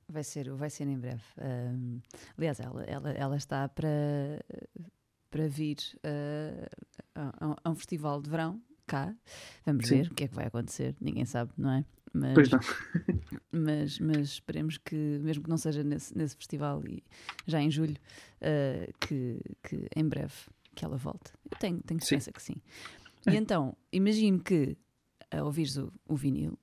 Vai 0.10 0.24
ser, 0.24 0.50
vai 0.52 0.70
ser 0.70 0.88
em 0.88 0.98
breve. 1.00 1.24
Ahm, 1.40 2.00
aliás, 2.38 2.60
ela, 2.60 2.84
ela, 2.84 3.12
ela 3.12 3.38
está 3.38 3.70
para, 3.70 3.90
para 5.30 5.48
vir 5.48 5.78
ah, 6.04 6.68
a, 7.16 7.46
a- 7.52 7.56
a 7.64 7.70
um 7.70 7.76
festival 7.76 8.22
de 8.22 8.30
verão 8.30 8.62
cá. 8.92 9.16
Vamos 9.66 9.88
Sim. 9.88 10.02
ver 10.02 10.12
o 10.12 10.16
que 10.16 10.26
é 10.26 10.28
que 10.28 10.36
vai 10.36 10.48
acontecer. 10.48 10.96
Ninguém 11.00 11.26
sabe, 11.26 11.52
não 11.58 11.72
é? 11.72 11.86
Mas, 12.14 12.34
Pois 12.34 12.50
não, 12.50 12.60
mas, 13.52 14.00
mas 14.00 14.20
esperemos 14.30 14.78
que, 14.78 14.96
mesmo 14.96 15.44
que 15.44 15.50
não 15.50 15.58
seja 15.58 15.82
nesse, 15.82 16.16
nesse 16.18 16.36
festival 16.36 16.86
e 16.86 17.02
já 17.48 17.62
em 17.62 17.72
julho, 17.72 17.96
ah, 18.42 18.92
que, 19.00 19.40
que 19.64 19.88
em 19.96 20.08
breve 20.08 20.34
que 20.76 20.84
ela 20.84 20.98
volte. 20.98 21.32
Eu 21.50 21.58
tenho, 21.58 21.82
tenho 21.82 22.02
certeza 22.02 22.32
que 22.34 22.42
sim. 22.42 22.56
E 23.26 23.36
então, 23.36 23.78
imagino 23.94 24.40
que 24.40 24.78
a 25.30 25.44
ouvires 25.44 25.78
o, 25.78 25.92
o 26.08 26.16
vinil, 26.16 26.58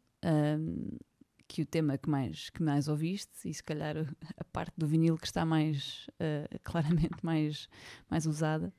que 1.47 1.63
o 1.63 1.67
tema 1.67 1.97
que 1.97 2.11
mais, 2.11 2.51
que 2.51 2.63
mais 2.63 2.89
ouviste, 2.89 3.49
e 3.49 3.55
se 3.55 3.63
calhar 3.63 3.97
a 4.37 4.45
parte 4.45 4.75
do 4.77 4.87
vinil 4.87 5.17
que 5.17 5.27
está 5.27 5.47
mais 5.47 6.07
ah, 6.21 6.59
claramente 6.63 7.17
mais, 7.23 7.69
mais 8.11 8.27
usada, 8.27 8.73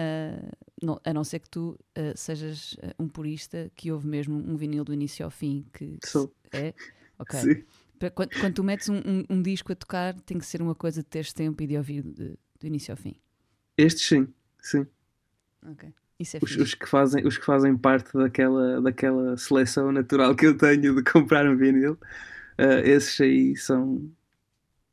ah, 0.00 0.52
não- 0.82 1.00
a 1.04 1.12
não 1.14 1.24
ser 1.24 1.40
que 1.40 1.50
tu 1.50 1.78
ah, 1.96 2.14
sejas 2.16 2.76
ah, 2.82 2.94
um 2.98 3.08
purista 3.08 3.70
que 3.76 3.92
ouve 3.92 4.06
mesmo 4.08 4.36
um 4.38 4.56
vinil 4.56 4.84
do 4.84 4.94
início 4.94 5.24
ao 5.24 5.30
fim. 5.30 5.66
Que, 5.72 5.98
que 5.98 6.08
Sou. 6.08 6.34
É? 6.52 6.74
Ok. 7.18 7.38
sim, 7.38 7.64
Quando, 8.14 8.30
quando 8.38 8.54
tu 8.54 8.64
metes 8.64 8.88
um, 8.88 8.96
um- 8.98 9.24
um 9.30 9.42
disco 9.42 9.72
a 9.72 9.76
tocar, 9.76 10.14
tem 10.22 10.38
que 10.38 10.46
ser 10.46 10.62
uma 10.62 10.74
coisa 10.74 11.02
de 11.02 11.08
teres 11.08 11.32
tempo 11.32 11.62
e 11.62 11.66
de 11.66 11.76
ouvir 11.76 12.02
de, 12.02 12.36
do 12.60 12.66
início 12.66 12.92
ao 12.92 12.96
fim. 12.96 13.14
Estes 13.76 14.06
sim, 14.06 14.32
sim. 14.62 14.86
Ok. 15.66 15.84
Isso 16.18 16.36
é 16.36 16.40
Os, 16.40 16.56
os 16.56 16.74
que 16.74 16.86
fazem, 16.86 17.26
os 17.26 17.36
que 17.36 17.44
fazem 17.44 17.76
parte 17.76 18.16
daquela, 18.16 18.80
daquela 18.80 19.36
seleção 19.36 19.92
natural 19.92 20.34
que 20.34 20.46
eu 20.46 20.56
tenho 20.56 20.94
de 20.96 21.02
comprar 21.12 21.46
um 21.46 21.56
vinil, 21.56 21.98
eh, 22.58 22.90
esses 22.90 23.20
aí 23.20 23.56
são, 23.56 24.10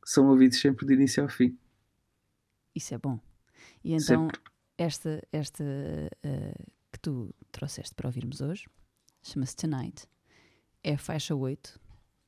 são 0.06 0.28
ouvidos 0.30 0.60
sempre 0.62 0.86
de 0.88 0.94
início 0.96 1.24
ao 1.24 1.30
fim. 1.30 1.58
Isso 2.76 2.94
é 2.94 2.98
bom. 2.98 3.20
E 3.84 3.94
então, 3.94 4.30
Sempre. 4.30 4.40
Esta, 4.78 5.22
esta 5.32 5.64
eh, 5.64 6.54
que 6.92 7.00
tu 7.00 7.34
trouxeste 7.52 7.96
para 7.96 8.08
ouvirmos 8.08 8.42
hoje, 8.42 8.66
chama-se 9.22 9.56
Tonight. 9.56 10.08
É 10.84 10.94
a 10.94 10.98
faixa 10.98 11.36
8 11.36 11.80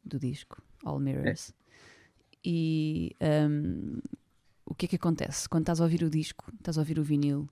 do 0.03 0.19
disco, 0.19 0.61
All 0.83 0.99
Mirrors. 0.99 1.53
E 2.43 3.15
ahm, 3.19 3.99
o 4.65 4.73
que 4.73 4.85
é 4.85 4.89
que 4.89 4.95
acontece? 4.95 5.47
Quando 5.47 5.63
estás 5.63 5.79
a 5.81 5.83
ouvir 5.83 6.03
o 6.03 6.09
disco, 6.09 6.51
estás 6.57 6.77
a 6.77 6.81
ouvir 6.81 6.99
o 6.99 7.03
vinil 7.03 7.49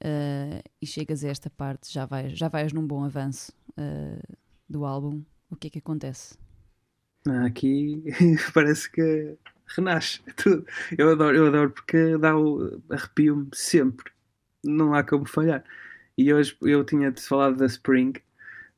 eh, 0.00 0.62
e 0.80 0.86
chegas 0.86 1.24
a 1.24 1.28
esta 1.28 1.50
parte, 1.50 1.92
já 1.92 2.06
vais, 2.06 2.36
já 2.36 2.48
vais 2.48 2.72
num 2.72 2.86
bom 2.86 3.04
avanço 3.04 3.52
eh, 3.76 4.36
do 4.68 4.84
álbum, 4.84 5.22
o 5.50 5.56
que 5.56 5.68
é 5.68 5.70
que 5.70 5.78
acontece? 5.78 6.36
Ah, 7.26 7.46
Aqui 7.46 8.02
parece 8.52 8.90
que 8.90 9.36
renasce 9.66 10.20
tudo. 10.36 10.66
Eu 10.96 11.10
adoro, 11.10 11.36
eu 11.36 11.46
adoro 11.46 11.70
porque 11.70 12.18
dá 12.18 12.36
o 12.36 12.80
arrepio-me 12.90 13.48
sempre. 13.54 14.13
Não 14.64 14.94
há 14.94 15.02
como 15.04 15.26
falhar. 15.26 15.64
E 16.16 16.32
hoje 16.32 16.56
eu 16.62 16.84
tinha-te 16.84 17.20
falado 17.22 17.56
da 17.56 17.66
Spring, 17.66 18.14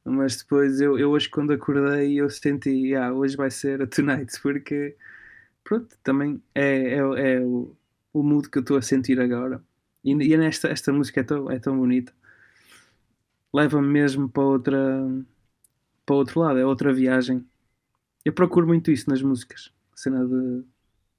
mas 0.05 0.37
depois 0.37 0.81
eu, 0.81 0.99
eu 0.99 1.11
hoje 1.11 1.29
quando 1.29 1.53
acordei 1.53 2.17
eu 2.21 2.31
senti, 2.31 2.95
ah, 2.95 3.13
hoje 3.13 3.37
vai 3.37 3.51
ser 3.51 3.83
a 3.83 3.87
Tonight, 3.87 4.39
porque 4.43 4.97
pronto, 5.65 5.97
também 6.03 6.43
é, 6.55 6.95
é, 6.95 7.35
é 7.37 7.41
o, 7.41 7.77
o 8.13 8.23
mood 8.23 8.51
que 8.51 8.59
eu 8.59 8.63
estou 8.63 8.77
a 8.79 8.83
sentir 8.83 9.21
agora. 9.21 9.63
E, 10.05 10.13
e 10.13 10.37
nesta, 10.37 10.69
esta 10.69 10.93
música 10.93 11.21
é 11.21 11.25
tão, 11.25 11.51
é 11.51 11.59
tão 11.59 11.79
bonita. 11.79 12.13
Leva-me 13.53 13.89
mesmo 13.89 14.29
para 14.29 14.43
outra 14.43 15.07
para 16.07 16.17
outro 16.17 16.41
lado, 16.41 16.59
é 16.59 16.65
outra 16.65 16.93
viagem. 16.95 17.45
Eu 18.25 18.33
procuro 18.33 18.67
muito 18.67 18.91
isso 18.91 19.11
nas 19.11 19.21
músicas. 19.23 19.73
Cena 19.95 20.25
de 20.27 20.65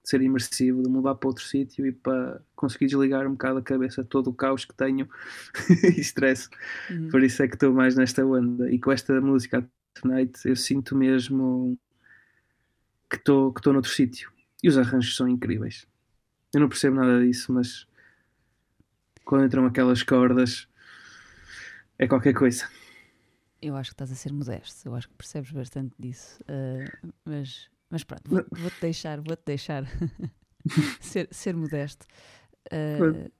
ser 0.08 0.22
imersivo, 0.22 0.82
de 0.82 0.90
mudar 0.90 1.16
para 1.16 1.28
outro 1.28 1.44
sítio 1.44 1.86
e 1.86 1.92
para 1.92 2.42
conseguir 2.56 2.86
desligar 2.86 3.28
um 3.28 3.32
bocado 3.32 3.60
a 3.60 3.62
cabeça 3.62 4.06
todo 4.06 4.30
o 4.30 4.34
caos 4.34 4.64
que 4.64 4.74
tenho 4.74 5.06
e 5.98 6.00
stress. 6.00 6.50
Uhum. 6.90 7.10
Por 7.10 7.22
isso 7.22 7.44
é 7.44 7.48
que 7.48 7.56
estou 7.56 7.74
mais 7.74 7.98
nesta 7.98 8.26
onda. 8.26 8.72
E 8.72 8.80
com 8.80 8.90
esta 8.90 9.20
música 9.20 9.70
Tonight 9.94 10.48
eu 10.48 10.56
sinto 10.56 10.96
mesmo 10.96 11.78
que 13.10 13.18
estou 13.18 13.54
que 13.54 13.70
noutro 13.70 13.92
sítio. 13.92 14.32
E 14.64 14.70
os 14.70 14.78
arranjos 14.78 15.14
são 15.14 15.28
incríveis. 15.28 15.86
Eu 16.54 16.62
não 16.62 16.70
percebo 16.70 16.96
nada 16.96 17.22
disso, 17.22 17.52
mas 17.52 17.86
quando 19.26 19.46
entram 19.46 19.66
aquelas 19.66 20.04
cordas 20.04 20.70
é 22.00 22.08
qualquer 22.08 22.34
coisa. 22.34 22.66
Eu 23.62 23.76
acho 23.76 23.90
que 23.90 23.96
estás 23.96 24.12
a 24.12 24.16
ser 24.16 24.32
modesto, 24.32 24.88
eu 24.88 24.96
acho 24.96 25.10
que 25.10 25.16
percebes 25.16 25.52
bastante 25.52 25.94
disso. 26.00 26.42
uh, 26.44 27.12
mas, 27.26 27.70
mas 27.90 28.04
pronto, 28.04 28.30
vou- 28.30 28.46
vou-te 28.52 28.80
deixar, 28.82 29.22
vou-te 29.22 29.44
deixar 29.46 29.84
ser, 31.00 31.28
ser 31.32 31.56
modesto. 31.56 32.06
Uh, 32.72 33.32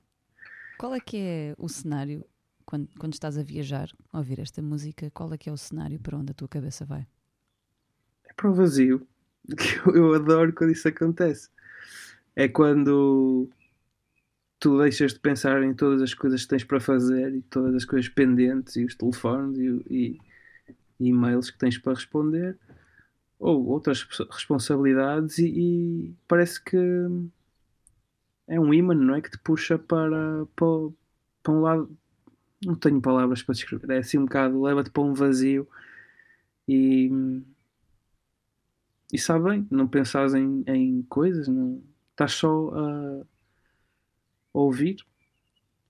qual 0.78 0.96
é 0.96 1.02
que 1.02 1.18
é 1.18 1.56
o 1.58 1.70
cenário 1.70 2.26
quando, 2.66 2.90
quando 3.00 3.14
estás 3.14 3.38
a 3.38 3.44
viajar, 3.44 3.90
a 4.14 4.18
ouvir 4.20 4.40
esta 4.40 4.62
música? 4.62 5.12
Qual 5.12 5.34
é 5.34 5.38
que 5.40 5.50
é 5.50 5.54
o 5.54 5.58
cenário 5.58 6.00
para 6.00 6.18
onde 6.18 6.32
a 6.32 6.36
tua 6.36 6.48
cabeça 6.50 6.86
vai? 6.86 7.08
é 8.26 8.34
para 8.34 8.50
o 8.50 8.54
vazio. 8.54 9.08
Que 9.58 9.78
eu, 9.90 9.96
eu 9.96 10.14
adoro 10.14 10.54
quando 10.54 10.72
isso 10.74 10.88
acontece. 10.90 11.50
É 12.36 12.48
quando 12.50 13.50
tu 14.60 14.78
deixas 14.80 15.14
de 15.14 15.20
pensar 15.20 15.64
em 15.64 15.74
todas 15.74 16.02
as 16.02 16.14
coisas 16.14 16.42
que 16.44 16.48
tens 16.50 16.64
para 16.64 16.80
fazer 16.80 17.34
e 17.36 17.42
todas 17.44 17.76
as 17.76 17.86
coisas 17.86 18.10
pendentes 18.10 18.76
e 18.76 18.86
os 18.86 18.96
telefones 18.96 19.58
e- 19.58 20.20
e 21.00 21.10
e-mails 21.10 21.52
que 21.52 21.58
tens 21.60 21.78
para 21.78 21.94
responder 21.96 22.58
ou 23.40 23.66
outras 23.68 24.04
res- 24.04 24.28
responsabilidades 24.32 25.38
e, 25.40 25.48
e 25.48 26.16
parece 26.28 26.64
que 26.64 26.78
é 28.48 28.60
um 28.60 28.74
imã, 28.74 28.94
não 28.94 29.16
é? 29.16 29.22
Que 29.22 29.32
te 29.32 29.38
puxa 29.40 29.78
para, 29.78 30.46
para, 30.56 30.68
para 31.44 31.54
um 31.54 31.62
lado. 31.62 31.98
Não 32.66 32.76
tenho 32.76 33.02
palavras 33.02 33.44
para 33.44 33.54
descrever. 33.56 33.90
É 33.92 33.98
assim 34.00 34.18
um 34.18 34.26
bocado, 34.26 34.62
leva-te 34.62 34.90
para 34.92 35.04
um 35.04 35.14
vazio 35.14 35.68
e 36.68 37.10
e 39.12 39.18
sabe 39.18 39.50
bem, 39.50 39.68
não 39.72 39.88
pensas 39.88 40.34
em, 40.34 40.64
em 40.68 41.02
coisas, 41.04 41.48
não 41.48 41.82
estás 42.12 42.34
só 42.34 42.70
a, 42.74 43.22
a 43.22 43.26
ouvir, 44.60 44.98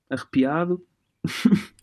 arrepiado. 0.10 0.86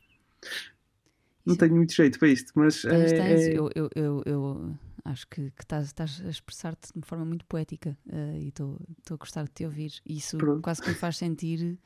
não 1.45 1.57
tenho 1.57 1.75
muito 1.75 1.93
jeito 1.93 2.19
para 2.19 2.29
isto, 2.29 2.53
mas 2.55 2.85
é, 2.85 2.91
é- 2.91 3.59
eu, 3.59 3.71
eu, 3.75 3.91
eu, 3.95 4.23
eu 4.25 4.75
acho 5.15 5.27
que, 5.29 5.51
que 5.53 5.63
estás, 5.63 5.87
estás 5.87 6.21
a 6.25 6.29
expressar-te 6.29 6.93
de 6.93 6.99
uma 6.99 7.07
forma 7.07 7.25
muito 7.25 7.45
poética 7.47 7.97
uh, 8.07 8.37
e 8.37 8.49
estou 8.49 8.79
a 9.11 9.17
gostar 9.17 9.45
de 9.45 9.51
te 9.51 9.65
ouvir. 9.65 9.93
E 10.05 10.17
Isso 10.19 10.37
Pronto. 10.37 10.61
quase 10.63 10.83
que 10.83 10.89
me 10.91 10.95
faz 10.95 11.17
sentir. 11.17 11.79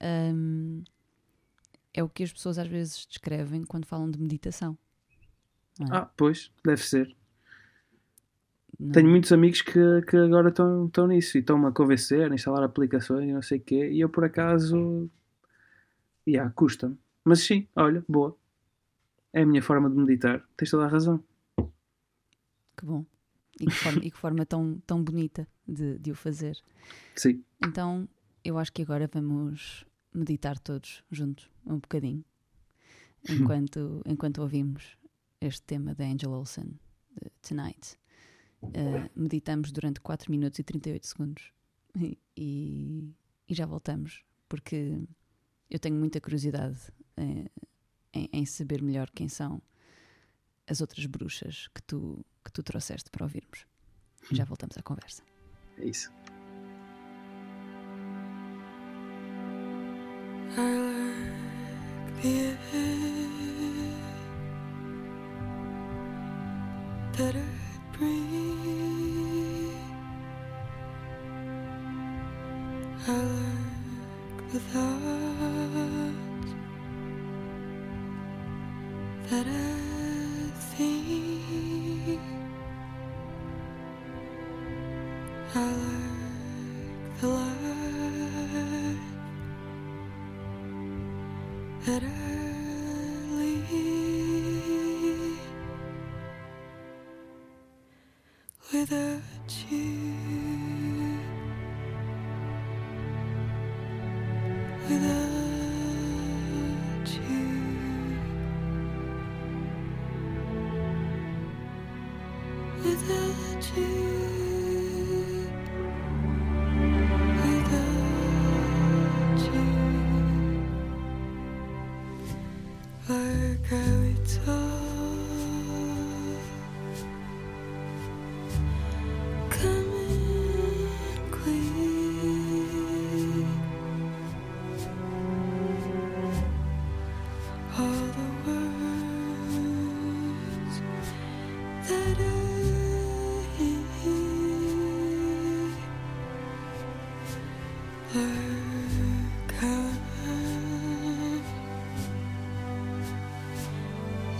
um, 0.00 0.84
é 1.92 2.02
o 2.04 2.08
que 2.08 2.22
as 2.22 2.32
pessoas 2.32 2.58
às 2.58 2.68
vezes 2.68 3.06
descrevem 3.06 3.64
quando 3.64 3.86
falam 3.86 4.10
de 4.10 4.20
meditação. 4.20 4.76
é? 5.80 5.84
Ah, 5.90 6.10
pois, 6.16 6.52
deve 6.64 6.82
ser. 6.82 7.16
Não- 8.78 8.92
Tenho 8.92 9.08
muitos 9.08 9.32
amigos 9.32 9.62
que, 9.62 10.02
que 10.06 10.16
agora 10.18 10.50
estão 10.50 10.86
estão 10.86 11.06
nisso 11.06 11.38
e 11.38 11.40
estão-me 11.40 11.66
a 11.66 11.72
convencer, 11.72 12.30
a 12.30 12.34
instalar 12.34 12.62
aplicações 12.62 13.28
e 13.28 13.32
não 13.32 13.40
sei 13.40 13.58
o 13.58 13.62
quê, 13.62 13.90
e 13.90 14.00
eu 14.00 14.08
por 14.10 14.24
acaso, 14.24 15.10
yeah, 16.28 16.50
custa-me. 16.54 16.98
Mas 17.24 17.40
sim, 17.40 17.66
olha, 17.74 18.04
boa. 18.06 18.36
É 19.32 19.42
a 19.42 19.46
minha 19.46 19.62
forma 19.62 19.88
de 19.90 19.96
meditar. 19.96 20.46
Tens 20.56 20.70
toda 20.70 20.84
a 20.84 20.88
razão. 20.88 21.22
Que 22.76 22.84
bom. 22.84 23.04
E 23.60 23.66
que 23.66 23.72
forma, 23.72 24.04
e 24.04 24.10
que 24.10 24.18
forma 24.18 24.46
tão, 24.46 24.82
tão 24.86 25.02
bonita 25.02 25.48
de, 25.66 25.98
de 25.98 26.10
o 26.10 26.14
fazer. 26.14 26.58
Sim. 27.14 27.42
Então, 27.64 28.08
eu 28.44 28.58
acho 28.58 28.72
que 28.72 28.82
agora 28.82 29.08
vamos 29.12 29.86
meditar 30.12 30.58
todos 30.58 31.02
juntos, 31.10 31.50
um 31.64 31.78
bocadinho, 31.78 32.24
enquanto, 33.28 34.02
enquanto 34.06 34.38
ouvimos 34.38 34.96
este 35.40 35.62
tema 35.62 35.94
da 35.94 36.04
Angel 36.04 36.30
Olsen, 36.30 36.78
de 37.22 37.30
Tonight. 37.42 37.96
Uh, 38.62 39.08
meditamos 39.14 39.70
durante 39.70 40.00
4 40.00 40.30
minutos 40.30 40.58
e 40.58 40.64
38 40.64 41.06
segundos 41.06 41.52
e, 41.94 42.18
e, 42.36 43.14
e 43.48 43.54
já 43.54 43.66
voltamos, 43.66 44.22
porque 44.48 45.02
eu 45.70 45.78
tenho 45.78 45.94
muita 45.96 46.20
curiosidade 46.20 46.78
eh, 47.16 47.50
em, 48.12 48.28
em 48.32 48.46
saber 48.46 48.82
melhor 48.82 49.10
quem 49.10 49.28
são 49.28 49.60
as 50.66 50.80
outras 50.80 51.06
bruxas 51.06 51.68
que 51.68 51.82
tu, 51.82 52.24
que 52.46 52.52
tu 52.52 52.62
trouxeste 52.62 53.10
para 53.10 53.24
ouvirmos. 53.24 53.66
Já 54.30 54.44
voltamos 54.44 54.78
à 54.78 54.82
conversa. 54.82 55.22
É 55.78 55.84
isso. 55.84 56.10
I 60.56 60.60
like 62.18 62.22
the 62.22 62.56
air 67.18 67.55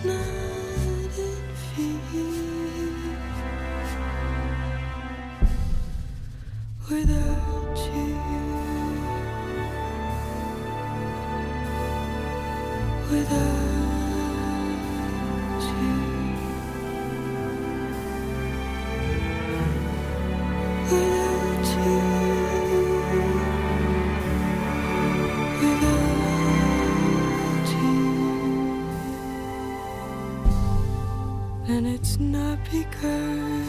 now 0.07 0.36
not 32.19 32.59
because 32.71 33.66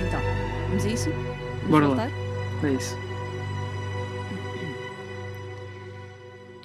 Então, 0.00 0.20
vamos 0.68 0.84
a 0.86 0.88
isso? 0.88 1.10
Vamos 1.10 1.68
Bora 1.70 1.88
lá. 1.88 2.08
voltar? 2.08 2.66
É 2.66 2.72
isso. 2.72 2.96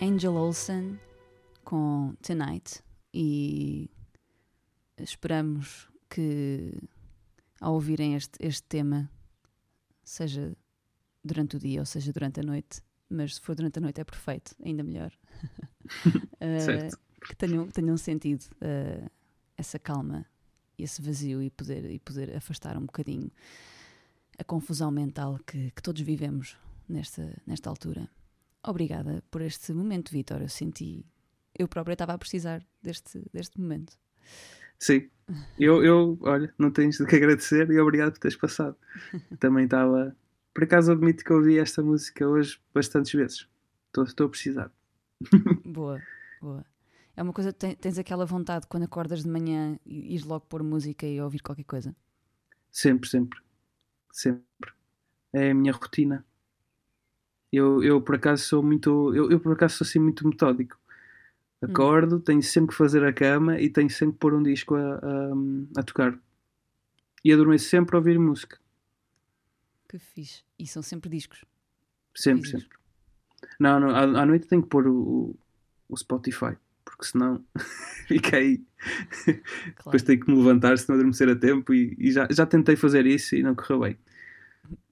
Angel 0.01 0.33
Olsen 0.33 0.97
com 1.65 2.15
Tonight 2.21 2.81
e 3.13 3.89
esperamos 4.97 5.89
que 6.09 6.73
ao 7.59 7.73
ouvirem 7.73 8.15
este, 8.15 8.37
este 8.39 8.63
tema, 8.63 9.09
seja 10.05 10.55
durante 11.21 11.57
o 11.57 11.59
dia 11.59 11.81
ou 11.81 11.85
seja 11.85 12.13
durante 12.13 12.39
a 12.39 12.43
noite, 12.43 12.81
mas 13.09 13.35
se 13.35 13.41
for 13.41 13.55
durante 13.55 13.79
a 13.79 13.81
noite 13.81 13.99
é 13.99 14.05
perfeito, 14.05 14.55
ainda 14.63 14.83
melhor. 14.83 15.11
Certo. 16.63 16.97
que 17.27 17.35
tenham, 17.35 17.67
tenham 17.67 17.97
sentido 17.97 18.45
eh, 18.61 19.09
essa 19.57 19.79
calma, 19.79 20.25
esse 20.77 21.01
vazio 21.01 21.41
e 21.41 21.49
poder, 21.49 21.89
e 21.89 21.99
poder 21.99 22.35
afastar 22.35 22.77
um 22.77 22.85
bocadinho 22.85 23.31
a 24.37 24.43
confusão 24.43 24.91
mental 24.91 25.39
que, 25.45 25.71
que 25.71 25.81
todos 25.81 26.01
vivemos 26.01 26.57
nesta, 26.87 27.35
nesta 27.45 27.69
altura. 27.69 28.07
Obrigada 28.63 29.23
por 29.31 29.41
este 29.41 29.73
momento, 29.73 30.11
Vitor. 30.11 30.41
Eu 30.41 30.49
senti. 30.49 31.05
Eu 31.57 31.67
própria 31.67 31.93
estava 31.93 32.13
a 32.13 32.17
precisar 32.17 32.63
deste, 32.81 33.23
deste 33.33 33.59
momento. 33.59 33.97
Sim. 34.77 35.09
Eu, 35.59 35.83
eu, 35.83 36.17
olha, 36.21 36.53
não 36.57 36.71
tens 36.71 36.97
de 36.97 37.05
que 37.05 37.15
agradecer 37.15 37.69
e 37.69 37.79
obrigado 37.79 38.11
por 38.13 38.19
teres 38.19 38.37
passado. 38.37 38.75
Também 39.39 39.65
estava. 39.65 40.15
Por 40.53 40.63
acaso 40.63 40.91
admito 40.91 41.23
que 41.23 41.33
ouvi 41.33 41.57
esta 41.59 41.81
música 41.81 42.27
hoje 42.27 42.59
bastantes 42.73 43.11
vezes. 43.11 43.47
Estou, 43.87 44.03
estou 44.03 44.27
a 44.27 44.29
precisar. 44.29 44.71
Boa, 45.65 46.01
boa. 46.41 46.65
É 47.17 47.23
uma 47.23 47.33
coisa, 47.33 47.51
ten- 47.51 47.75
tens 47.75 47.97
aquela 47.97 48.25
vontade 48.25 48.67
quando 48.67 48.83
acordas 48.83 49.23
de 49.23 49.29
manhã 49.29 49.79
e 49.85 50.13
ires 50.13 50.23
logo 50.23 50.45
pôr 50.45 50.61
música 50.63 51.05
e 51.05 51.19
ouvir 51.19 51.39
qualquer 51.41 51.63
coisa. 51.65 51.95
Sempre, 52.71 53.09
sempre. 53.09 53.39
Sempre. 54.11 54.71
É 55.33 55.49
a 55.49 55.53
minha 55.55 55.73
rotina. 55.73 56.23
Eu, 57.51 57.83
eu 57.83 58.01
por 58.01 58.15
acaso 58.15 58.43
sou 58.43 58.61
muito. 58.63 59.13
Eu, 59.15 59.31
eu 59.31 59.39
por 59.39 59.53
acaso 59.53 59.77
sou 59.77 59.85
assim 59.85 59.99
muito 59.99 60.27
metódico. 60.27 60.77
Acordo, 61.61 62.19
tenho 62.19 62.43
sempre 62.43 62.69
que 62.69 62.75
fazer 62.77 63.03
a 63.03 63.11
cama 63.11 63.59
e 63.59 63.67
tenho 63.69 63.89
sempre 63.89 64.13
que 64.13 64.19
pôr 64.19 64.33
um 64.35 64.43
disco 64.43 64.75
a, 64.75 64.95
a, 64.97 65.79
a 65.79 65.83
tocar. 65.83 66.19
E 67.25 67.33
adormeço 67.33 67.67
sempre 67.67 67.95
a 67.95 67.99
ouvir 67.99 68.19
música. 68.19 68.59
Que 69.89 69.97
fixe. 69.97 70.43
E 70.59 70.67
são 70.67 70.83
sempre 70.83 71.09
discos. 71.09 71.43
Sempre, 72.15 72.51
Fizes. 72.51 72.61
sempre. 72.61 72.77
Não, 73.59 73.79
não, 73.79 73.89
à, 73.89 74.01
à 74.21 74.25
noite 74.25 74.47
tenho 74.47 74.61
que 74.61 74.69
pôr 74.69 74.87
o, 74.87 75.35
o 75.89 75.97
Spotify, 75.97 76.55
porque 76.97 77.11
senão 77.11 77.45
fica 78.07 78.37
aí. 78.37 78.63
Claro. 79.23 79.41
Depois 79.85 80.03
tenho 80.03 80.19
que 80.19 80.31
me 80.31 80.37
levantar 80.37 80.77
se 80.77 80.89
não 80.89 80.95
adormecer 80.95 81.29
a 81.29 81.35
tempo 81.35 81.73
e, 81.73 81.95
e 81.99 82.11
já, 82.11 82.27
já 82.31 82.45
tentei 82.45 82.75
fazer 82.75 83.05
isso 83.05 83.35
e 83.35 83.43
não 83.43 83.55
correu 83.55 83.81
bem. 83.81 83.97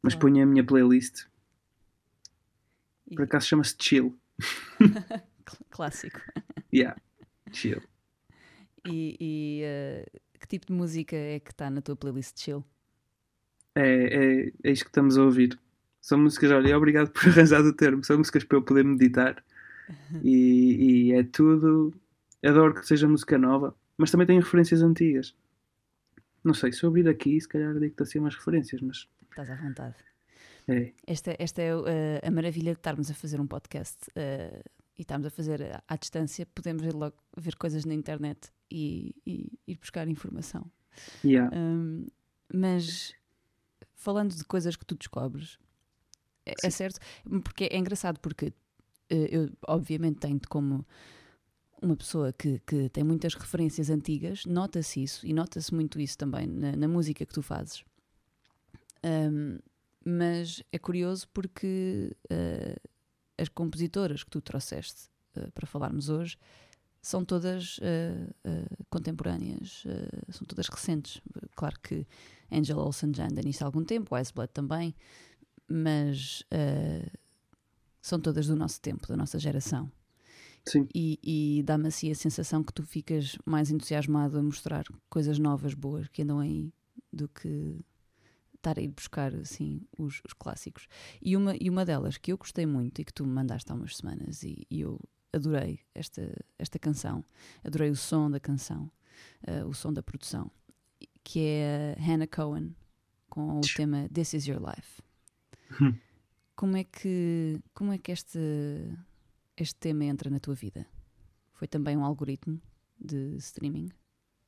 Mas 0.01 0.13
Claro. 0.13 0.19
ponho 0.33 0.43
a 0.43 0.45
minha 0.45 0.63
playlist, 0.63 1.25
E- 3.09 3.15
por 3.15 3.23
acaso 3.23 3.47
chama-se 3.47 3.75
Chill. 3.79 4.17
cl- 4.79 5.65
Clássico. 5.69 6.21
Yeah, 6.73 6.99
Chill. 7.53 7.81
E, 8.85 9.15
e, 9.19 9.61
eh, 9.63 10.05
que 10.39 10.47
tipo 10.47 10.65
de 10.67 10.73
música 10.73 11.15
é 11.15 11.39
que 11.39 11.51
está 11.51 11.69
na 11.69 11.81
tua 11.81 11.95
playlist 11.95 12.37
chill? 12.37 12.63
É, 13.73 13.81
é, 13.83 14.51
é 14.63 14.71
isto 14.71 14.83
que 14.85 14.89
estamos 14.89 15.17
a 15.17 15.23
ouvir. 15.23 15.57
São 16.01 16.17
músicas, 16.19 16.51
olha, 16.51 16.77
obrigado 16.77 17.09
por 17.11 17.27
arranjar 17.29 17.61
o 17.61 17.73
termo. 17.73 18.03
São 18.03 18.17
músicas 18.17 18.43
para 18.43 18.57
eu 18.57 18.61
poder 18.61 18.83
meditar. 18.83 19.43
E, 20.23 21.09
e 21.09 21.11
é 21.13 21.23
tudo. 21.23 21.93
Adoro 22.43 22.75
que 22.75 22.85
seja 22.85 23.07
música 23.07 23.37
nova, 23.37 23.75
mas 23.97 24.11
também 24.11 24.27
tem 24.27 24.39
referências 24.39 24.81
antigas. 24.81 25.35
Não 26.43 26.53
sei, 26.53 26.71
se 26.71 26.83
eu 26.83 26.89
abrir 26.89 27.07
aqui, 27.07 27.39
se 27.41 27.47
calhar 27.47 27.73
digo-te 27.79 28.03
assim 28.03 28.19
umas 28.19 28.35
referências, 28.35 28.81
mas 28.81 29.07
Estás 29.35 29.49
à 29.49 29.55
vontade. 29.55 29.95
Eh, 30.67 30.93
Esta, 31.05 31.35
esta 31.37 31.61
é 31.61 31.75
uh, 31.75 31.83
a 32.23 32.31
maravilha 32.31 32.71
de 32.71 32.79
estarmos 32.79 33.11
a 33.11 33.13
fazer 33.13 33.41
um 33.41 33.45
podcast 33.45 33.97
uh, 34.11 34.63
e 34.97 35.01
estarmos 35.01 35.27
a 35.27 35.29
fazer 35.29 35.61
à, 35.61 35.83
à 35.87 35.97
distância, 35.97 36.45
podemos 36.45 36.81
ver 36.81 36.93
logo 36.93 37.17
ver 37.35 37.55
coisas 37.57 37.83
na 37.83 37.93
internet 37.93 38.49
e, 38.71 39.13
e 39.27 39.51
ir 39.67 39.77
buscar 39.77 40.07
informação. 40.07 40.71
yeah. 41.23 41.53
Um, 41.53 42.07
mas 42.53 43.13
falando 43.93 44.33
de 44.33 44.43
coisas 44.45 44.77
que 44.77 44.85
tu 44.85 44.95
descobres, 44.95 45.59
é, 46.45 46.53
é 46.63 46.69
certo, 46.69 46.99
porque 47.43 47.65
é 47.65 47.77
engraçado 47.77 48.19
porque 48.21 48.45
eh, 48.47 48.53
eu 49.09 49.49
obviamente 49.67 50.19
tenho-te 50.19 50.47
como 50.47 50.85
uma 51.81 51.95
pessoa 51.95 52.33
que, 52.33 52.59
que 52.65 52.89
tem 52.89 53.03
muitas 53.03 53.33
referências 53.35 53.89
antigas, 53.89 54.45
nota-se 54.45 55.03
isso 55.03 55.25
e 55.25 55.33
nota-se 55.33 55.73
muito 55.73 55.99
isso 55.99 56.17
também 56.17 56.47
na, 56.47 56.75
na 56.75 56.87
música 56.87 57.25
que 57.25 57.33
tu 57.33 57.41
fazes. 57.41 57.83
Ahm, 59.03 59.59
mas 60.05 60.61
é 60.71 60.77
curioso 60.77 61.27
porque 61.33 62.15
ah, 62.29 62.79
as 63.37 63.49
compositoras 63.49 64.23
que 64.23 64.29
tu 64.29 64.39
trouxeste 64.39 65.09
ah, 65.35 65.49
para 65.53 65.65
falarmos 65.65 66.09
hoje 66.09 66.37
são 67.01 67.25
todas 67.25 67.79
ah, 67.81 68.33
contemporâneas, 68.89 69.83
são 70.29 70.45
todas 70.47 70.67
recentes. 70.67 71.21
Claro 71.55 71.79
que 71.79 72.05
Angela 72.51 72.83
Olsen 72.83 73.13
já 73.13 73.25
anda 73.25 73.41
nisso 73.41 73.63
há 73.63 73.67
algum 73.67 73.83
tempo, 73.83 74.15
Wise 74.15 74.33
Blood 74.33 74.51
também, 74.51 74.95
mas 75.67 76.43
são 78.05 78.19
todas 78.19 78.45
do 78.45 78.55
nosso 78.55 78.79
tempo, 78.79 79.07
da 79.07 79.17
nossa 79.17 79.39
geração. 79.39 79.91
Sim. 80.63 80.87
E, 80.93 81.19
e 81.23 81.63
dá-me 81.63 81.87
assim 81.87 82.11
a 82.11 82.15
sensação 82.15 82.63
que 82.63 82.71
tu 82.71 82.83
ficas 82.83 83.35
mais 83.43 83.71
entusiasmado 83.71 84.37
a 84.37 84.43
mostrar 84.43 84.85
coisas 85.09 85.39
novas, 85.39 85.73
boas, 85.73 86.07
que 86.09 86.21
andam 86.21 86.39
aí, 86.39 86.71
do 87.11 87.27
que 87.27 87.83
estar 88.53 88.77
a 88.77 88.81
ir 88.81 88.89
buscar 88.89 89.33
assim 89.33 89.81
os, 89.97 90.21
os 90.23 90.33
clássicos. 90.33 90.87
E 91.19 91.35
uma, 91.35 91.55
e 91.59 91.67
uma 91.67 91.83
delas 91.83 92.15
que 92.15 92.31
eu 92.31 92.37
gostei 92.37 92.67
muito 92.67 93.01
e 93.01 93.05
que 93.05 93.11
tu 93.11 93.25
me 93.25 93.31
mandaste 93.31 93.71
há 93.71 93.75
umas 93.75 93.97
semanas 93.97 94.43
e, 94.43 94.67
e 94.69 94.81
eu 94.81 94.99
adorei 95.33 95.79
esta, 95.95 96.31
esta 96.59 96.77
canção, 96.77 97.25
adorei 97.63 97.89
o 97.89 97.95
som 97.95 98.29
da 98.29 98.39
canção, 98.39 98.91
eh, 99.47 99.65
o 99.65 99.73
som 99.73 99.91
da 99.91 100.03
produção, 100.03 100.51
que 101.23 101.39
é 101.39 101.95
Hannah 101.97 102.27
Cohen 102.27 102.75
com 103.31 103.57
o 103.57 103.61
tema 103.61 104.07
This 104.13 104.35
Is 104.35 104.45
Your 104.45 104.61
Life. 104.61 105.01
Como 106.55 106.77
é 106.77 106.83
que, 106.85 107.59
como 107.73 107.91
é 107.91 107.97
que 107.97 108.11
este, 108.11 108.39
este 109.57 109.75
tema 109.75 110.05
entra 110.05 110.29
na 110.29 110.39
tua 110.39 110.55
vida? 110.55 110.85
Foi 111.53 111.67
também 111.67 111.97
um 111.97 112.05
algoritmo 112.05 112.61
de 112.99 113.35
streaming? 113.37 113.89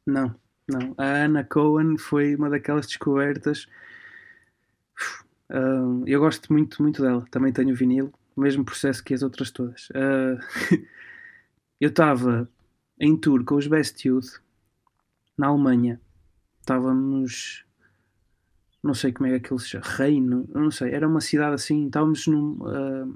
Não, 0.06 0.34
não. 0.68 0.96
A 0.98 1.26
Anna 1.26 1.44
Cohen 1.44 1.98
foi 1.98 2.36
uma 2.36 2.50
daquelas 2.50 2.88
descobertas. 2.88 3.68
Ah, 5.50 6.04
eu 6.06 6.20
gosto 6.20 6.52
muito, 6.52 6.82
muito 6.82 7.02
dela. 7.02 7.26
Também 7.32 7.52
tenho 7.52 7.76
vinil, 7.76 8.14
o 8.36 8.42
mesmo 8.42 8.64
processo 8.64 9.04
que 9.04 9.14
as 9.14 9.22
outras 9.22 9.52
todas. 9.52 9.90
Ah, 9.94 10.38
eu 11.80 11.90
estava 11.90 12.50
em 13.00 13.18
tour 13.18 13.44
com 13.44 13.56
os 13.56 13.68
Best 13.68 14.08
Youth 14.08 14.42
na 15.38 15.48
Alemanha. 15.48 16.02
Estávamos. 16.62 17.67
Não 18.88 18.94
sei 18.94 19.12
como 19.12 19.28
é 19.28 19.32
que 19.32 19.46
aquilo 19.46 19.60
se 19.60 19.70
chama. 19.70 19.86
Reino, 19.86 20.50
eu 20.54 20.62
não 20.62 20.72
sei. 20.72 20.92
Era 20.94 21.08
uma 21.08 21.22
cidade 21.22 21.56
assim. 21.56 21.88
Estávamos 21.88 22.26
num, 22.28 22.58
ah, 22.66 23.08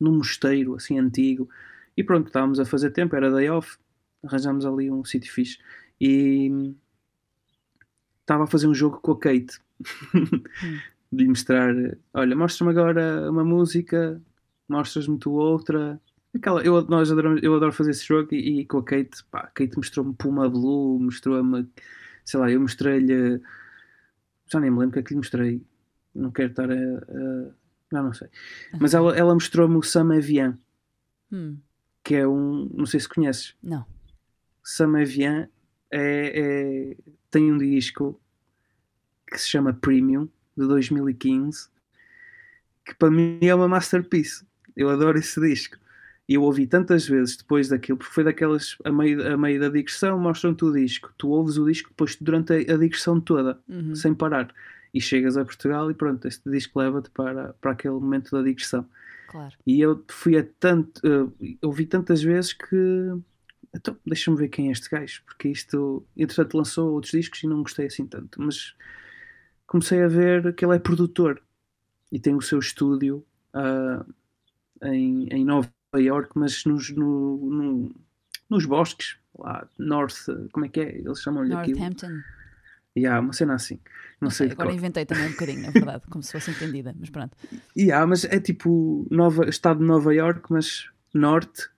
num 0.00 0.16
mosteiro 0.16 0.74
assim 0.74 0.98
antigo. 0.98 1.48
E 1.96 2.02
pronto, 2.02 2.28
estávamos 2.28 2.58
a 2.60 2.64
fazer 2.64 2.90
tempo. 2.90 3.14
Era 3.16 3.30
day 3.30 3.48
off. 3.50 3.78
Arranjámos 4.24 4.66
ali 4.66 4.90
um 4.90 5.04
sítio 5.04 5.32
fixe. 5.32 5.58
E 6.00 6.74
estava 8.20 8.44
a 8.44 8.46
fazer 8.46 8.66
um 8.66 8.74
jogo 8.74 9.00
com 9.00 9.12
a 9.12 9.18
Kate. 9.18 9.60
de 11.12 11.26
mostrar, 11.26 11.74
olha, 12.14 12.36
mostra-me 12.36 12.70
agora 12.70 13.30
uma 13.30 13.44
música, 13.44 14.20
mostras-me 14.68 15.18
tu 15.18 15.32
outra. 15.32 16.00
Aquela, 16.34 16.62
eu, 16.62 16.82
nós 16.86 17.10
adoramos, 17.10 17.42
eu 17.42 17.54
adoro 17.56 17.72
fazer 17.72 17.90
esse 17.90 18.06
jogo 18.06 18.32
e, 18.32 18.60
e 18.60 18.66
com 18.66 18.78
a 18.78 18.84
Kate, 18.84 19.24
pá, 19.30 19.40
a 19.40 19.46
Kate 19.48 19.76
mostrou-me 19.76 20.14
Puma 20.14 20.48
Blue, 20.48 21.00
mostrou-me, 21.00 21.68
sei 22.24 22.38
lá, 22.40 22.50
eu 22.50 22.60
mostrei-lhe, 22.60 23.40
já 24.50 24.60
nem 24.60 24.70
me 24.70 24.78
lembro 24.78 24.90
o 24.90 24.92
que 24.94 24.98
é 25.00 25.02
que 25.02 25.10
lhe 25.10 25.16
mostrei, 25.18 25.62
não 26.14 26.30
quero 26.30 26.50
estar 26.50 26.70
a, 26.70 26.74
a 26.74 27.50
não, 27.92 28.04
não 28.04 28.12
sei. 28.14 28.28
Mas 28.80 28.94
ela, 28.94 29.16
ela 29.16 29.34
mostrou-me 29.34 29.76
o 29.76 29.82
Sam 29.82 30.14
Evian, 30.16 30.58
Hum, 31.32 31.58
que 32.02 32.16
é 32.16 32.26
um, 32.26 32.68
não 32.74 32.86
sei 32.86 32.98
se 33.00 33.08
conheces, 33.08 33.54
não. 33.62 33.84
Sam 34.64 35.00
Evian 35.00 35.48
é, 35.90 36.92
é- 36.92 36.96
tem 37.30 37.52
um 37.52 37.58
disco 37.58 38.20
que 39.26 39.38
se 39.38 39.48
chama 39.48 39.72
Premium 39.72 40.28
de 40.56 40.66
2015 40.66 41.68
que 42.84 42.94
para 42.94 43.10
mim 43.10 43.38
é 43.42 43.54
uma 43.54 43.68
masterpiece. 43.68 44.44
Eu 44.76 44.88
adoro 44.90 45.18
esse 45.18 45.40
disco. 45.40 45.76
E 46.30 46.34
eu 46.34 46.42
ouvi 46.44 46.64
tantas 46.64 47.08
vezes 47.08 47.36
depois 47.36 47.66
daquilo, 47.68 47.98
porque 47.98 48.14
foi 48.14 48.22
daquelas 48.22 48.76
a 48.84 48.92
meio, 48.92 49.34
a 49.34 49.36
meio 49.36 49.58
da 49.58 49.68
digressão, 49.68 50.16
mostram-te 50.16 50.64
o 50.64 50.72
disco. 50.72 51.12
Tu 51.18 51.28
ouves 51.28 51.56
o 51.58 51.66
disco 51.66 51.88
depois 51.88 52.14
durante 52.20 52.52
a, 52.52 52.56
a 52.56 52.76
digressão 52.78 53.20
toda, 53.20 53.58
Uhum. 53.68 53.96
sem 53.96 54.14
parar. 54.14 54.54
E 54.94 55.00
chegas 55.00 55.36
a 55.36 55.44
Portugal 55.44 55.90
e 55.90 55.94
pronto, 55.94 56.28
este 56.28 56.48
disco 56.48 56.78
leva-te 56.78 57.10
para, 57.10 57.52
para 57.60 57.72
aquele 57.72 57.94
momento 57.94 58.30
da 58.30 58.42
digressão. 58.42 58.86
Claro. 59.28 59.52
E 59.66 59.80
eu 59.80 60.04
fui 60.08 60.38
a 60.38 60.46
tanto, 60.60 61.00
eh, 61.04 61.56
ouvi 61.62 61.84
tantas 61.84 62.22
vezes 62.22 62.52
que 62.52 63.12
então 63.74 63.96
deixa-me 64.06 64.36
ver 64.36 64.48
quem 64.48 64.68
é 64.68 64.72
este 64.72 64.88
gajo, 64.88 65.22
porque 65.26 65.48
isto, 65.48 66.04
entretanto, 66.16 66.56
lançou 66.56 66.92
outros 66.92 67.10
discos 67.12 67.42
e 67.42 67.48
não 67.48 67.62
gostei 67.62 67.86
assim 67.86 68.06
tanto, 68.06 68.40
mas 68.40 68.74
comecei 69.66 70.00
a 70.02 70.08
ver 70.08 70.54
que 70.54 70.64
ele 70.64 70.76
é 70.76 70.78
produtor 70.78 71.42
e 72.12 72.20
tem 72.20 72.34
o 72.36 72.40
seu 72.40 72.58
estúdio 72.60 73.24
ah, 73.52 74.04
em, 74.82 75.26
em 75.28 75.44
Nova 75.44 75.68
York, 75.98 76.30
mas 76.34 76.64
nos, 76.64 76.90
no, 76.90 77.36
no- 77.50 77.94
nos 78.48 78.64
bosques, 78.66 79.16
lá, 79.38 79.66
North, 79.78 80.26
como 80.52 80.66
é 80.66 80.68
que 80.68 80.80
é? 80.80 80.98
Eles 80.98 81.20
chamam-lhe 81.20 81.52
aquilo. 81.54 81.78
Northampton. 81.78 82.20
E 82.94 83.06
há 83.06 83.20
uma 83.20 83.32
cena 83.32 83.54
assim, 83.54 83.78
não, 84.20 84.30
sei 84.30 84.50
Agora 84.50 84.72
inventei 84.72 85.06
também 85.06 85.28
um 85.28 85.30
bocadinho, 85.30 85.62
na 85.62 85.70
verdade, 85.70 86.02
como 86.10 86.22
se 86.24 86.32
fosse 86.32 86.50
entendida, 86.50 86.94
mas 86.98 87.08
pronto. 87.08 87.36
E 87.76 87.92
há, 87.92 88.04
mas 88.04 88.24
é 88.24 88.40
tipo 88.40 89.06
Nova, 89.10 89.48
estado 89.48 89.78
de 89.78 89.86
Nova 89.86 90.12
York, 90.12 90.42
mas 90.50 90.88
norte 91.14 91.68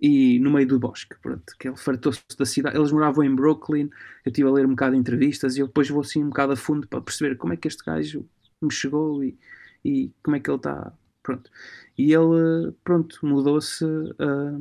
e 0.00 0.40
no 0.40 0.50
meio 0.50 0.66
do 0.66 0.80
bosque. 0.80 1.14
Pronto, 1.22 1.54
que 1.58 1.68
ele 1.68 1.76
fartou-se 1.76 2.20
da 2.36 2.44
cidade. 2.44 2.76
Eles 2.76 2.90
moravam 2.90 3.22
em 3.22 3.32
Brooklyn. 3.32 3.88
Eu 4.24 4.30
estive 4.30 4.48
a 4.48 4.50
ler 4.52 4.66
um 4.66 4.70
bocado 4.70 4.94
de 4.94 5.00
entrevistas 5.00 5.56
e 5.56 5.60
eu 5.60 5.68
depois 5.68 5.88
vou 5.88 6.00
assim 6.00 6.24
um 6.24 6.28
bocado 6.28 6.52
a 6.52 6.56
fundo 6.56 6.88
para 6.88 7.00
perceber 7.00 7.36
como 7.36 7.52
é 7.52 7.56
que 7.56 7.68
este 7.68 7.84
gajo 7.84 8.28
me 8.60 8.72
chegou 8.72 9.22
e, 9.22 9.38
e 9.84 10.10
como 10.24 10.36
é 10.36 10.40
que 10.40 10.50
ele 10.50 10.56
está. 10.56 10.92
Pronto. 11.22 11.50
E 11.96 12.12
ele, 12.12 12.72
pronto, 12.84 13.18
mudou-se 13.24 13.84
ah, 14.18 14.58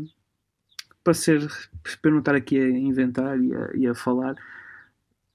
para 1.04 1.14
ser, 1.14 1.48
para 2.02 2.12
não 2.12 2.20
estar 2.20 2.36
aqui 2.36 2.60
a 2.60 2.70
inventar 2.70 3.40
e 3.42 3.54
a, 3.56 3.72
e 3.76 3.88
a 3.88 3.96
falar. 3.96 4.36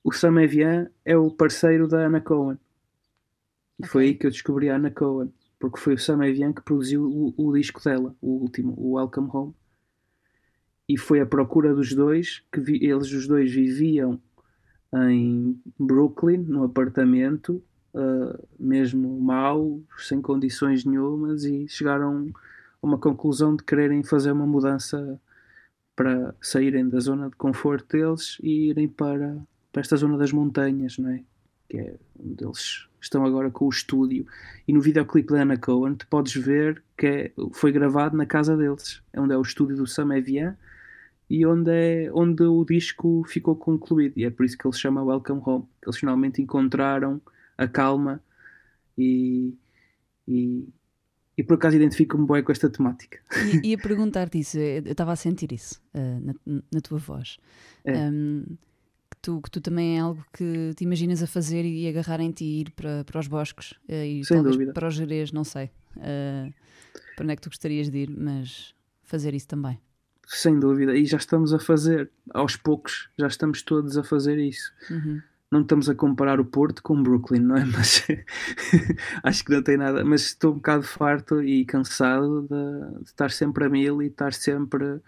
O 0.03 0.11
Sam 0.11 0.41
Evian 0.43 0.91
é 1.05 1.19
o 1.19 1.31
parceiro 1.31 1.87
da 1.87 2.07
Anna 2.07 2.23
Cohen. 2.23 2.59
E 3.79 3.85
foi 3.87 4.03
Ok. 4.03 4.09
aí 4.09 4.15
que 4.15 4.27
eu 4.27 4.31
descobri 4.31 4.69
a 4.69 4.77
Anna 4.77 4.91
Cohen. 4.91 5.33
Porque 5.59 5.81
foi 5.81 5.95
o 5.95 5.99
Sam 5.99 6.27
Evian 6.27 6.53
que 6.53 6.61
produziu 6.61 7.05
o, 7.11 7.35
o 7.39 7.57
disco 7.57 7.83
dela, 7.83 8.15
o 8.21 8.33
último, 8.43 8.75
o 8.77 8.93
Welcome 8.97 9.31
Home. 9.33 9.55
E 10.89 10.97
foi 10.97 11.21
a 11.21 11.27
procura 11.27 11.75
dos 11.75 11.93
dois, 11.95 12.43
que 12.53 12.61
vi- 12.61 12.85
eles 12.85 13.11
os 13.13 13.27
dois 13.27 13.51
viviam 13.53 14.21
em 14.95 15.61
Brooklyn, 15.79 16.39
num 16.39 16.65
apartamento, 16.65 17.63
ah, 17.97 18.39
mesmo 18.59 19.19
mau, 19.21 19.81
sem 19.99 20.21
condições 20.21 20.85
nenhumas, 20.85 21.45
e 21.45 21.67
chegaram 21.67 22.31
a 22.83 22.87
uma 22.87 22.99
conclusão 22.99 23.57
de 23.57 23.65
quererem 23.65 24.03
fazer 24.03 24.33
uma 24.33 24.47
mudança 24.47 25.19
para 25.97 26.35
saírem 26.43 26.89
da 26.89 27.01
zona 27.01 27.31
de 27.31 27.37
conforto 27.37 27.97
deles 27.97 28.37
e 28.43 28.69
irem 28.69 28.87
para, 28.87 29.39
para 29.73 29.81
esta 29.81 29.97
zona 29.97 30.19
das 30.19 30.31
montanhas, 30.31 30.99
não 30.99 31.09
é? 31.09 31.23
Que 31.69 31.79
é 31.79 31.97
onde 32.21 32.45
eles 32.45 32.87
estão 33.01 33.25
agora 33.25 33.51
com 33.51 33.65
o 33.65 33.71
estúdio. 33.71 34.27
E 34.69 34.73
no 34.75 34.81
videoclipe 34.83 35.33
da 35.33 35.43
Anna 35.43 35.57
Cohen, 35.57 35.95
tu 35.95 36.07
podes 36.09 36.35
ver 36.35 36.83
que 36.99 37.07
é- 37.07 37.33
foi 37.55 37.73
gravado 37.73 38.15
na 38.15 38.27
casa 38.27 38.57
deles, 38.57 39.03
é 39.13 39.21
onde 39.21 39.33
é 39.33 39.39
o 39.39 39.43
estúdio 39.43 39.75
do 39.77 39.87
Sam 39.87 40.15
Evian 40.15 40.57
e 41.31 41.47
onde, 41.47 41.71
é, 41.71 42.11
onde 42.13 42.43
o 42.43 42.63
disco 42.65 43.25
ficou 43.27 43.57
concluído. 43.57 44.13
E 44.19 44.25
é 44.25 44.31
por 44.31 44.45
isso 44.45 44.59
que 44.59 44.67
ele 44.67 44.77
chama 44.77 45.03
Welcome 45.03 45.43
Home. 45.47 45.65
Eles 45.83 45.97
finalmente 45.97 46.43
encontraram 46.43 47.21
a 47.59 47.67
calma 47.69 48.23
e, 48.97 49.55
e, 50.27 50.69
e 51.37 51.43
por 51.43 51.55
acaso 51.55 51.77
identifico-me 51.77 52.27
bem 52.27 52.43
com 52.43 52.53
esta 52.53 52.69
temática. 52.71 53.19
E 53.63 53.71
ia 53.71 53.79
perguntar-te 53.79 54.39
isso, 54.39 54.59
eu 54.59 54.83
estava 54.91 55.13
a 55.13 55.17
sentir 55.17 55.53
isso 55.53 55.81
ah, 55.95 56.21
na, 56.21 56.63
na 56.73 56.81
tua 56.81 56.99
voz. 56.99 57.39
É. 57.85 57.95
Ahm, 57.97 58.45
que, 59.11 59.17
tu, 59.23 59.41
que 59.41 59.51
tu 59.51 59.61
também 59.61 59.97
é 59.99 60.01
algo 60.01 60.25
que 60.33 60.73
te 60.77 60.85
imaginas 60.85 61.23
a 61.23 61.27
fazer 61.27 61.65
e 61.65 61.89
agarrar 61.89 62.21
em 62.21 62.31
ti 62.33 62.45
e 62.45 62.61
ir 62.63 62.71
para, 62.73 63.05
para 63.05 63.21
os 63.21 63.29
bosques 63.29 63.75
ah, 63.89 64.05
e 64.05 64.25
Sem 64.25 64.37
talvez 64.37 64.57
dúvida. 64.57 64.73
para 64.73 64.89
os 64.89 64.95
gerês, 64.95 65.33
não 65.33 65.45
sei. 65.45 65.71
ah, 65.99 66.51
para 67.15 67.25
onde 67.25 67.33
é 67.33 67.37
que 67.37 67.43
tu 67.43 67.49
gostarias 67.49 67.89
de 67.91 67.99
ir, 67.99 68.11
mas 68.11 68.75
fazer 69.03 69.33
isso 69.35 69.49
também. 69.49 69.79
Sem 70.27 70.59
dúvida. 70.59 70.95
E 70.97 71.07
já 71.07 71.17
estamos 71.17 71.53
a 71.55 71.59
fazer, 71.59 72.11
aos 72.35 72.57
poucos, 72.57 73.09
já 73.17 73.27
estamos 73.29 73.63
todos 73.63 73.97
a 73.97 74.03
fazer 74.03 74.39
isso. 74.39 74.73
Uhum. 74.91 75.23
Não 75.51 75.61
estamos 75.61 75.89
a 75.89 75.95
comparar 75.95 76.41
o 76.41 76.45
Porto 76.45 76.83
com 76.83 77.01
Brooklyn, 77.01 77.41
não 77.41 77.57
é? 77.57 77.65
Mas 77.71 78.07
acho 79.23 79.45
que 79.45 79.53
não 79.53 79.63
tem 79.63 79.77
nada. 79.77 80.05
Mas 80.05 80.23
estou 80.23 80.53
um 80.53 80.57
bocado 80.57 80.83
farto 80.83 81.43
e 81.43 81.65
cansado 81.65 82.43
de, 82.43 82.99
de 83.05 83.11
estar 83.11 83.31
sempre 83.31 83.65
a 83.65 83.69
mil 83.69 84.03
e 84.03 84.07
estar 84.07 84.33
sempre 84.33 85.01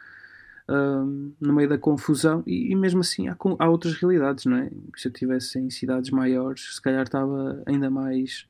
hum, 0.68 1.32
no 1.40 1.52
meio 1.52 1.68
da 1.68 1.78
confusão. 1.78 2.42
E, 2.46 2.70
e 2.72 2.76
mesmo 2.76 3.00
assim 3.00 3.28
há, 3.28 3.36
há 3.58 3.68
outras 3.68 3.94
realidades, 3.94 4.44
não 4.44 4.58
é? 4.58 4.70
Se 4.96 5.08
eu 5.08 5.12
estivesse 5.12 5.58
em 5.58 5.70
cidades 5.70 6.10
maiores, 6.10 6.76
se 6.76 6.82
calhar 6.82 7.02
estava 7.02 7.62
ainda 7.66 7.90
mais 7.90 8.46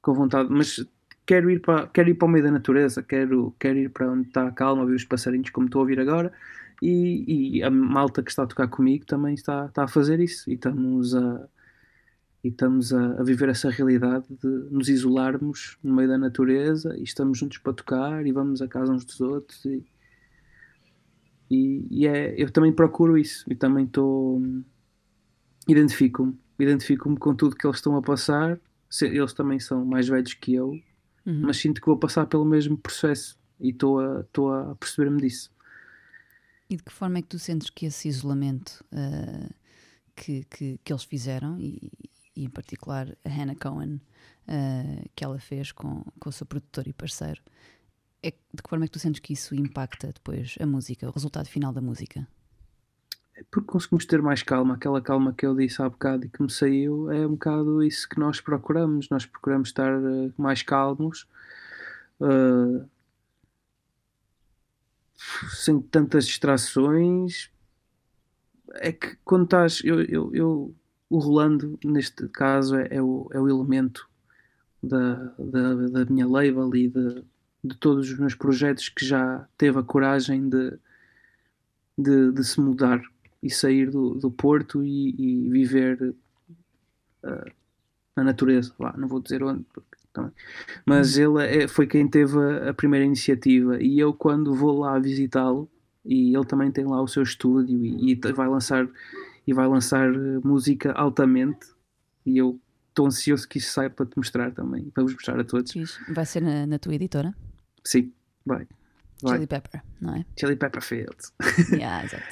com 0.00 0.14
vontade. 0.14 0.48
Mas 0.50 0.84
quero 1.26 1.50
ir 1.50 1.60
para, 1.60 1.86
quero 1.88 2.08
ir 2.08 2.14
para 2.14 2.26
o 2.26 2.30
meio 2.30 2.44
da 2.44 2.50
natureza, 2.50 3.02
quero, 3.02 3.54
quero 3.58 3.78
ir 3.78 3.90
para 3.90 4.10
onde 4.10 4.28
está 4.28 4.46
a 4.48 4.52
calma, 4.52 4.82
ouvir 4.82 4.94
os 4.94 5.04
passarinhos 5.04 5.50
como 5.50 5.66
estou 5.66 5.80
a 5.80 5.82
ouvir 5.82 6.00
agora 6.00 6.32
e, 6.82 7.58
e 7.58 7.62
a 7.62 7.70
malta 7.70 8.22
que 8.22 8.30
está 8.30 8.44
a 8.44 8.46
tocar 8.46 8.68
comigo 8.68 9.04
também 9.04 9.34
está, 9.34 9.66
está 9.66 9.84
a 9.84 9.88
fazer 9.88 10.20
isso. 10.20 10.48
E 10.50 10.54
estamos 10.54 11.14
a 11.14 11.48
e 12.44 12.48
estamos 12.48 12.92
a, 12.92 13.20
a 13.20 13.22
viver 13.24 13.48
essa 13.48 13.68
realidade 13.68 14.26
de 14.28 14.46
nos 14.70 14.88
isolarmos 14.88 15.76
no 15.82 15.92
meio 15.96 16.08
da 16.08 16.16
natureza 16.16 16.96
e 16.96 17.02
estamos 17.02 17.36
juntos 17.38 17.58
para 17.58 17.72
tocar 17.72 18.24
e 18.24 18.30
vamos 18.30 18.62
a 18.62 18.68
casa 18.68 18.92
uns 18.92 19.04
dos 19.04 19.20
outros 19.20 19.64
e, 19.64 19.84
e, 21.50 21.84
e 21.90 22.06
é, 22.06 22.40
eu 22.40 22.48
também 22.48 22.72
procuro 22.72 23.18
isso 23.18 23.44
e 23.50 23.56
também 23.56 23.86
estou 23.86 24.40
identifico-me 25.66 26.38
identifico-me 26.60 27.16
com 27.16 27.34
tudo 27.34 27.56
que 27.56 27.66
eles 27.66 27.78
estão 27.78 27.96
a 27.96 28.02
passar. 28.02 28.58
Eles 29.02 29.32
também 29.32 29.58
são 29.60 29.84
mais 29.84 30.08
velhos 30.08 30.34
que 30.34 30.54
eu 30.54 30.78
Uhum. 31.28 31.42
mas 31.42 31.58
sinto 31.58 31.78
que 31.78 31.86
vou 31.86 31.98
passar 31.98 32.24
pelo 32.24 32.44
mesmo 32.44 32.78
processo 32.78 33.38
e 33.60 33.68
estou 33.68 34.00
a, 34.00 34.20
estou 34.20 34.50
a 34.50 34.74
perceber-me 34.76 35.20
disso 35.20 35.50
E 36.70 36.76
de 36.76 36.82
que 36.82 36.92
forma 36.92 37.18
é 37.18 37.22
que 37.22 37.28
tu 37.28 37.38
sentes 37.38 37.70
que 37.70 37.86
esse 37.86 38.08
isolamento 38.08 38.84
ah, 38.92 39.48
que, 40.14 40.44
que, 40.44 40.78
que 40.84 40.92
eles 40.92 41.04
fizeram, 41.04 41.58
e, 41.58 41.90
e 42.36 42.44
em 42.44 42.50
particular 42.50 43.16
a 43.24 43.28
Hannah 43.28 43.54
Cohen, 43.54 44.00
ah, 44.46 45.04
que 45.14 45.24
ela 45.24 45.38
fez 45.38 45.72
com, 45.72 46.04
com 46.20 46.28
o 46.28 46.32
seu 46.32 46.46
produtor 46.46 46.86
e 46.86 46.92
parceiro, 46.92 47.40
é, 48.22 48.30
de 48.30 48.62
que 48.62 48.68
forma 48.68 48.84
é 48.84 48.88
que 48.88 48.92
tu 48.92 48.98
sentes 48.98 49.20
que 49.20 49.32
isso 49.32 49.54
impacta 49.54 50.12
depois 50.12 50.56
a 50.60 50.66
música, 50.66 51.08
o 51.08 51.12
resultado 51.12 51.48
final 51.48 51.72
da 51.72 51.80
música? 51.80 52.26
É 53.38 53.44
porque 53.52 53.68
conseguimos 53.68 54.04
ter 54.04 54.20
mais 54.20 54.42
calma, 54.42 54.74
aquela 54.74 55.00
calma 55.00 55.32
que 55.32 55.46
eu 55.46 55.54
disse 55.54 55.80
há 55.80 55.88
bocado 55.88 56.26
e 56.26 56.28
que 56.28 56.42
me 56.42 56.50
saiu, 56.50 57.08
é 57.12 57.24
um 57.24 57.30
bocado 57.30 57.82
isso 57.84 58.08
que 58.08 58.18
nós 58.18 58.40
procuramos. 58.40 59.08
Nós 59.08 59.24
procuramos 59.24 59.68
estar 59.68 59.92
eh, 59.92 60.32
mais 60.36 60.62
calmos, 60.62 61.28
eh, 62.20 62.84
sem 65.50 65.80
tantas 65.80 66.26
distrações. 66.26 67.50
É 68.74 68.92
que 68.92 69.16
quando 69.24 69.44
estás. 69.44 69.80
Eu, 69.84 70.00
eu, 70.02 70.30
eu- 70.34 70.74
o 71.10 71.18
Rolando, 71.18 71.78
neste 71.82 72.28
caso, 72.28 72.76
é, 72.76 72.88
é 72.90 73.02
o, 73.02 73.28
é 73.32 73.40
o 73.40 73.48
elemento 73.48 74.06
da, 74.82 75.14
da, 75.38 75.74
da 75.88 76.04
minha 76.06 76.26
label 76.28 76.74
e 76.76 76.88
de, 76.88 77.24
de 77.64 77.76
todos 77.76 78.10
os 78.10 78.18
meus 78.18 78.34
projetos 78.34 78.88
que 78.90 79.06
já 79.06 79.48
teve 79.56 79.78
a 79.78 79.82
coragem 79.82 80.48
de, 80.48 80.78
de, 81.96 82.32
de 82.32 82.44
se 82.44 82.60
mudar 82.60 83.02
e 83.42 83.50
sair 83.50 83.90
do, 83.90 84.14
do 84.14 84.30
Porto 84.30 84.82
e, 84.84 85.14
e 85.18 85.50
viver 85.50 86.14
ah, 87.22 87.44
na 88.16 88.24
natureza. 88.24 88.74
Lá, 88.78 88.96
não 88.96 89.08
vou 89.08 89.20
dizer 89.20 89.42
onde, 89.42 89.64
também. 90.18 90.32
mas 90.84 91.16
ele 91.16 91.44
é- 91.64 91.68
foi 91.68 91.86
quem 91.86 92.06
teve 92.08 92.36
a, 92.38 92.70
a 92.70 92.74
primeira 92.74 93.04
iniciativa. 93.04 93.80
E 93.82 93.98
eu, 93.98 94.12
quando 94.12 94.54
vou 94.54 94.78
lá 94.80 94.98
visitá-lo, 94.98 95.68
e 96.04 96.34
ele 96.34 96.44
também 96.46 96.70
tem 96.70 96.84
lá 96.84 97.00
o 97.02 97.08
seu 97.08 97.22
estúdio 97.22 97.84
e, 97.84 98.12
e 98.12 98.32
vai 98.32 98.48
lançar 98.48 98.88
e 99.46 99.52
vai 99.52 99.66
lançar 99.66 100.08
eh, 100.14 100.38
música 100.44 100.92
altamente. 100.92 101.66
E 102.24 102.36
eu 102.38 102.58
estou 102.90 103.06
ansioso 103.06 103.48
que 103.48 103.58
isso 103.58 103.72
saia 103.72 103.88
para 103.88 104.04
te 104.06 104.16
mostrar 104.16 104.50
também, 104.52 104.84
para 104.90 105.02
vos 105.02 105.14
mostrar 105.14 105.38
a 105.40 105.44
todos. 105.44 105.72
Vai 106.08 106.26
ser 106.26 106.42
na, 106.42 106.66
na 106.66 106.78
tua 106.78 106.94
editora, 106.94 107.34
Sim, 107.84 108.12
vai. 108.44 108.66
Vai. 109.22 109.34
Chili 109.34 109.46
Pepper, 109.46 109.82
não 110.00 110.14
é? 110.16 110.24
Chili 110.38 110.56
Pepper 110.56 110.82
Fields. 110.82 111.32
yeah, 111.72 112.04
exato. 112.06 112.26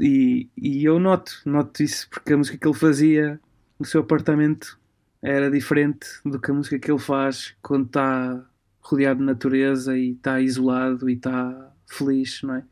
E, 0.00 0.48
e 0.56 0.84
eu 0.84 0.98
noto, 0.98 1.40
noto 1.46 1.82
isso 1.82 2.08
porque 2.10 2.32
a 2.32 2.36
música 2.36 2.58
que 2.58 2.66
ele 2.66 2.74
fazia 2.74 3.40
no 3.78 3.86
seu 3.86 4.00
apartamento 4.00 4.78
era 5.26 5.50
diferente 5.50 6.06
do 6.24 6.38
que 6.38 6.52
a 6.52 6.54
música 6.54 6.78
que 6.78 6.88
ele 6.88 7.00
faz 7.00 7.56
quando 7.60 7.86
está 7.86 8.48
rodeado 8.80 9.18
de 9.18 9.26
natureza 9.26 9.98
e 9.98 10.12
está 10.12 10.40
isolado 10.40 11.10
e 11.10 11.14
está 11.14 11.74
feliz, 11.84 12.42
não 12.42 12.54
é? 12.54 12.64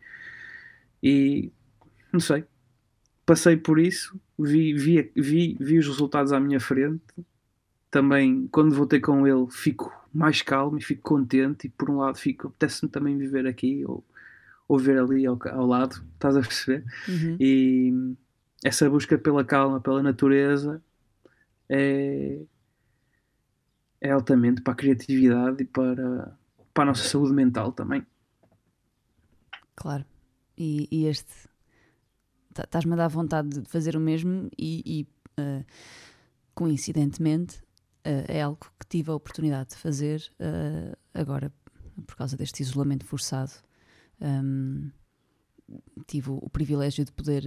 E 1.02 1.52
não 2.12 2.20
sei, 2.20 2.44
passei 3.26 3.56
por 3.56 3.80
isso, 3.80 4.18
vi, 4.38 4.72
vi, 4.72 5.10
vi, 5.16 5.56
vi 5.58 5.78
os 5.78 5.88
resultados 5.88 6.32
à 6.32 6.38
minha 6.38 6.60
frente. 6.60 7.02
Também, 7.90 8.48
quando 8.52 8.74
vou 8.74 8.86
ter 8.86 9.00
com 9.00 9.26
ele, 9.26 9.46
fico 9.50 9.92
mais 10.12 10.40
calmo 10.40 10.78
e 10.78 10.82
fico 10.82 11.02
contente. 11.02 11.66
E 11.66 11.70
por 11.70 11.90
um 11.90 11.98
lado, 11.98 12.18
fico, 12.18 12.46
apetece-me 12.46 12.90
também 12.90 13.18
viver 13.18 13.48
aqui 13.48 13.84
ou, 13.84 14.04
ou 14.68 14.78
ver 14.78 14.98
ali 14.98 15.26
ao, 15.26 15.36
ao 15.48 15.66
lado, 15.66 16.04
estás 16.14 16.36
a 16.36 16.40
perceber? 16.40 16.84
Uhum. 17.08 17.36
E 17.40 18.14
essa 18.62 18.88
busca 18.88 19.18
pela 19.18 19.44
calma, 19.44 19.80
pela 19.80 20.02
natureza 20.04 20.80
é, 21.68 22.40
é 24.00 24.10
altamente 24.10 24.62
para 24.62 24.72
a 24.72 24.76
criatividade 24.76 25.62
e 25.62 25.66
para, 25.66 26.36
para 26.72 26.82
a 26.84 26.86
nossa 26.86 27.08
saúde 27.08 27.32
mental 27.32 27.72
também. 27.72 28.06
Claro. 29.74 30.04
E, 30.56 30.88
e 30.90 31.06
este. 31.06 31.32
tá- 32.52 32.64
Estás-me 32.64 32.92
a 32.92 32.96
dar 32.96 33.08
vontade 33.08 33.48
de 33.60 33.68
fazer 33.68 33.96
o 33.96 34.00
mesmo 34.00 34.48
e, 34.58 34.82
e, 34.86 35.08
ah, 35.36 35.64
coincidentemente, 36.54 37.62
ah, 38.04 38.24
é 38.28 38.42
algo 38.42 38.60
que 38.78 38.86
tive 38.88 39.10
a 39.10 39.14
oportunidade 39.14 39.70
de 39.70 39.76
fazer 39.76 40.22
ah, 40.38 40.96
agora, 41.12 41.52
por 42.06 42.16
causa 42.16 42.36
deste 42.36 42.62
isolamento 42.62 43.04
forçado. 43.04 43.52
Ahm, 44.20 44.90
tive 46.06 46.30
o, 46.30 46.38
o 46.42 46.50
privilégio 46.50 47.04
de 47.04 47.12
poder 47.12 47.42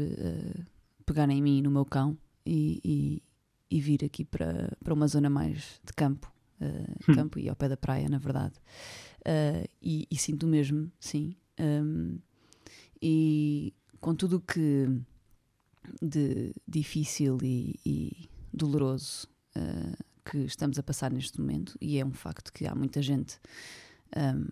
pegar 1.06 1.30
em 1.30 1.42
mim 1.42 1.60
e 1.60 1.62
no 1.62 1.72
meu 1.72 1.86
cão 1.86 2.18
e, 2.46 3.22
e- 3.70 3.82
vir 3.82 4.04
aqui 4.06 4.24
para, 4.26 4.76
para 4.84 4.94
uma 4.94 5.08
zona 5.08 5.30
mais 5.30 5.80
de 5.86 5.94
campo. 5.94 6.32
ah, 6.62 7.14
campo 7.16 7.40
e 7.40 7.48
ao 7.50 7.56
pé 7.56 7.70
da 7.70 7.78
praia, 7.78 8.10
na 8.10 8.18
verdade. 8.18 8.56
Ah, 9.26 9.64
e, 9.82 10.08
e 10.10 10.18
sinto 10.18 10.48
mesmo, 10.48 10.92
sim. 11.00 11.36
Ahm, 11.60 12.18
e 13.02 13.74
com 14.00 14.16
tudo 14.16 14.38
o 14.38 14.42
que 14.42 14.88
de 16.02 16.54
difícil 16.68 17.38
e, 17.44 17.80
e 17.86 18.30
doloroso 18.54 19.28
ah, 19.56 19.96
que 20.26 20.40
estamos 20.40 20.78
a 20.78 20.84
passar 20.84 21.12
neste 21.12 21.40
momento, 21.40 21.78
e 21.80 21.98
é 22.00 22.06
um 22.06 22.12
facto 22.14 22.52
que 22.52 22.66
há 22.68 22.76
muita 22.76 23.02
gente 23.02 23.40
ahm, 24.16 24.46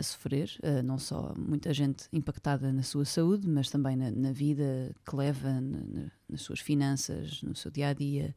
a 0.00 0.02
sofrer, 0.02 0.50
ah, 0.62 0.82
não 0.82 0.98
só 0.98 1.34
muita 1.36 1.72
gente 1.74 2.06
impactada 2.12 2.72
na 2.72 2.82
sua 2.82 3.04
saúde, 3.04 3.46
mas 3.48 3.68
também 3.70 3.94
na, 3.96 4.10
na 4.10 4.32
vida 4.32 4.94
que 5.08 5.14
leva, 5.14 5.60
na- 5.60 5.84
na- 5.84 6.10
nas 6.28 6.40
suas 6.40 6.58
finanças, 6.60 7.42
no 7.42 7.54
seu 7.54 7.70
dia 7.70 7.88
a 7.88 7.92
dia. 7.92 8.34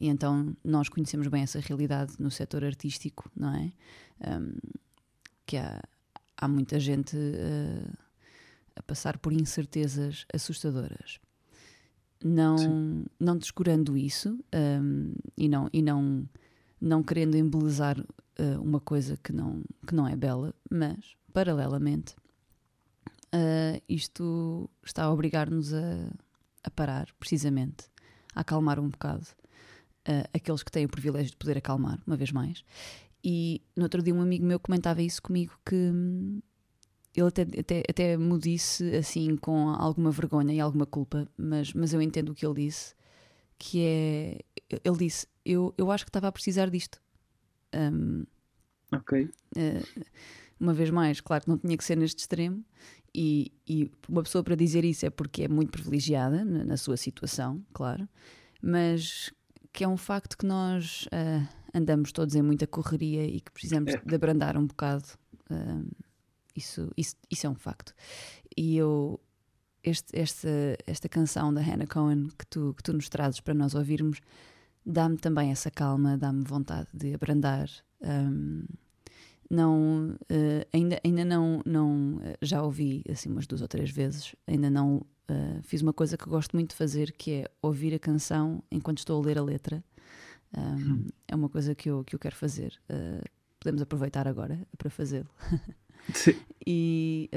E 0.00 0.08
então 0.08 0.56
nós 0.64 0.88
conhecemos 0.88 1.28
bem 1.28 1.42
essa 1.42 1.60
realidade 1.60 2.14
no 2.18 2.30
setor 2.30 2.64
artístico, 2.64 3.30
não 3.36 3.54
é? 3.54 3.72
Ahm, 4.20 4.56
que 5.46 5.56
há, 5.58 5.80
há 6.36 6.48
muita 6.48 6.80
gente 6.80 7.16
ah, 7.16 7.92
a 8.76 8.82
passar 8.82 9.18
por 9.18 9.32
incertezas 9.32 10.24
assustadoras. 10.32 11.20
Não, 12.24 13.04
não 13.20 13.36
descurando 13.36 13.96
isso 13.96 14.38
ahm, 14.52 15.12
e, 15.36 15.46
não, 15.48 15.68
e 15.72 15.82
não, 15.82 16.26
não 16.84 17.02
querendo 17.02 17.36
embelezar 17.36 17.98
ah, 18.38 18.60
uma 18.60 18.78
coisa 18.78 19.16
que 19.16 19.32
não, 19.32 19.62
que 19.86 19.94
não 19.94 20.06
é 20.06 20.14
bela, 20.14 20.54
mas, 20.70 21.16
paralelamente, 21.32 22.14
ah, 23.32 23.80
isto 23.88 24.68
está 24.84 25.04
a 25.04 25.12
obrigar-nos 25.12 25.72
a, 25.72 26.12
a 26.62 26.70
parar, 26.70 27.08
precisamente, 27.18 27.86
a 28.34 28.40
acalmar 28.40 28.78
um 28.78 28.88
bocado 28.88 29.26
ah, 30.06 30.28
aqueles 30.34 30.62
que 30.62 30.70
têm 30.70 30.84
o 30.84 30.88
privilégio 30.88 31.30
de 31.30 31.36
poder 31.36 31.56
acalmar, 31.58 31.98
uma 32.06 32.16
vez 32.16 32.30
mais. 32.30 32.64
E 33.22 33.62
no 33.74 33.84
outro 33.84 34.02
dia 34.02 34.14
um 34.14 34.20
amigo 34.20 34.44
meu 34.44 34.60
comentava 34.60 35.00
isso 35.00 35.22
comigo 35.22 35.58
que 35.64 35.74
hum, 35.74 36.42
ele 37.16 37.28
até, 37.28 37.42
até, 37.42 37.82
até 37.88 38.16
me 38.18 38.38
disse 38.38 38.94
assim 38.94 39.36
com 39.36 39.70
alguma 39.70 40.10
vergonha 40.10 40.52
e 40.52 40.60
alguma 40.60 40.84
culpa, 40.84 41.26
mas, 41.36 41.72
mas 41.72 41.94
eu 41.94 42.02
entendo 42.02 42.30
o 42.30 42.34
que 42.34 42.44
ele 42.44 42.66
disse, 42.66 42.94
que 43.58 43.80
é 43.80 44.40
ele 44.84 44.96
disse, 44.98 45.26
eu, 45.44 45.74
eu 45.76 45.90
acho 45.90 46.04
que 46.04 46.08
estava 46.10 46.28
a 46.28 46.32
precisar 46.32 46.70
disto. 46.70 47.00
Hum, 47.74 48.24
Ok? 48.92 49.28
eh, 49.56 49.82
uma 50.60 50.72
vez 50.72 50.90
mais, 50.90 51.20
claro 51.20 51.44
que 51.44 51.50
não 51.50 51.58
tinha 51.58 51.76
que 51.76 51.84
ser 51.84 51.96
neste 51.96 52.20
extremo, 52.20 52.64
e, 53.14 53.52
e 53.68 53.90
uma 54.08 54.22
pessoa 54.22 54.42
para 54.42 54.54
dizer 54.56 54.84
isso 54.84 55.04
é 55.06 55.10
porque 55.10 55.42
é 55.44 55.48
muito 55.48 55.70
privilegiada 55.70 56.44
na, 56.44 56.64
na 56.64 56.76
sua 56.76 56.96
situação, 56.96 57.64
claro, 57.72 58.08
mas 58.62 59.32
que 59.72 59.84
é 59.84 59.88
um 59.88 59.96
facto 59.96 60.36
que 60.38 60.46
nós 60.46 61.08
ah, 61.12 61.48
andamos 61.74 62.12
todos 62.12 62.34
em 62.36 62.42
muita 62.42 62.66
correria 62.66 63.24
e 63.24 63.40
que 63.40 63.50
precisamos 63.52 63.92
É. 63.94 63.98
de 63.98 64.14
abrandar 64.14 64.56
um 64.56 64.66
bocado. 64.66 65.04
isso, 66.56 66.90
isso, 66.96 67.16
isso 67.30 67.46
é 67.46 67.50
um 67.50 67.54
facto. 67.54 67.92
E 68.56 68.76
eu, 68.76 69.20
este, 69.82 70.16
esta, 70.18 70.48
esta 70.86 71.08
canção 71.08 71.52
da 71.52 71.60
Hannah 71.60 71.86
Cohen 71.86 72.28
que 72.38 72.46
tu, 72.46 72.72
que 72.76 72.82
tu 72.82 72.92
nos 72.92 73.08
trazes 73.08 73.40
para 73.40 73.54
nós 73.54 73.74
ouvirmos, 73.74 74.20
dá-me 74.84 75.16
também 75.16 75.50
essa 75.50 75.70
calma, 75.70 76.16
dá-me 76.18 76.44
vontade 76.44 76.88
de 76.94 77.14
abrandar. 77.14 77.68
ahm, 78.02 78.64
não, 79.50 80.16
eh, 80.28 80.66
ainda, 80.72 80.98
ainda 81.04 81.24
não, 81.24 81.62
não 81.66 82.18
eh, 82.24 82.36
já 82.42 82.62
ouvi 82.62 83.04
assim 83.08 83.28
umas 83.28 83.46
duas 83.46 83.60
ou 83.62 83.68
três 83.68 83.90
vezes, 83.90 84.34
ainda 84.46 84.70
não 84.70 85.04
eh, 85.28 85.60
fiz 85.62 85.82
uma 85.82 85.92
coisa 85.92 86.16
que 86.16 86.28
gosto 86.28 86.56
muito 86.56 86.70
de 86.70 86.76
fazer, 86.76 87.12
que 87.12 87.30
é 87.32 87.50
ouvir 87.62 87.94
a 87.94 87.98
canção 87.98 88.62
enquanto 88.70 88.98
estou 88.98 89.22
a 89.22 89.26
ler 89.26 89.38
a 89.38 89.42
letra. 89.42 89.84
Ahm, 90.56 91.06
É 91.28 91.34
uma 91.34 91.48
coisa 91.48 91.74
que 91.74 91.88
eu, 91.90 92.02
que 92.04 92.14
eu 92.14 92.18
quero 92.18 92.34
fazer. 92.36 92.78
Eh, 92.88 93.22
podemos 93.60 93.82
aproveitar 93.82 94.26
agora 94.26 94.58
para 94.78 94.90
fazê-lo 94.90 95.28
Sim. 96.14 96.34
e 96.66 97.30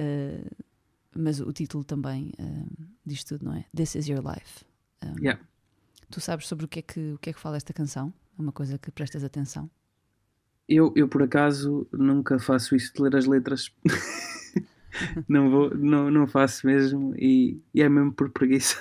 mas 1.15 1.39
o 1.39 1.51
título 1.53 1.83
também 1.83 2.31
ah, 2.39 2.85
diz 3.05 3.23
tudo, 3.23 3.45
não 3.45 3.53
é? 3.53 3.65
This 3.75 3.95
is 3.95 4.07
your 4.07 4.21
life. 4.23 4.63
Ah, 5.01 5.13
Yeah. 5.19 5.41
Tu 6.09 6.21
sabes 6.21 6.47
sobre 6.47 6.65
o 6.65 6.67
que, 6.67 6.79
é 6.79 6.81
que, 6.81 7.13
o 7.13 7.17
que 7.17 7.29
é 7.29 7.33
que 7.33 7.39
fala 7.39 7.57
esta 7.57 7.73
canção? 7.73 8.13
É 8.37 8.41
uma 8.41 8.51
coisa 8.51 8.77
que 8.77 8.91
prestas 8.91 9.23
atenção? 9.23 9.69
Eu, 10.67 10.91
eu, 10.95 11.07
por 11.07 11.23
acaso, 11.23 11.87
nunca 11.91 12.39
faço 12.39 12.75
isso 12.75 12.93
de 12.93 13.01
ler 13.01 13.15
as 13.15 13.25
letras. 13.25 13.71
não, 15.27 15.49
vou, 15.49 15.75
não, 15.75 16.11
não 16.11 16.27
faço 16.27 16.65
mesmo 16.65 17.13
e, 17.17 17.61
e 17.73 17.81
é 17.81 17.89
mesmo 17.89 18.13
por 18.13 18.29
preguiça. 18.29 18.77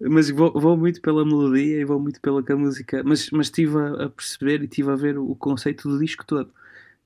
Mas 0.00 0.28
vou, 0.30 0.52
vou 0.52 0.76
muito 0.76 1.00
pela 1.00 1.24
melodia 1.24 1.80
e 1.80 1.84
vou 1.84 2.00
muito 2.00 2.20
pela 2.20 2.42
que 2.42 2.52
a 2.52 2.56
música. 2.56 3.02
Mas, 3.04 3.30
mas 3.30 3.46
estive 3.46 3.76
a, 3.78 4.08
perceber 4.08 4.62
e 4.62 4.64
estive 4.64 4.90
a 4.90 4.96
ver 4.96 5.18
o, 5.18 5.34
conceito 5.34 5.88
do 5.88 5.98
disco 5.98 6.24
todo. 6.26 6.52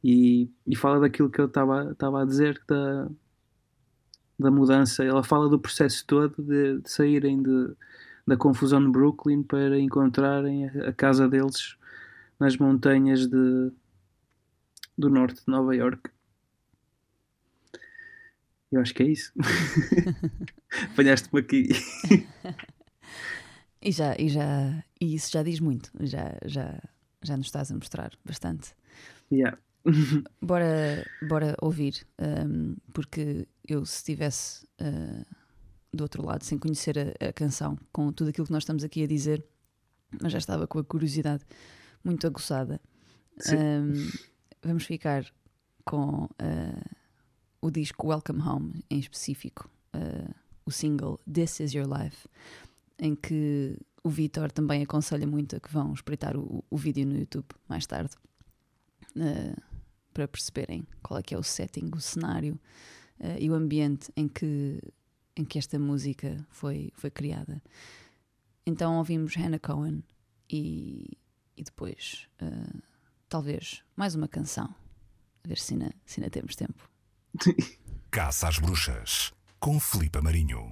E, 0.03 0.49
e 0.67 0.75
fala 0.75 1.01
daquilo 1.01 1.31
que 1.31 1.41
eu 1.41 1.47
estava 1.47 1.93
estava 1.93 2.23
a 2.23 2.25
dizer 2.25 2.61
da, 2.67 3.09
da 4.39 4.51
mudança. 4.51 5.05
Ela 5.05 5.23
fala 5.23 5.49
do 5.49 5.59
processo 5.59 6.05
todo 6.07 6.43
de, 6.43 6.79
de 6.81 6.91
saírem 6.91 7.43
de, 7.43 7.75
da 8.31 8.37
confusão 8.37 8.81
de 8.81 8.89
Brooklyn 8.89 9.43
para 9.43 9.77
encontrarem 9.81 10.69
a, 10.69 10.93
casa 10.93 11.29
deles 11.29 11.77
nas 12.39 12.57
montanhas 12.57 13.27
de, 13.27 13.73
do 14.97 15.11
norte 15.11 15.45
de 15.45 15.49
Nova 15.49 15.75
York. 15.75 16.09
Eu 18.71 18.81
acho 18.81 18.95
que 18.95 19.03
é 19.03 19.07
isso. 19.07 19.33
Apanhaste-me 20.93 21.41
aqui. 21.41 21.69
E 23.83 23.93
já, 23.93 24.15
e 24.19 24.29
já, 24.29 24.85
e 25.01 25.15
isso 25.15 25.33
já 25.33 25.43
diz 25.43 25.59
muito, 25.59 25.91
já, 26.01 26.37
já, 26.45 26.79
já 27.23 27.35
nos 27.35 27.47
estás 27.47 27.73
a 27.73 27.75
mostrar 27.75 28.13
bastante. 28.23 28.75
Yeah. 29.33 29.57
Bora, 30.43 31.03
bora 31.27 31.57
ouvir, 31.63 32.07
hum, 32.21 32.77
porque 32.93 33.49
eu 33.67 33.87
se 33.87 33.97
estivesse 33.97 34.69
ah, 34.79 35.25
do 35.93 36.03
outro 36.03 36.25
lado, 36.25 36.45
sem 36.45 36.59
conhecer 36.59 36.97
a, 36.99 37.29
a 37.29 37.33
canção, 37.33 37.79
com 37.93 38.13
tudo 38.13 38.31
aquilo 38.31 38.47
que 38.47 38.53
nós 38.53 38.63
estamos 38.63 38.85
aqui 38.85 39.03
a 39.03 39.07
dizer, 39.07 39.45
mas 40.21 40.33
já 40.33 40.39
estava 40.39 40.67
com 40.67 40.79
a 40.79 40.85
curiosidade 40.85 41.45
muito 42.05 42.27
aguçada. 42.27 42.81
Hum, 43.49 44.11
vamos 44.63 44.85
ficar 44.85 45.25
com 45.85 46.29
ah, 46.39 46.97
o 47.61 47.71
disco 47.71 48.09
Welcome 48.09 48.43
Home, 48.43 48.85
em 48.91 48.99
específico, 48.99 49.71
ah, 49.93 50.35
o 50.65 50.71
single 50.71 51.19
This 51.33 51.61
Is 51.61 51.73
Your 51.73 51.87
Life, 51.87 52.29
em 52.99 53.15
que 53.15 53.77
o 54.03 54.09
Vitor 54.09 54.51
também 54.51 54.83
aconselha 54.83 55.27
muito 55.27 55.57
a 55.57 55.61
que 55.61 55.73
vão 55.73 55.93
espreitar 55.93 56.37
o, 56.37 56.65
o 56.71 56.77
vídeo 56.77 57.07
no 57.07 57.19
YouTube 57.19 57.47
mais 57.69 57.87
tarde. 57.87 58.15
ah, 59.17 59.61
para 60.13 60.27
perceberem 60.27 60.85
qual 61.03 61.21
é 61.21 61.23
que 61.23 61.35
é 61.35 61.39
o 61.39 61.43
setting, 61.43 61.89
o 61.95 62.01
cenário 62.01 62.59
e 63.39 63.49
o 63.49 63.55
ambiente 63.55 64.11
em 64.17 64.27
que, 64.27 64.81
em 65.41 65.45
que 65.45 65.59
esta 65.59 65.79
música 65.79 66.47
foi, 66.51 66.93
foi 66.95 67.11
criada. 67.11 67.63
Então 68.67 68.99
ouvimos 68.99 69.35
Hannah 69.35 69.59
Cohen 69.59 70.05
e, 70.49 71.17
e 71.57 71.65
depois 71.65 72.29
ah, 72.41 72.79
talvez 73.29 73.83
mais 73.97 74.15
uma 74.15 74.29
canção. 74.29 74.75
A 75.43 75.49
ver 75.49 75.57
se 75.57 75.73
ainda, 75.73 75.95
se 76.05 76.21
ainda 76.21 76.31
temos 76.31 76.55
tempo. 76.55 76.91
Caça 78.11 78.49
às 78.49 78.59
Bruxas, 78.59 79.33
com 79.59 79.81
Filipe 79.81 80.21
Marinho. 80.21 80.71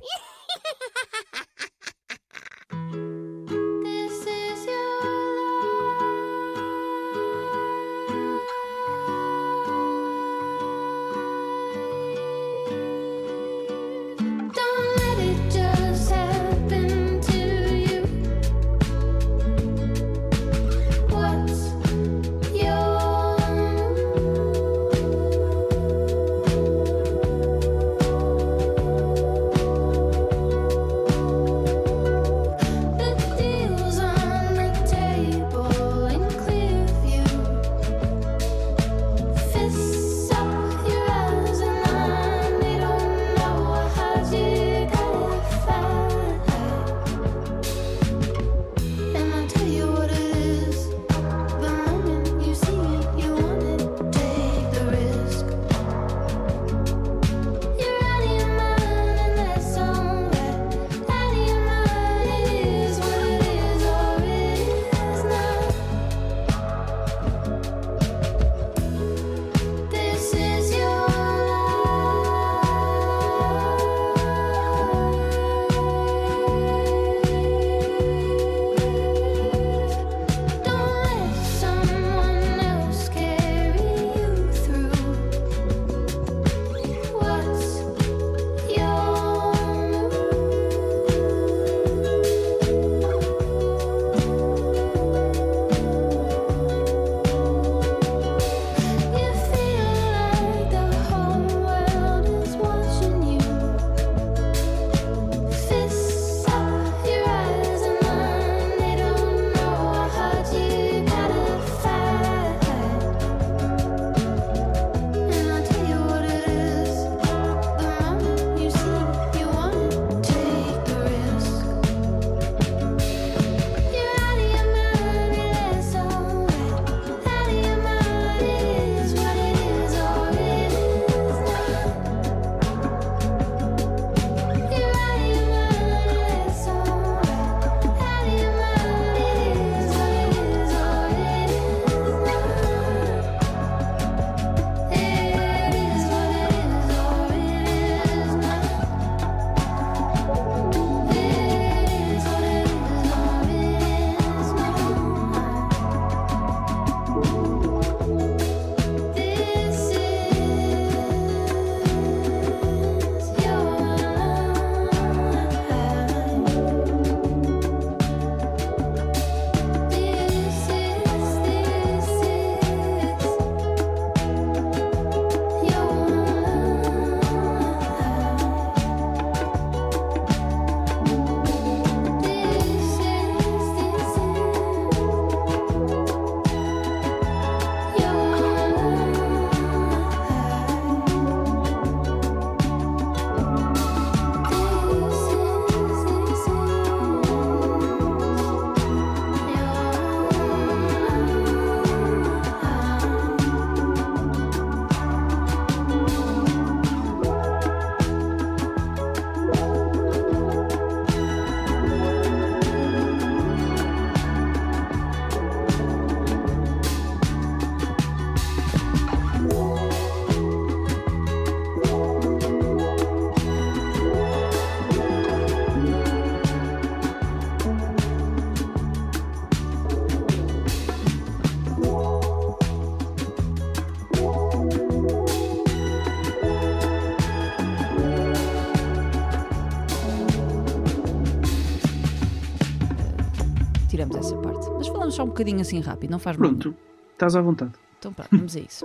Bocadinho 245.38 245.60
assim 245.60 245.78
rápido, 245.78 246.10
não 246.10 246.18
faz 246.18 246.36
mal. 246.36 246.50
Pronto, 246.50 246.74
estás 247.12 247.36
à 247.36 247.40
vontade. 247.40 247.72
Então 247.98 248.12
pronto, 248.12 248.28
vamos 248.32 248.56
a 248.56 248.60
isso. 248.60 248.84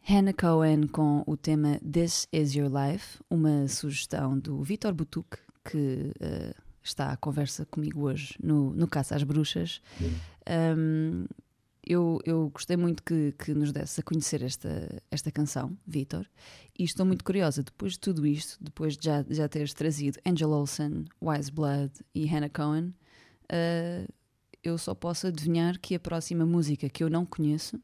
Hannah 0.00 0.32
Cohen 0.32 0.86
com 0.86 1.22
o 1.26 1.36
tema 1.36 1.78
This 1.80 2.26
Is 2.32 2.54
Your 2.54 2.70
Life, 2.70 3.18
uma 3.28 3.68
sugestão 3.68 4.38
do 4.38 4.62
Vitor 4.62 4.94
Butuk, 4.94 5.36
que 5.64 6.12
eh, 6.20 6.54
está 6.82 7.10
à 7.10 7.16
conversa 7.16 7.66
comigo 7.66 8.02
hoje 8.02 8.38
no, 8.42 8.72
no 8.72 8.86
Caça 8.86 9.16
às 9.16 9.22
Bruxas. 9.22 9.82
Um, 10.48 11.26
eu, 11.86 12.18
eu 12.24 12.50
gostei 12.50 12.76
muito 12.76 13.02
que, 13.02 13.32
que 13.38 13.54
nos 13.54 13.72
desse 13.72 14.00
a 14.00 14.02
conhecer 14.02 14.42
esta, 14.42 15.02
esta 15.10 15.30
canção, 15.30 15.76
Vitor, 15.86 16.26
e 16.78 16.84
estou 16.84 17.06
muito 17.06 17.24
curiosa, 17.24 17.62
depois 17.62 17.92
de 17.92 18.00
tudo 18.00 18.26
isto, 18.26 18.62
depois 18.62 18.96
de 18.96 19.06
já, 19.06 19.24
já 19.28 19.48
teres 19.48 19.72
trazido 19.72 20.18
Angel 20.26 20.50
Olsen, 20.50 21.04
Wise 21.22 21.52
Blood 21.52 21.92
e 22.14 22.26
Hannah 22.26 22.50
Cohen, 22.50 22.92
eh, 23.48 24.06
eu 24.66 24.76
só 24.76 24.94
posso 24.94 25.28
adivinhar 25.28 25.78
que 25.78 25.94
a 25.94 26.00
próxima 26.00 26.44
música 26.44 26.88
que 26.88 27.04
eu 27.04 27.08
não 27.08 27.24
conheço 27.24 27.80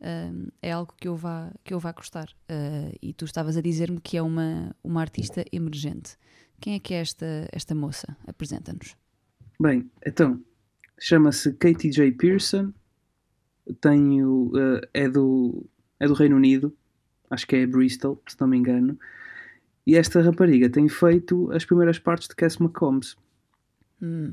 hum, 0.00 0.48
é 0.60 0.70
algo 0.70 0.92
que 0.94 1.08
eu 1.08 1.16
vá, 1.16 1.50
que 1.64 1.72
eu 1.72 1.80
vá 1.80 1.90
gostar. 1.92 2.28
Uh, 2.50 2.94
e 3.00 3.14
tu 3.14 3.24
estavas 3.24 3.56
a 3.56 3.62
dizer-me 3.62 4.00
que 4.00 4.16
é 4.16 4.22
uma, 4.22 4.76
uma 4.84 5.00
artista 5.00 5.44
emergente. 5.50 6.16
Quem 6.60 6.74
é 6.74 6.78
que 6.78 6.92
é 6.92 6.98
esta, 6.98 7.48
esta 7.50 7.74
moça? 7.74 8.16
Apresenta-nos. 8.26 8.94
Bem, 9.58 9.90
então, 10.04 10.42
chama-se 10.98 11.52
Katie 11.54 11.90
J. 11.90 12.12
Pearson, 12.12 12.72
tenho, 13.80 14.52
eh, 14.56 14.88
é, 15.04 15.08
do, 15.08 15.66
é 16.00 16.06
do 16.06 16.14
Reino 16.14 16.36
Unido, 16.36 16.76
acho 17.30 17.46
que 17.46 17.56
é 17.56 17.66
Bristol, 17.66 18.22
se 18.28 18.36
não 18.40 18.48
me 18.48 18.56
engano, 18.58 18.98
e 19.86 19.96
esta 19.96 20.22
rapariga 20.22 20.70
tem 20.70 20.88
feito 20.88 21.50
as 21.52 21.64
primeiras 21.64 21.98
partes 21.98 22.28
de 22.28 22.36
Cass 22.36 22.58
McCombs. 22.60 23.16
Hum, 24.00 24.30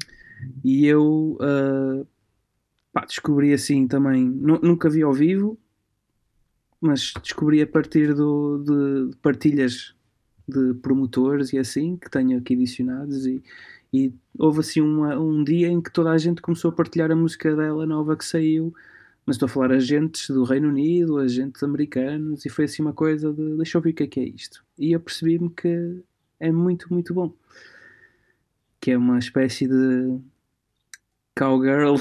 E 0.64 0.86
eu 0.86 1.38
ah, 1.42 2.06
pá, 2.94 3.06
descobri 3.06 3.54
assim 3.54 3.88
também, 3.88 4.26
nu- 4.30 4.60
nunca 4.62 4.90
vi 4.90 5.02
ao 5.04 5.14
vivo, 5.14 5.58
mas 6.80 7.14
descobri 7.22 7.62
a 7.62 7.68
partir 7.68 8.14
do, 8.14 8.60
de, 8.64 9.12
de 9.12 9.18
partilhas 9.18 9.96
de 10.48 10.74
promotores 10.76 11.54
e 11.54 11.58
assim, 11.58 11.98
que 11.98 12.10
tenho 12.10 12.38
aqui 12.38 12.54
adicionados, 12.54 13.26
e, 13.26 13.44
e 13.94 14.14
houve 14.38 14.60
assim 14.62 14.82
uma- 14.82 15.18
um 15.20 15.44
dia 15.44 15.68
em 15.68 15.82
que 15.82 15.92
toda 15.92 16.12
a 16.12 16.18
gente 16.18 16.42
começou 16.42 16.70
a 16.72 16.76
partilhar 16.76 17.12
a 17.12 17.16
música 17.16 17.56
dela 17.56 17.86
nova 17.86 18.16
que 18.18 18.26
saiu, 18.26 18.74
mas 19.26 19.36
estou 19.36 19.47
a 19.47 19.49
falar 19.49 19.71
agentes 19.71 20.30
do 20.30 20.43
Reino 20.43 20.69
Unido, 20.69 21.17
agentes 21.17 21.63
americanos, 21.63 22.45
e 22.45 22.49
foi 22.49 22.65
assim 22.65 22.82
uma 22.84 22.93
coisa 22.93 23.34
de 23.34 23.57
deixa 23.57 23.78
eu 23.78 23.82
ver 23.82 23.89
o 23.89 23.93
que 23.93 24.03
é 24.03 24.07
que 24.07 24.19
é 24.19 24.23
isto. 24.23 24.63
E 24.78 24.91
eu 24.91 24.99
percebi-me 24.99 25.49
que 25.49 26.03
é 26.39 26.52
muito, 26.52 26.93
muito 26.93 27.14
bom. 27.14 27.34
Que 28.80 28.91
é 28.91 28.97
uma 28.97 29.18
espécie 29.18 29.68
de 29.68 30.19
cowgirl 31.35 31.95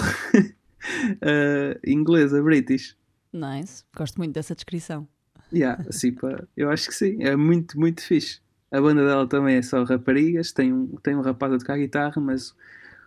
eh, 1.22 1.80
inglesa, 1.86 2.42
British. 2.42 2.96
nice, 3.32 3.84
gosto 3.96 4.18
muito 4.18 4.34
dessa 4.34 4.54
descrição. 4.54 5.08
Yeah, 5.52 5.82
assim, 5.88 6.12
pá, 6.12 6.44
eu 6.54 6.70
acho 6.70 6.88
que 6.88 6.94
sim, 6.94 7.22
é 7.22 7.34
muito, 7.34 7.78
muito 7.78 8.02
fixe. 8.02 8.40
A 8.70 8.80
banda 8.80 9.06
dela 9.06 9.26
também 9.26 9.56
é 9.56 9.62
só 9.62 9.82
raparigas, 9.84 10.52
tem 10.52 10.72
um, 10.72 10.88
tem 11.02 11.14
um 11.14 11.20
rapaz 11.20 11.52
a 11.52 11.58
tocar 11.58 11.78
guitarra, 11.78 12.20
mas 12.20 12.54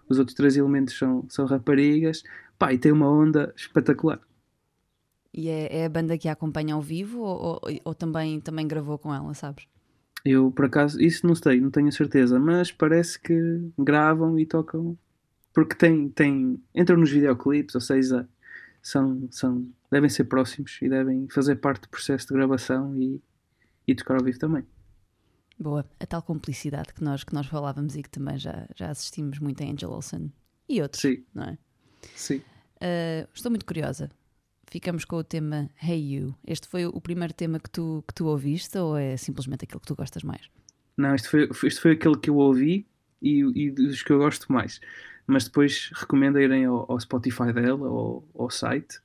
os 0.10 0.18
outros 0.18 0.36
três 0.36 0.56
elementos 0.56 0.98
são, 0.98 1.26
são 1.30 1.46
raparigas. 1.46 2.24
Pá, 2.58 2.74
e 2.74 2.78
tem 2.78 2.92
uma 2.92 3.10
onda 3.10 3.54
espetacular. 3.56 4.20
E 5.34 5.50
é, 5.50 5.82
é 5.82 5.86
a 5.86 5.90
banda 5.90 6.18
que 6.18 6.28
a 6.28 6.32
acompanha 6.32 6.74
ao 6.74 6.82
vivo 6.82 7.20
ou, 7.20 7.38
ou, 7.42 7.62
ou 7.86 7.94
também, 7.94 8.40
também 8.42 8.68
gravou 8.68 8.98
com 8.98 9.14
ela, 9.14 9.34
sabes? 9.34 9.68
Eu, 10.26 10.52
por 10.52 10.66
acaso, 10.66 11.00
isso 11.00 11.26
não 11.28 11.36
sei, 11.36 11.62
não 11.62 11.70
tenho 11.70 11.92
certeza, 11.92 12.40
mas 12.40 12.72
parece 12.72 13.20
que 13.20 13.72
gravam 13.78 14.38
e 14.40 14.46
tocam, 14.46 14.98
porque 15.54 15.76
tem, 15.76 16.10
tem, 16.10 16.62
entram 16.74 16.98
nos 16.98 17.12
videoclipes, 17.12 17.76
ou 17.76 17.82
seja, 17.82 18.28
são, 18.82 19.28
são, 19.32 19.70
devem 19.92 20.10
ser 20.10 20.26
próximos 20.26 20.80
e 20.82 20.90
devem 20.90 21.28
fazer 21.30 21.58
parte 21.58 21.84
do 21.84 21.90
processo 21.90 22.28
de 22.28 22.34
gravação 22.34 22.96
e, 22.98 23.22
e 23.88 23.96
tocar 23.96 24.16
ao 24.16 24.24
vivo 24.24 24.40
também. 24.40 24.66
Boa, 25.60 25.86
a 26.00 26.06
tal 26.06 26.22
complicidade 26.22 26.94
que 26.94 27.04
nós, 27.04 27.24
que 27.24 27.34
nós 27.34 27.48
falávamos 27.48 27.96
e 27.96 28.04
que 28.04 28.10
também 28.10 28.38
já, 28.38 28.68
já 28.76 28.90
assistimos 28.90 29.40
muito 29.40 29.64
a 29.64 29.68
Angel 29.68 29.90
Olsen 29.90 30.32
e 30.68 30.82
outros, 30.82 31.02
Sim, 31.02 31.24
não 31.34 31.44
é? 31.44 31.58
Sim. 32.16 32.38
Uh, 32.78 33.28
estou 33.34 33.50
muito 33.50 33.66
curiosa. 33.66 34.10
Ficamos 34.70 35.06
com 35.06 35.16
o 35.16 35.24
tema 35.24 35.70
Hey 35.82 36.16
You. 36.16 36.36
Este 36.46 36.68
foi 36.68 36.86
o 36.86 37.00
primeiro 37.00 37.34
tema 37.34 37.60
que 37.60 37.70
tu, 37.70 38.04
que 38.08 38.14
tu 38.14 38.26
ouviste 38.26 38.78
ou 38.78 38.98
é 38.98 39.16
simplesmente 39.16 39.64
aquele 39.64 39.80
que 39.80 39.88
tu 39.88 39.96
gostas 39.96 40.24
mais? 40.24 40.50
Não, 40.98 41.16
isto 41.16 41.30
foi, 41.30 41.50
isto 41.64 41.82
foi 41.82 41.92
aquele 41.92 42.18
que 42.18 42.30
eu 42.30 42.36
ouvi 42.36 42.86
e, 43.22 43.40
e 43.56 43.72
dos 43.72 44.04
que 44.04 44.12
eu 44.12 44.18
gosto 44.18 44.52
mais. 44.52 44.82
Mas 45.26 45.46
depois 45.46 45.90
recomendo 45.94 46.40
irem 46.40 46.66
ao, 46.66 46.92
ao 46.92 47.00
Spotify 47.00 47.54
dela, 47.54 47.88
ao, 47.88 48.24
ao 48.38 48.50
site, 48.50 49.00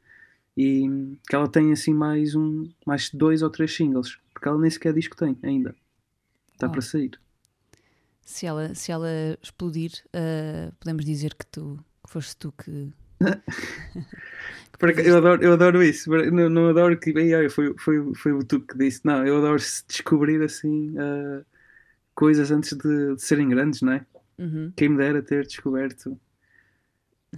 e 0.57 1.17
que 1.29 1.35
ela 1.35 1.49
tem 1.49 1.73
assim 1.73 1.95
mais 1.95 2.35
um, 2.35 2.69
mais 2.87 3.11
dois 3.11 3.43
ou 3.43 3.51
três 3.51 3.75
singles, 3.75 4.19
porque 4.33 4.49
ela 4.49 4.59
nem 4.59 4.71
sequer 4.71 4.93
disco 4.93 5.17
tem 5.17 5.39
ainda. 5.43 5.75
Está 6.53 6.67
Oh. 6.67 6.71
para 6.71 6.81
sair. 6.81 7.19
Se 8.25 8.47
ela, 8.47 8.75
se 8.75 8.93
ela 8.93 9.09
explodir, 9.43 9.93
uh, 10.09 10.73
podemos 10.79 11.05
dizer 11.05 11.35
que 11.35 11.47
tu 11.47 11.77
que 11.77 11.92
foste 12.13 12.37
tu 12.37 12.53
que. 12.53 12.93
Eu 15.05 15.17
adoro, 15.17 15.41
eu 15.45 15.53
adoro 15.53 15.81
isso. 15.81 16.11
Não, 16.11 16.49
não 16.49 16.69
adoro 16.69 16.99
que 16.99 17.11
"Ei, 17.11 17.33
olha, 17.37 17.49
foi, 17.49 17.73
foi, 17.79 18.13
foi 18.17 18.33
o 18.33 18.43
tu 18.45 18.61
que 18.61 18.77
disse. 18.77 19.01
Não, 19.05 19.25
eu 19.25 19.37
adoro 19.37 19.57
descobrir 19.87 20.43
assim 20.43 20.93
ah, 20.99 21.45
coisas 22.17 22.51
antes 22.51 22.73
de, 22.77 23.15
de 23.15 23.23
serem 23.23 23.49
grandes, 23.49 23.81
não 23.81 23.93
é? 23.93 24.05
Uhum. 24.39 24.73
Quem 24.75 24.89
me 24.89 24.97
dera 24.97 25.23
ter 25.23 25.47
descoberto. 25.47 26.19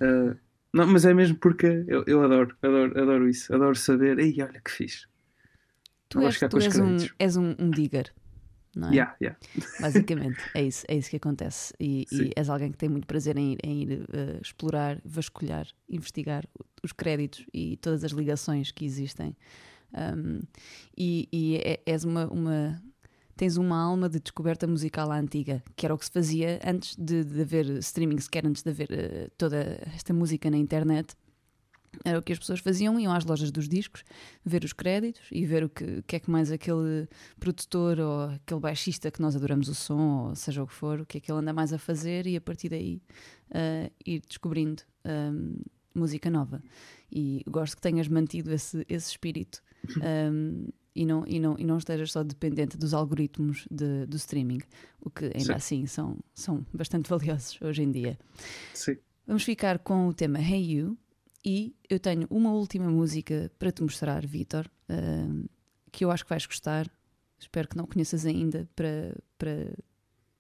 ah, 0.01 0.35
não, 0.73 0.87
mas 0.87 1.05
é 1.05 1.13
mesmo 1.13 1.37
porque 1.37 1.85
eu, 1.87 2.03
eu 2.07 2.23
adoro, 2.23 2.57
adoro, 2.63 2.99
adoro 2.99 3.29
isso. 3.29 3.55
Adoro 3.55 3.77
saber. 3.77 4.19
Ei, 4.19 4.35
olha 4.41 4.61
que 4.65 4.71
fixe. 4.71 5.07
Tu, 6.09 6.21
és, 6.21 6.39
tu 6.39 6.59
és, 6.59 6.79
um, 6.79 6.97
és 7.19 7.37
um, 7.37 7.55
um 7.59 7.71
digger, 7.71 8.11
não 8.79 8.89
é? 8.89 8.93
Yeah, 8.93 9.17
yeah. 9.21 9.39
Basicamente, 9.81 10.39
é 10.55 10.63
isso, 10.63 10.85
é 10.89 10.97
isso 10.97 11.11
que 11.11 11.17
acontece. 11.17 11.73
E, 11.81 12.07
e 12.13 12.31
és 12.37 12.49
alguém 12.49 12.71
que 12.73 12.79
tem 12.79 12.89
muito 12.89 13.07
prazer 13.07 13.37
em 13.37 13.53
ir, 13.53 13.59
em 13.65 13.83
ir, 13.83 14.01
uh, 14.03 14.41
explorar, 14.43 15.01
vasculhar, 15.05 15.67
investigar 15.89 16.45
os 16.83 16.93
créditos 16.93 17.45
e 17.53 17.77
todas 17.79 18.05
as 18.05 18.13
ligações 18.13 18.71
que 18.71 18.85
existem. 18.85 19.37
Um, 19.93 20.41
e 20.97 21.29
e 21.33 21.57
é- 21.57 21.81
és 21.87 22.05
uma, 22.05 22.27
uma- 22.27 22.83
Tens 23.37 23.57
uma 23.57 23.77
alma 23.77 24.09
de 24.09 24.21
descoberta 24.21 24.65
musical 24.65 25.11
à 25.11 25.19
antiga, 25.19 25.61
que 25.75 25.85
era 25.85 25.93
o 25.93 25.99
que 25.99 26.05
se 26.05 26.11
fazia 26.13 26.61
antes 26.65 26.95
de, 26.95 27.25
de 27.25 27.41
haver 27.41 27.67
streaming, 27.79 28.19
sequer 28.19 28.47
antes 28.47 28.63
de 28.63 28.71
haver 28.71 28.89
uh, 28.93 29.31
toda 29.37 29.57
esta 29.93 30.15
música 30.15 30.49
na 30.49 30.57
internet. 30.57 31.17
Era 32.05 32.19
o 32.19 32.23
que 32.23 32.33
as 32.33 32.39
pessoas 32.39 32.61
faziam, 32.61 32.99
iam 32.99 33.13
às 33.13 33.25
lojas 33.25 33.51
dos 33.51 33.69
discos, 33.69 34.03
ver 34.45 34.65
os 34.65 34.73
créditos 34.73 35.23
e 35.31 35.45
ver 35.47 35.65
o 35.65 35.69
que, 35.69 36.03
que 36.03 36.17
é 36.17 36.21
que 36.21 36.31
mais 36.31 36.51
aquele 36.51 37.07
produtor 37.39 37.99
ou 38.01 38.21
aquele 38.31 38.61
baixista 38.61 39.11
que 39.11 39.21
nós 39.21 39.37
adoramos 39.37 39.69
o 39.69 39.75
som, 39.75 40.29
ou 40.29 40.35
seja 40.35 40.63
o 40.63 40.67
que 40.67 40.73
for, 40.75 41.01
o 41.01 41.07
que 41.07 41.19
é 41.19 41.21
que 41.21 41.31
ele 41.31 41.39
anda 41.41 41.53
mais 41.53 41.73
a 41.73 41.79
fazer 41.79 42.27
e 42.27 42.37
a 42.37 42.41
partir 42.41 42.69
daí 42.69 43.01
ah, 43.53 43.91
ir 44.05 44.23
descobrindo 44.27 44.83
ahm, 45.05 45.57
música 45.95 46.31
nova. 46.31 46.63
E 47.13 47.43
gosto 47.49 47.77
que 47.77 47.83
tenhas 47.83 48.09
mantido 48.09 48.53
esse, 48.53 48.85
esse 48.89 49.11
espírito 49.11 49.63
ahm, 50.03 50.67
e, 50.97 51.05
não, 51.05 51.25
e, 51.27 51.39
não, 51.41 51.57
e 51.59 51.65
não 51.65 51.77
estejas 51.79 52.13
só 52.13 52.23
dependente 52.23 52.77
dos 52.77 52.95
algoritmos 52.95 53.67
de- 53.71 54.07
do 54.07 54.17
streaming, 54.17 54.61
o 55.01 55.11
que 55.11 55.25
ainda 55.27 55.41
Sim. 55.41 55.53
assim 55.55 55.87
são, 55.87 56.19
são 56.35 56.65
bastante 56.73 57.09
valiosos 57.11 57.59
hoje 57.61 57.83
em 57.83 57.91
dia. 57.91 58.19
Sim. 58.73 58.97
Vamos 59.27 59.43
ficar 59.43 59.79
com 59.79 60.07
o 60.09 60.15
tema 60.15 60.39
Hey 60.39 60.73
You 60.77 60.97
e 61.45 61.77
eu 61.89 62.01
tenho 62.01 62.27
uma 62.31 62.53
última 62.53 62.89
música 62.89 63.51
para 63.59 63.71
te 63.71 63.83
mostrar, 63.83 64.27
Vitor, 64.27 64.67
ahm, 64.89 65.45
que 65.93 66.05
eu 66.05 66.11
acho 66.11 66.25
que 66.25 66.31
vais 66.31 66.47
gostar. 66.47 66.91
Espero 67.39 67.69
que 67.69 67.77
não 67.77 67.87
conheças 67.87 68.25
ainda 68.25 68.69
para, 68.75 69.15
para 69.37 69.75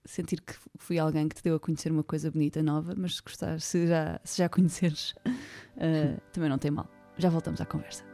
sentir 0.04 0.40
que 0.40 0.54
fui 0.78 0.98
alguém 0.98 1.28
que 1.28 1.36
te 1.36 1.42
deu 1.42 1.56
a 1.56 1.60
conhecer 1.60 1.92
uma 1.92 2.04
coisa 2.04 2.30
bonita, 2.30 2.62
nova, 2.62 2.94
mas 2.96 3.16
se 3.16 3.22
gostar, 3.22 3.60
se 3.60 3.86
já, 3.86 4.20
se 4.24 4.38
já 4.38 4.48
conheceres, 4.48 5.14
ah, 5.76 6.20
também 6.32 6.48
não 6.48 6.58
tem 6.58 6.70
mal. 6.70 6.88
Já 7.18 7.28
voltamos 7.28 7.60
à 7.60 7.66
conversa. 7.66 8.13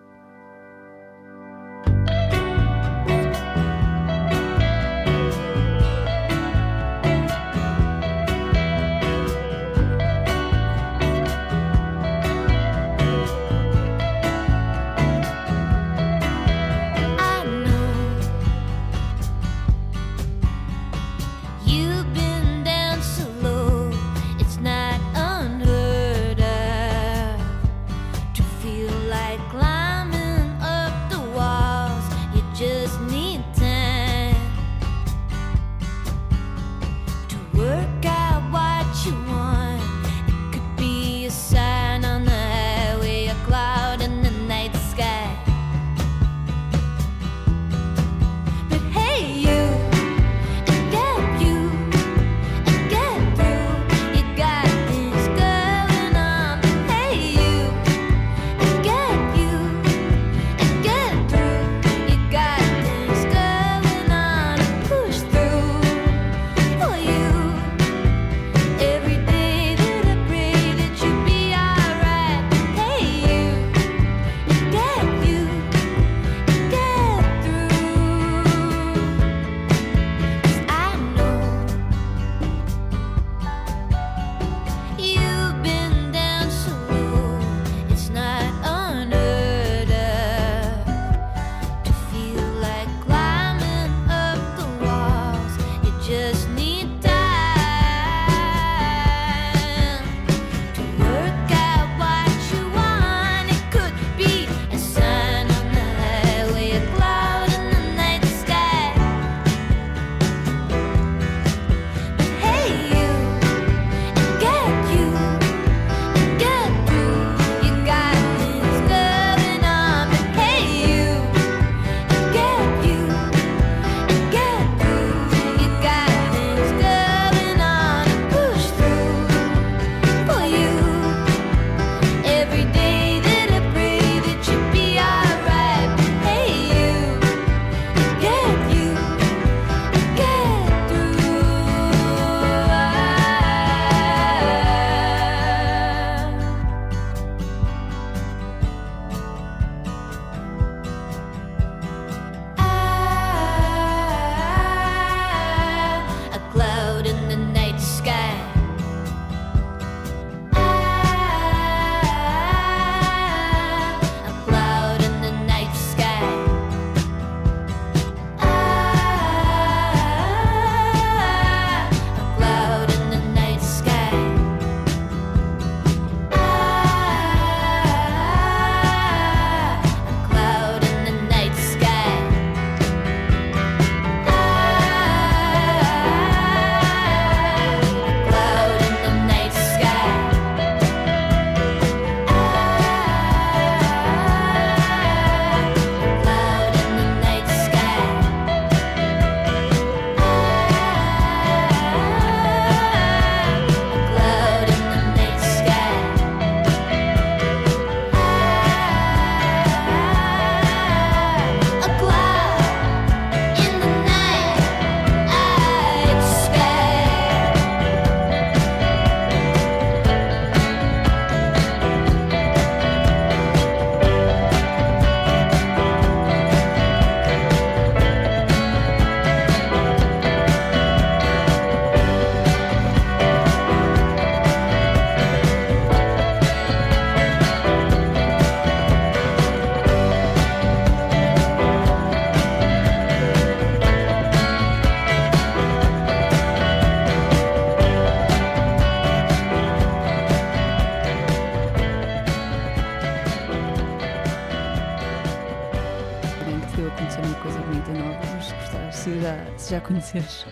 Se 259.61 259.71
já 259.71 259.81
conheceres, 259.81 260.45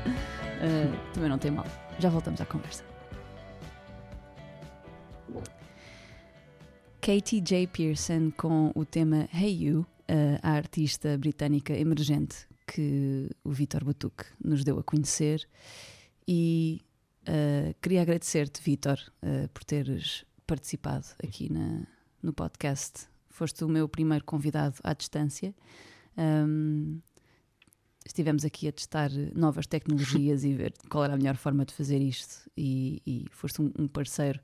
eh, 0.60 1.12
também 1.12 1.28
não 1.28 1.38
tem 1.38 1.50
mal. 1.50 1.66
Já 1.98 2.08
voltamos 2.08 2.40
à 2.40 2.46
conversa. 2.46 2.84
Katie 7.00 7.40
J. 7.40 7.66
Pearson 7.66 8.30
com 8.36 8.70
o 8.74 8.84
tema 8.84 9.28
Hey 9.32 9.64
You, 9.64 9.86
eh, 10.06 10.38
a 10.42 10.52
artista 10.52 11.16
britânica 11.18 11.72
emergente 11.72 12.46
que 12.66 13.30
o 13.42 13.50
Vitor 13.50 13.84
Butuque 13.84 14.24
nos 14.42 14.62
deu 14.62 14.78
a 14.78 14.82
conhecer. 14.82 15.48
E 16.26 16.80
eh, 17.26 17.74
queria 17.80 18.02
agradecer-te, 18.02 18.62
Vitor, 18.62 18.98
por 19.52 19.64
teres 19.64 20.24
participado 20.46 21.06
aqui 21.22 21.52
na, 21.52 21.86
no 22.22 22.32
podcast. 22.32 23.08
Foste 23.28 23.64
o 23.64 23.68
meu 23.68 23.88
primeiro 23.88 24.24
convidado 24.24 24.76
à 24.82 24.92
distância. 24.92 25.54
Um, 26.18 27.00
estivemos 28.04 28.44
aqui 28.44 28.68
a 28.68 28.72
testar 28.72 29.10
novas 29.34 29.66
tecnologias 29.66 30.44
e 30.44 30.52
ver 30.52 30.74
qual 30.90 31.04
era 31.04 31.14
a 31.14 31.16
melhor 31.16 31.36
forma 31.36 31.64
de 31.64 31.72
fazer 31.72 32.00
isto. 32.00 32.50
E, 32.56 33.00
e 33.06 33.26
foste 33.30 33.62
um, 33.62 33.72
um 33.78 33.86
parceiro 33.86 34.40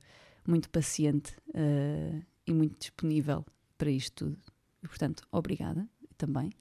muito 0.47 0.69
paciente 0.69 1.35
eh, 1.53 2.21
e 2.45 2.53
muito 2.53 2.79
disponível 2.79 3.43
para 3.77 3.89
isto 3.89 4.25
tudo. 4.25 4.37
E, 4.83 4.87
portanto, 4.87 5.23
obrigada 5.31 5.87
também 6.17 6.51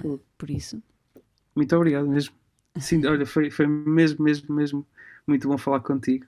Cool. 0.00 0.20
por 0.38 0.50
isso. 0.50 0.82
Muito 1.54 1.76
obrigado 1.76 2.08
mesmo. 2.08 2.34
Sim, 2.78 3.04
olha, 3.06 3.26
foi, 3.26 3.50
foi 3.50 3.66
mesmo, 3.66 4.24
mesmo, 4.24 4.54
mesmo 4.54 4.86
muito 5.26 5.48
bom 5.48 5.56
falar 5.58 5.80
contigo. 5.80 6.26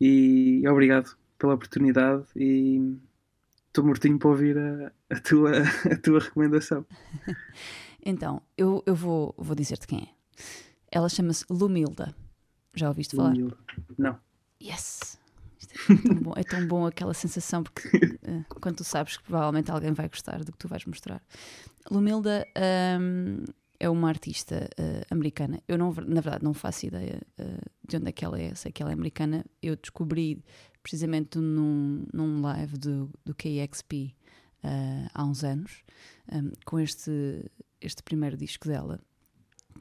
E 0.00 0.62
obrigado 0.68 1.16
pela 1.38 1.54
oportunidade 1.54 2.24
e 2.36 2.96
estou 3.78 3.84
mortinho 3.84 4.18
para 4.18 4.28
ouvir 4.28 4.58
a, 4.58 4.92
a 5.10 5.20
tua, 5.20 5.52
a 5.92 5.96
tua 5.96 6.18
recomendação. 6.18 6.84
Então, 8.04 8.42
eu, 8.56 8.82
eu 8.86 8.94
vou, 8.94 9.34
vou 9.38 9.54
dizer-te 9.54 9.86
quem 9.86 10.00
é. 10.00 10.08
Ela 10.90 11.08
chama-se 11.08 11.44
Lumilda. 11.48 12.14
Já 12.74 12.88
ouviste 12.88 13.14
falar? 13.14 13.30
Humilde. 13.30 13.56
Não. 13.96 14.18
Yes! 14.62 15.18
Isto 15.58 15.92
é 15.92 15.96
tão 15.96 16.14
bom, 16.16 16.32
é 16.36 16.42
tão 16.42 16.66
bom 16.66 16.86
aquela 16.86 17.14
sensação, 17.14 17.62
porque 17.62 17.88
eh, 18.22 18.44
quando 18.60 18.76
tu 18.76 18.84
sabes 18.84 19.16
que 19.16 19.24
provavelmente 19.24 19.70
alguém 19.70 19.92
vai 19.92 20.08
gostar 20.08 20.42
do 20.44 20.52
que 20.52 20.58
tu 20.58 20.68
vais 20.68 20.84
mostrar. 20.84 21.22
Lumilda 21.90 22.46
hum, 23.00 23.44
é 23.78 23.88
uma 23.88 24.08
artista 24.08 24.68
eh, 24.76 25.04
americana. 25.10 25.60
Eu, 25.68 25.78
não, 25.78 25.92
na 25.92 26.20
verdade, 26.20 26.44
não 26.44 26.54
faço 26.54 26.86
ideia 26.86 27.20
eh, 27.36 27.60
de 27.86 27.96
onde 27.96 28.08
é 28.08 28.12
que 28.12 28.24
ela 28.24 28.40
é. 28.40 28.54
Sei 28.54 28.72
que 28.72 28.82
ela 28.82 28.90
é 28.90 28.94
americana. 28.94 29.44
Eu 29.62 29.76
descobri 29.76 30.42
precisamente 30.88 31.38
num, 31.38 32.06
num 32.14 32.40
live 32.40 32.78
do, 32.78 33.10
do 33.22 33.34
KXP 33.34 34.14
eh, 34.62 35.06
há 35.12 35.22
uns 35.22 35.44
anos, 35.44 35.84
hum, 36.32 36.50
com 36.64 36.80
este, 36.80 37.44
este 37.78 38.02
primeiro 38.02 38.38
disco 38.38 38.66
dela, 38.66 38.98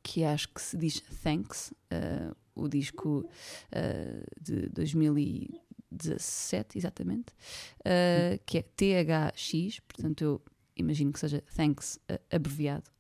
que 0.03 0.25
acho 0.25 0.49
que 0.49 0.61
se 0.61 0.75
diz 0.75 0.99
Thanks, 1.23 1.73
eh, 1.89 2.33
o 2.55 2.67
disco 2.67 3.25
eh, 3.71 4.21
de 4.41 4.67
2017, 4.67 6.77
exatamente, 6.77 7.33
que 8.45 8.57
é 8.57 8.63
THX, 8.63 9.79
portanto 9.87 10.21
eu 10.21 10.41
imagino 10.75 11.13
que 11.13 11.21
seja 11.21 11.41
Thanks 11.55 11.97
abreviado. 12.29 12.91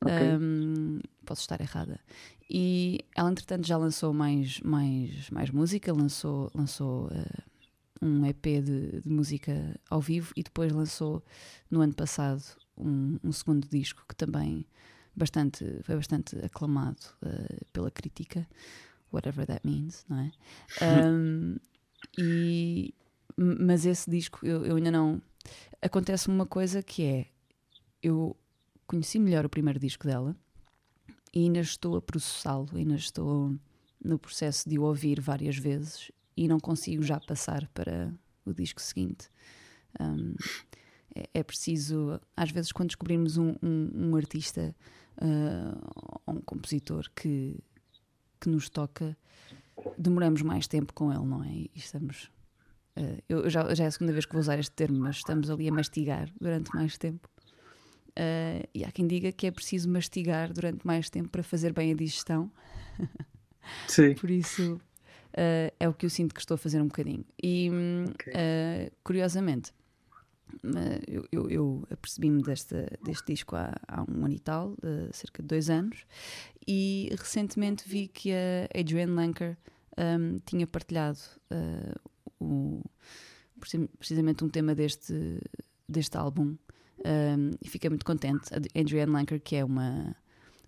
Ok. 0.00 0.14
Um, 0.14 1.00
posso 1.26 1.40
estar 1.40 1.60
errada. 1.60 1.98
E 2.48 3.00
ela, 3.14 3.30
entretanto, 3.30 3.66
já 3.66 3.76
lançou 3.76 4.14
mais, 4.14 4.60
mais, 4.60 5.28
mais 5.30 5.50
música, 5.50 5.92
lançou, 5.92 6.50
lançou 6.54 7.10
eh, 7.12 7.42
um 8.00 8.24
EP 8.26 8.42
de, 8.42 9.00
de 9.00 9.08
música 9.08 9.78
ao 9.90 10.00
vivo 10.00 10.32
e 10.36 10.42
depois 10.42 10.72
lançou 10.72 11.24
no 11.70 11.80
ano 11.80 11.94
passado 11.94 12.42
um, 12.76 13.18
um 13.22 13.32
segundo 13.32 13.68
disco 13.68 14.04
que 14.08 14.14
também 14.14 14.66
bastante, 15.18 15.64
foi 15.82 15.96
bastante 15.96 16.36
aclamado 16.44 17.02
eh, 17.22 17.58
pela 17.72 17.90
crítica, 17.90 18.48
whatever 19.12 19.44
that 19.46 19.66
means, 19.66 20.04
não 20.08 20.18
é? 20.20 20.30
Um, 21.10 21.56
e, 22.16 22.94
mas 23.36 23.84
esse 23.84 24.08
disco 24.08 24.46
eu, 24.46 24.64
eu 24.64 24.76
ainda 24.76 24.90
não. 24.90 25.20
Acontece-me 25.82 26.34
uma 26.34 26.46
coisa 26.46 26.82
que 26.82 27.02
é: 27.04 27.26
eu 28.02 28.36
conheci 28.86 29.18
melhor 29.18 29.44
o 29.44 29.48
primeiro 29.48 29.80
disco 29.80 30.06
dela 30.06 30.36
e 31.34 31.40
ainda 31.40 31.60
estou 31.60 31.96
a 31.96 32.02
processá-lo, 32.02 32.68
ainda 32.74 32.94
estou 32.94 33.56
no 34.02 34.18
processo 34.18 34.68
de 34.68 34.78
o 34.78 34.82
ouvir 34.82 35.20
várias 35.20 35.56
vezes 35.56 36.12
e 36.44 36.48
não 36.48 36.60
consigo 36.60 37.02
já 37.02 37.18
passar 37.20 37.66
para 37.68 38.12
o 38.44 38.52
disco 38.54 38.80
seguinte. 38.80 39.28
Um, 40.00 40.34
é, 41.14 41.28
é 41.34 41.42
preciso, 41.42 42.20
às 42.36 42.50
vezes, 42.50 42.70
quando 42.72 42.88
descobrimos 42.90 43.36
um, 43.36 43.54
um- 43.62 43.90
um 44.10 44.16
artista 44.16 44.74
ah, 45.20 46.20
ou 46.26 46.34
um 46.36 46.40
compositor 46.40 47.10
que, 47.16 47.56
que 48.40 48.48
nos 48.48 48.68
toca, 48.68 49.16
demoramos 49.98 50.42
mais 50.42 50.66
tempo 50.68 50.92
com 50.94 51.12
ele, 51.12 51.24
não 51.24 51.42
é? 51.42 51.50
E 51.52 51.70
estamos. 51.74 52.30
ah, 52.96 53.20
eu 53.28 53.50
já, 53.50 53.74
já 53.74 53.84
é 53.84 53.86
a 53.88 53.90
segunda 53.90 54.12
vez 54.12 54.24
que 54.26 54.32
vou 54.32 54.40
usar 54.40 54.58
este 54.58 54.72
termo, 54.72 54.98
mas 55.00 55.16
estamos 55.16 55.50
ali 55.50 55.68
a 55.68 55.72
mastigar 55.72 56.30
durante 56.40 56.72
mais 56.74 56.96
tempo. 56.96 57.28
Ah, 58.16 58.62
e 58.74 58.84
há 58.84 58.92
quem 58.92 59.06
diga 59.08 59.32
que 59.32 59.46
é 59.46 59.50
preciso 59.50 59.88
mastigar 59.88 60.52
durante 60.52 60.86
mais 60.86 61.10
tempo 61.10 61.28
para 61.30 61.42
fazer 61.42 61.72
bem 61.72 61.90
a 61.92 61.96
digestão. 61.96 62.50
Sim. 63.88 64.14
Por 64.14 64.30
isso 64.30 64.80
eh, 65.34 65.72
é 65.78 65.88
o 65.88 65.94
que 65.94 66.06
eu 66.06 66.10
sinto 66.10 66.34
que 66.34 66.40
estou 66.40 66.54
a 66.54 66.58
fazer 66.58 66.80
um 66.80 66.86
bocadinho. 66.88 67.24
E 67.42 67.70
hum, 67.70 68.04
Ok. 68.10 68.32
eh, 68.34 68.90
curiosamente, 69.04 69.72
eh, 70.64 71.00
eu, 71.06 71.24
eu, 71.30 71.50
eu 71.50 71.86
apercebi-me 71.90 72.42
deste 72.42 72.74
disco 73.26 73.54
há, 73.56 73.74
há 73.86 74.02
um 74.02 74.24
ano 74.24 74.34
e 74.34 74.38
tal, 74.40 74.74
eh, 74.82 75.08
cerca 75.12 75.42
de 75.42 75.48
dois 75.48 75.68
anos, 75.70 76.04
e 76.66 77.08
recentemente 77.18 77.88
vi 77.88 78.08
que 78.08 78.32
a 78.32 78.78
Adrienne 78.78 79.12
Lanker 79.12 79.56
hum, 79.98 80.38
tinha 80.44 80.66
partilhado 80.66 81.18
eh, 81.50 81.94
o- 82.40 82.82
preci- 83.60 83.88
precisamente 83.98 84.44
um 84.44 84.48
tema 84.48 84.74
deste, 84.74 85.40
deste 85.88 86.16
álbum. 86.16 86.56
hum, 87.04 87.50
e 87.62 87.68
fiquei 87.68 87.88
muito 87.90 88.04
contente. 88.04 88.52
A 88.52 88.80
Adrienne 88.80 89.12
Lanker, 89.12 89.40
que 89.40 89.56
é 89.56 89.64
uma, 89.64 90.14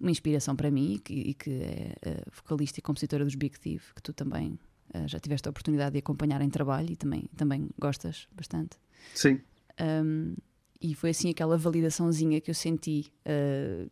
uma 0.01 0.11
inspiração 0.11 0.57
para 0.57 0.71
mim 0.71 0.95
e 0.95 0.99
que, 0.99 1.15
e 1.15 1.35
que 1.35 1.51
é 1.51 1.95
eh, 2.03 2.23
vocalista 2.33 2.79
e 2.81 2.83
compositora 2.83 3.25
dos 3.25 3.35
Big 3.35 3.59
Thief, 3.59 3.93
que 3.95 4.03
tu 4.03 4.13
também 4.13 4.59
eh, 4.95 5.07
já 5.07 5.19
tiveste 5.21 5.47
a 5.49 5.51
oportunidade 5.51 5.93
de 5.93 5.99
acompanhar 5.99 6.41
em 6.41 6.49
trabalho 6.51 6.91
e 6.91 6.97
também, 6.97 7.25
também 7.37 7.69
gostas 7.79 8.27
bastante. 8.35 8.79
Sim. 9.15 9.41
Um, 9.81 10.35
e 10.81 10.95
foi 10.95 11.11
assim 11.11 11.31
aquela 11.31 11.57
validaçãozinha 11.59 12.41
que 12.41 12.51
eu 12.51 12.55
senti 12.55 13.13
uh, 13.27 13.91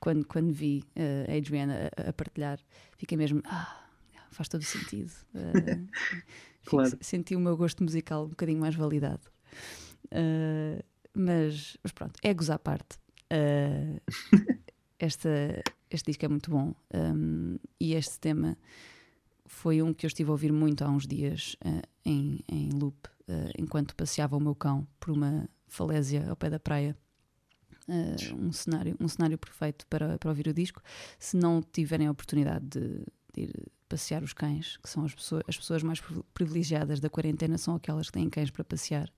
quando, 0.00 0.24
quando 0.24 0.52
vi 0.52 0.84
uh, 0.96 1.32
a 1.32 1.36
Adriana 1.36 1.90
a, 1.96 2.10
a 2.10 2.12
partilhar. 2.12 2.60
Fiquei 2.96 3.18
mesmo, 3.18 3.42
ah, 3.44 3.84
faz 4.30 4.48
todo 4.48 4.62
sentido. 4.62 5.12
Uh, 5.34 5.86
Claro. 6.64 6.90
fico- 6.90 7.04
Senti 7.04 7.34
o 7.34 7.40
meu 7.40 7.56
gosto 7.56 7.82
musical 7.82 8.26
um 8.26 8.28
bocadinho 8.28 8.60
mais 8.60 8.74
validado. 8.74 9.22
Uh, 10.12 10.82
mas, 11.14 11.76
mas 11.82 11.92
pronto, 11.92 12.18
egos 12.22 12.50
à 12.50 12.58
parte. 12.58 12.98
Esta, 14.98 15.62
este 15.90 16.06
disco 16.06 16.24
é 16.24 16.28
muito 16.28 16.50
bom 16.50 16.74
um, 16.92 17.56
e 17.78 17.94
este 17.94 18.18
tema 18.18 18.56
foi 19.46 19.80
um 19.80 19.94
que 19.94 20.04
eu 20.04 20.08
estive 20.08 20.28
a 20.28 20.32
ouvir 20.32 20.52
muito 20.52 20.82
há 20.82 20.88
uns 20.88 21.06
dias 21.06 21.56
uh, 21.64 21.82
em, 22.04 22.40
em 22.48 22.70
loop 22.70 22.96
uh, 23.28 23.50
enquanto 23.56 23.94
passeava 23.94 24.36
o 24.36 24.40
meu 24.40 24.54
cão 24.54 24.86
por 24.98 25.12
uma 25.12 25.48
falésia 25.66 26.28
ao 26.28 26.36
pé 26.36 26.50
da 26.50 26.58
praia. 26.58 26.96
Uh, 27.88 28.36
um, 28.36 28.52
cenário, 28.52 28.96
um 29.00 29.08
cenário 29.08 29.38
perfeito 29.38 29.86
para, 29.86 30.18
para 30.18 30.28
ouvir 30.28 30.48
o 30.48 30.52
disco. 30.52 30.82
Se 31.18 31.36
não 31.36 31.62
tiverem 31.62 32.06
a 32.06 32.10
oportunidade 32.10 32.66
de, 32.66 33.04
de 33.32 33.40
ir 33.42 33.72
passear 33.88 34.22
os 34.22 34.34
cães, 34.34 34.76
que 34.76 34.90
são 34.90 35.04
as 35.04 35.14
pessoas, 35.14 35.42
as 35.48 35.56
pessoas 35.56 35.82
mais 35.82 35.98
privi- 35.98 36.22
privilegiadas 36.34 37.00
da 37.00 37.08
quarentena, 37.08 37.56
são 37.56 37.74
aquelas 37.74 38.08
que 38.08 38.12
têm 38.12 38.28
cães 38.28 38.50
para 38.50 38.62
passear. 38.62 39.10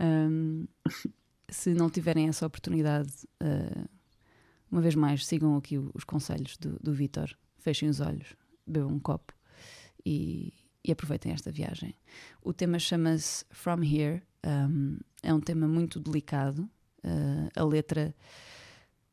Um, 0.00 0.66
se 1.50 1.74
não 1.74 1.90
tiverem 1.90 2.28
essa 2.28 2.46
oportunidade, 2.46 3.12
uh, 3.42 3.88
uma 4.70 4.80
vez 4.80 4.94
mais, 4.94 5.26
sigam 5.26 5.56
aqui 5.56 5.78
os 5.78 6.04
conselhos 6.04 6.56
do, 6.56 6.78
do 6.80 6.92
Vitor. 6.92 7.36
Fechem 7.58 7.88
os 7.88 8.00
olhos, 8.00 8.34
bebam 8.66 8.92
um 8.92 9.00
copo 9.00 9.34
e, 10.04 10.54
e 10.84 10.92
aproveitem 10.92 11.32
esta 11.32 11.50
viagem. 11.50 11.94
O 12.42 12.52
tema 12.52 12.78
chama-se 12.78 13.44
From 13.50 13.82
Here. 13.82 14.22
um, 14.44 14.98
é 15.22 15.34
um 15.34 15.40
tema 15.40 15.68
muito 15.68 16.00
delicado. 16.00 16.68
Uh, 17.04 17.48
a 17.56 17.64
letra, 17.64 18.14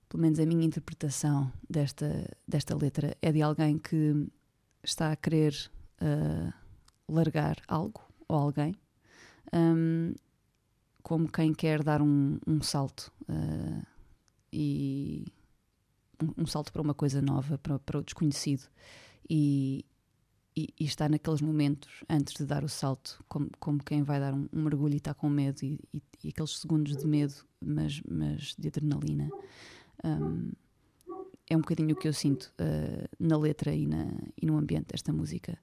pelo 0.10 0.22
menos 0.22 0.40
a 0.40 0.46
minha 0.46 0.66
interpretação 0.66 1.52
desta, 1.70 2.30
desta 2.48 2.76
letra, 2.76 3.16
é 3.22 3.32
de 3.32 3.42
alguém 3.42 3.78
que 3.78 4.28
está 4.84 5.12
a 5.12 5.16
querer 5.16 5.54
uh, 6.02 6.54
largar 7.10 7.58
algo 7.68 8.02
ou 8.28 8.38
alguém, 8.38 8.76
um, 9.54 10.14
como 11.02 11.32
quem 11.32 11.54
quer 11.54 11.84
dar 11.84 12.02
um, 12.02 12.38
um 12.46 12.62
salto 12.62 13.12
uh, 13.30 13.86
e 14.52 15.26
um, 16.22 16.44
um 16.44 16.46
salto 16.46 16.72
para 16.72 16.82
uma 16.82 16.94
coisa 16.94 17.22
nova, 17.22 17.58
para, 17.58 17.80
para 17.80 18.00
o 18.00 18.04
desconhecido. 18.04 18.64
E, 19.30 19.86
e, 20.56 20.70
e 20.80 20.86
está 20.86 21.08
naqueles 21.08 21.42
momentos 21.42 22.04
antes 22.10 22.34
de 22.36 22.46
dar 22.46 22.64
o 22.64 22.70
salto, 22.70 23.24
como, 23.28 23.50
como 23.60 23.84
quem 23.84 24.02
vai 24.04 24.20
dar 24.20 24.34
um, 24.34 24.48
um 24.52 24.64
mergulho 24.64 24.94
e 24.94 24.98
está 24.98 25.14
com 25.14 25.30
medo, 25.30 25.64
e, 25.64 25.80
e- 25.94 26.02
e 26.24 26.30
aqueles 26.30 26.58
segundos 26.60 26.98
de 26.98 27.06
medo, 27.06 27.36
mas, 27.64 28.02
mas 28.10 28.56
de 28.58 28.68
adrenalina. 28.68 29.30
Um, 30.04 30.52
é 31.50 31.56
um 31.56 31.62
bocadinho 31.62 31.94
o 31.94 31.96
que 31.96 32.08
eu 32.08 32.14
sinto 32.14 32.54
uh, 32.60 33.08
na 33.20 33.38
letra 33.38 33.74
e, 33.74 33.86
na, 33.86 34.06
e 34.42 34.46
no 34.46 34.58
ambiente 34.58 34.88
desta 34.88 35.14
música. 35.14 35.58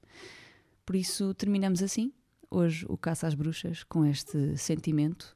Por 0.86 0.96
isso, 0.96 1.34
terminamos 1.34 1.82
assim, 1.82 2.12
hoje, 2.50 2.86
o 2.88 2.96
Caça 2.96 3.26
às 3.26 3.34
Bruxas, 3.34 3.84
com 3.84 4.04
este 4.06 4.56
sentimento. 4.56 5.34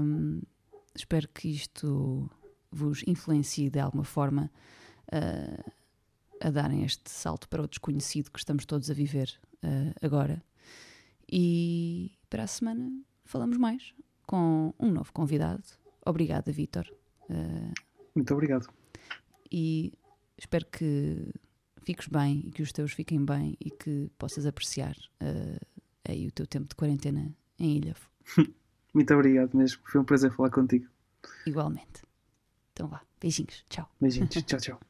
Um, 0.00 0.40
espero 0.94 1.28
que 1.28 1.48
isto 1.48 2.30
vos 2.74 3.02
influencie 3.06 3.70
de 3.70 3.78
alguma 3.78 4.04
forma 4.04 4.50
uh, 5.12 5.72
a 6.40 6.50
darem 6.50 6.84
este 6.84 7.10
salto 7.10 7.48
para 7.48 7.62
o 7.62 7.68
desconhecido 7.68 8.30
que 8.30 8.38
estamos 8.38 8.66
todos 8.66 8.90
a 8.90 8.94
viver 8.94 9.32
uh, 9.62 9.94
agora. 10.04 10.42
E 11.30 12.12
para 12.28 12.42
a 12.42 12.46
semana 12.46 12.90
falamos 13.24 13.56
mais 13.56 13.94
com 14.26 14.74
um 14.78 14.90
novo 14.90 15.12
convidado. 15.12 15.62
Obrigada, 16.04 16.52
Vítor. 16.52 16.86
Uh, 17.30 17.72
Muito 18.14 18.32
obrigado. 18.34 18.68
e 19.50 19.92
espero 20.36 20.66
que 20.66 21.32
fiques 21.82 22.08
bem 22.08 22.44
e 22.46 22.50
que 22.50 22.62
os 22.62 22.72
teus 22.72 22.92
fiquem 22.92 23.24
bem 23.24 23.56
e 23.60 23.70
que 23.70 24.10
possas 24.18 24.46
apreciar 24.46 24.96
aí 26.06 26.26
o 26.26 26.32
teu 26.32 26.46
tempo 26.46 26.68
de 26.68 26.74
quarentena 26.74 27.34
em 27.58 27.76
Ilhavo, 27.76 28.08
Muito 28.94 29.12
obrigado 29.12 29.56
mesmo. 29.56 29.80
Foi 29.84 30.00
um 30.00 30.04
prazer 30.04 30.30
falar 30.32 30.50
contigo. 30.50 30.86
igualmente. 31.46 32.02
Então 32.74 32.88
vá, 32.88 33.00
beijinhos, 33.20 33.64
tchau. 33.70 33.88
Beijinhos. 34.00 34.30
tchau, 34.30 34.58
tchau. 34.58 34.80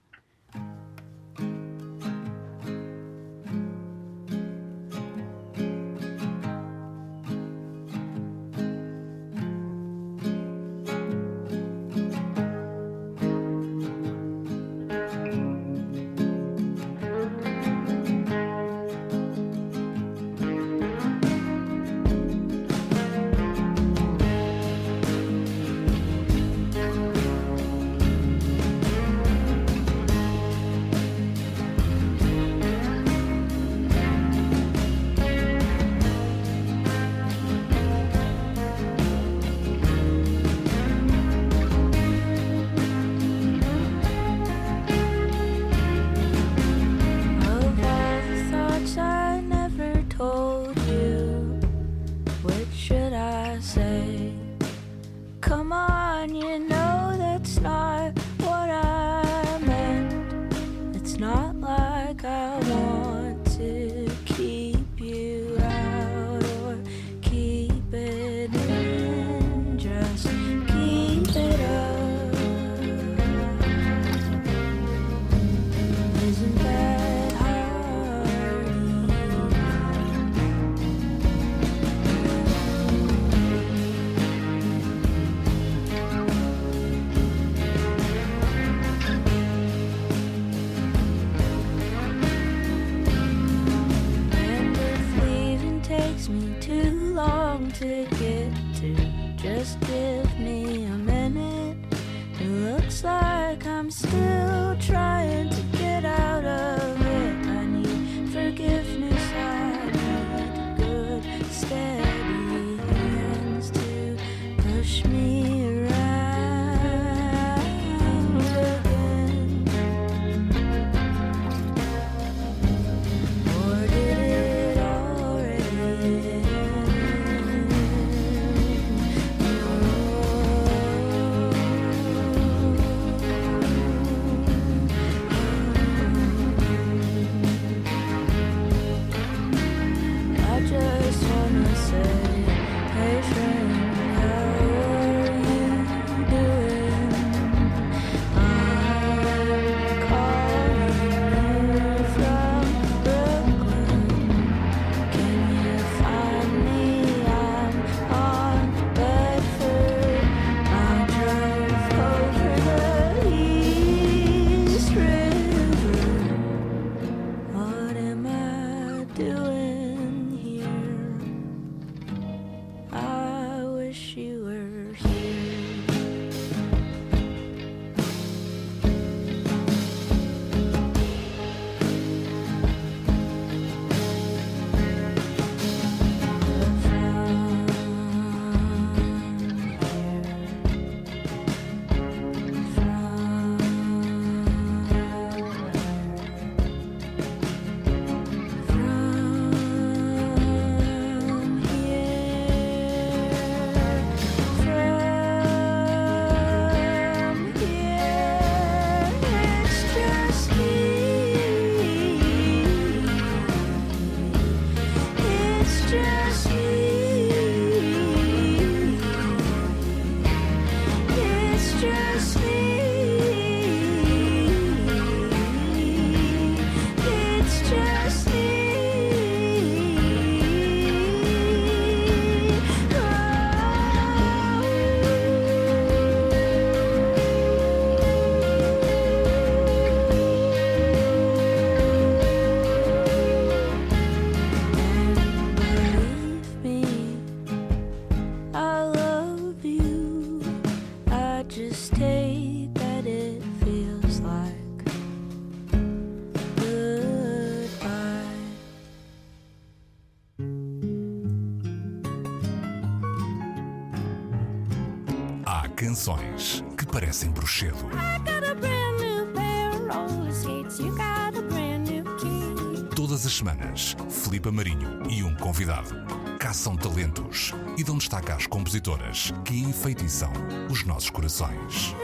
Todas 272.96 273.24
as 273.24 273.32
semanas, 273.32 273.96
Filipe 274.10 274.50
Marinho 274.50 275.08
e 275.08 275.22
um 275.22 275.36
convidado. 275.36 275.94
Caçam 276.40 276.76
talentos 276.76 277.52
e 277.78 277.84
dão 277.84 277.96
destaque 277.96 278.32
às 278.32 278.48
compositoras 278.48 279.32
que 279.44 279.56
enfeitiçam 279.56 280.32
os 280.68 280.84
nossos 280.84 281.10
corações. 281.10 281.94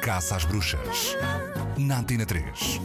Caça 0.00 0.36
às 0.36 0.46
Bruxas, 0.46 1.14
na 1.76 1.98
Antena 1.98 2.24
3. 2.24 2.44
Some 2.44 2.58
people 2.58 2.79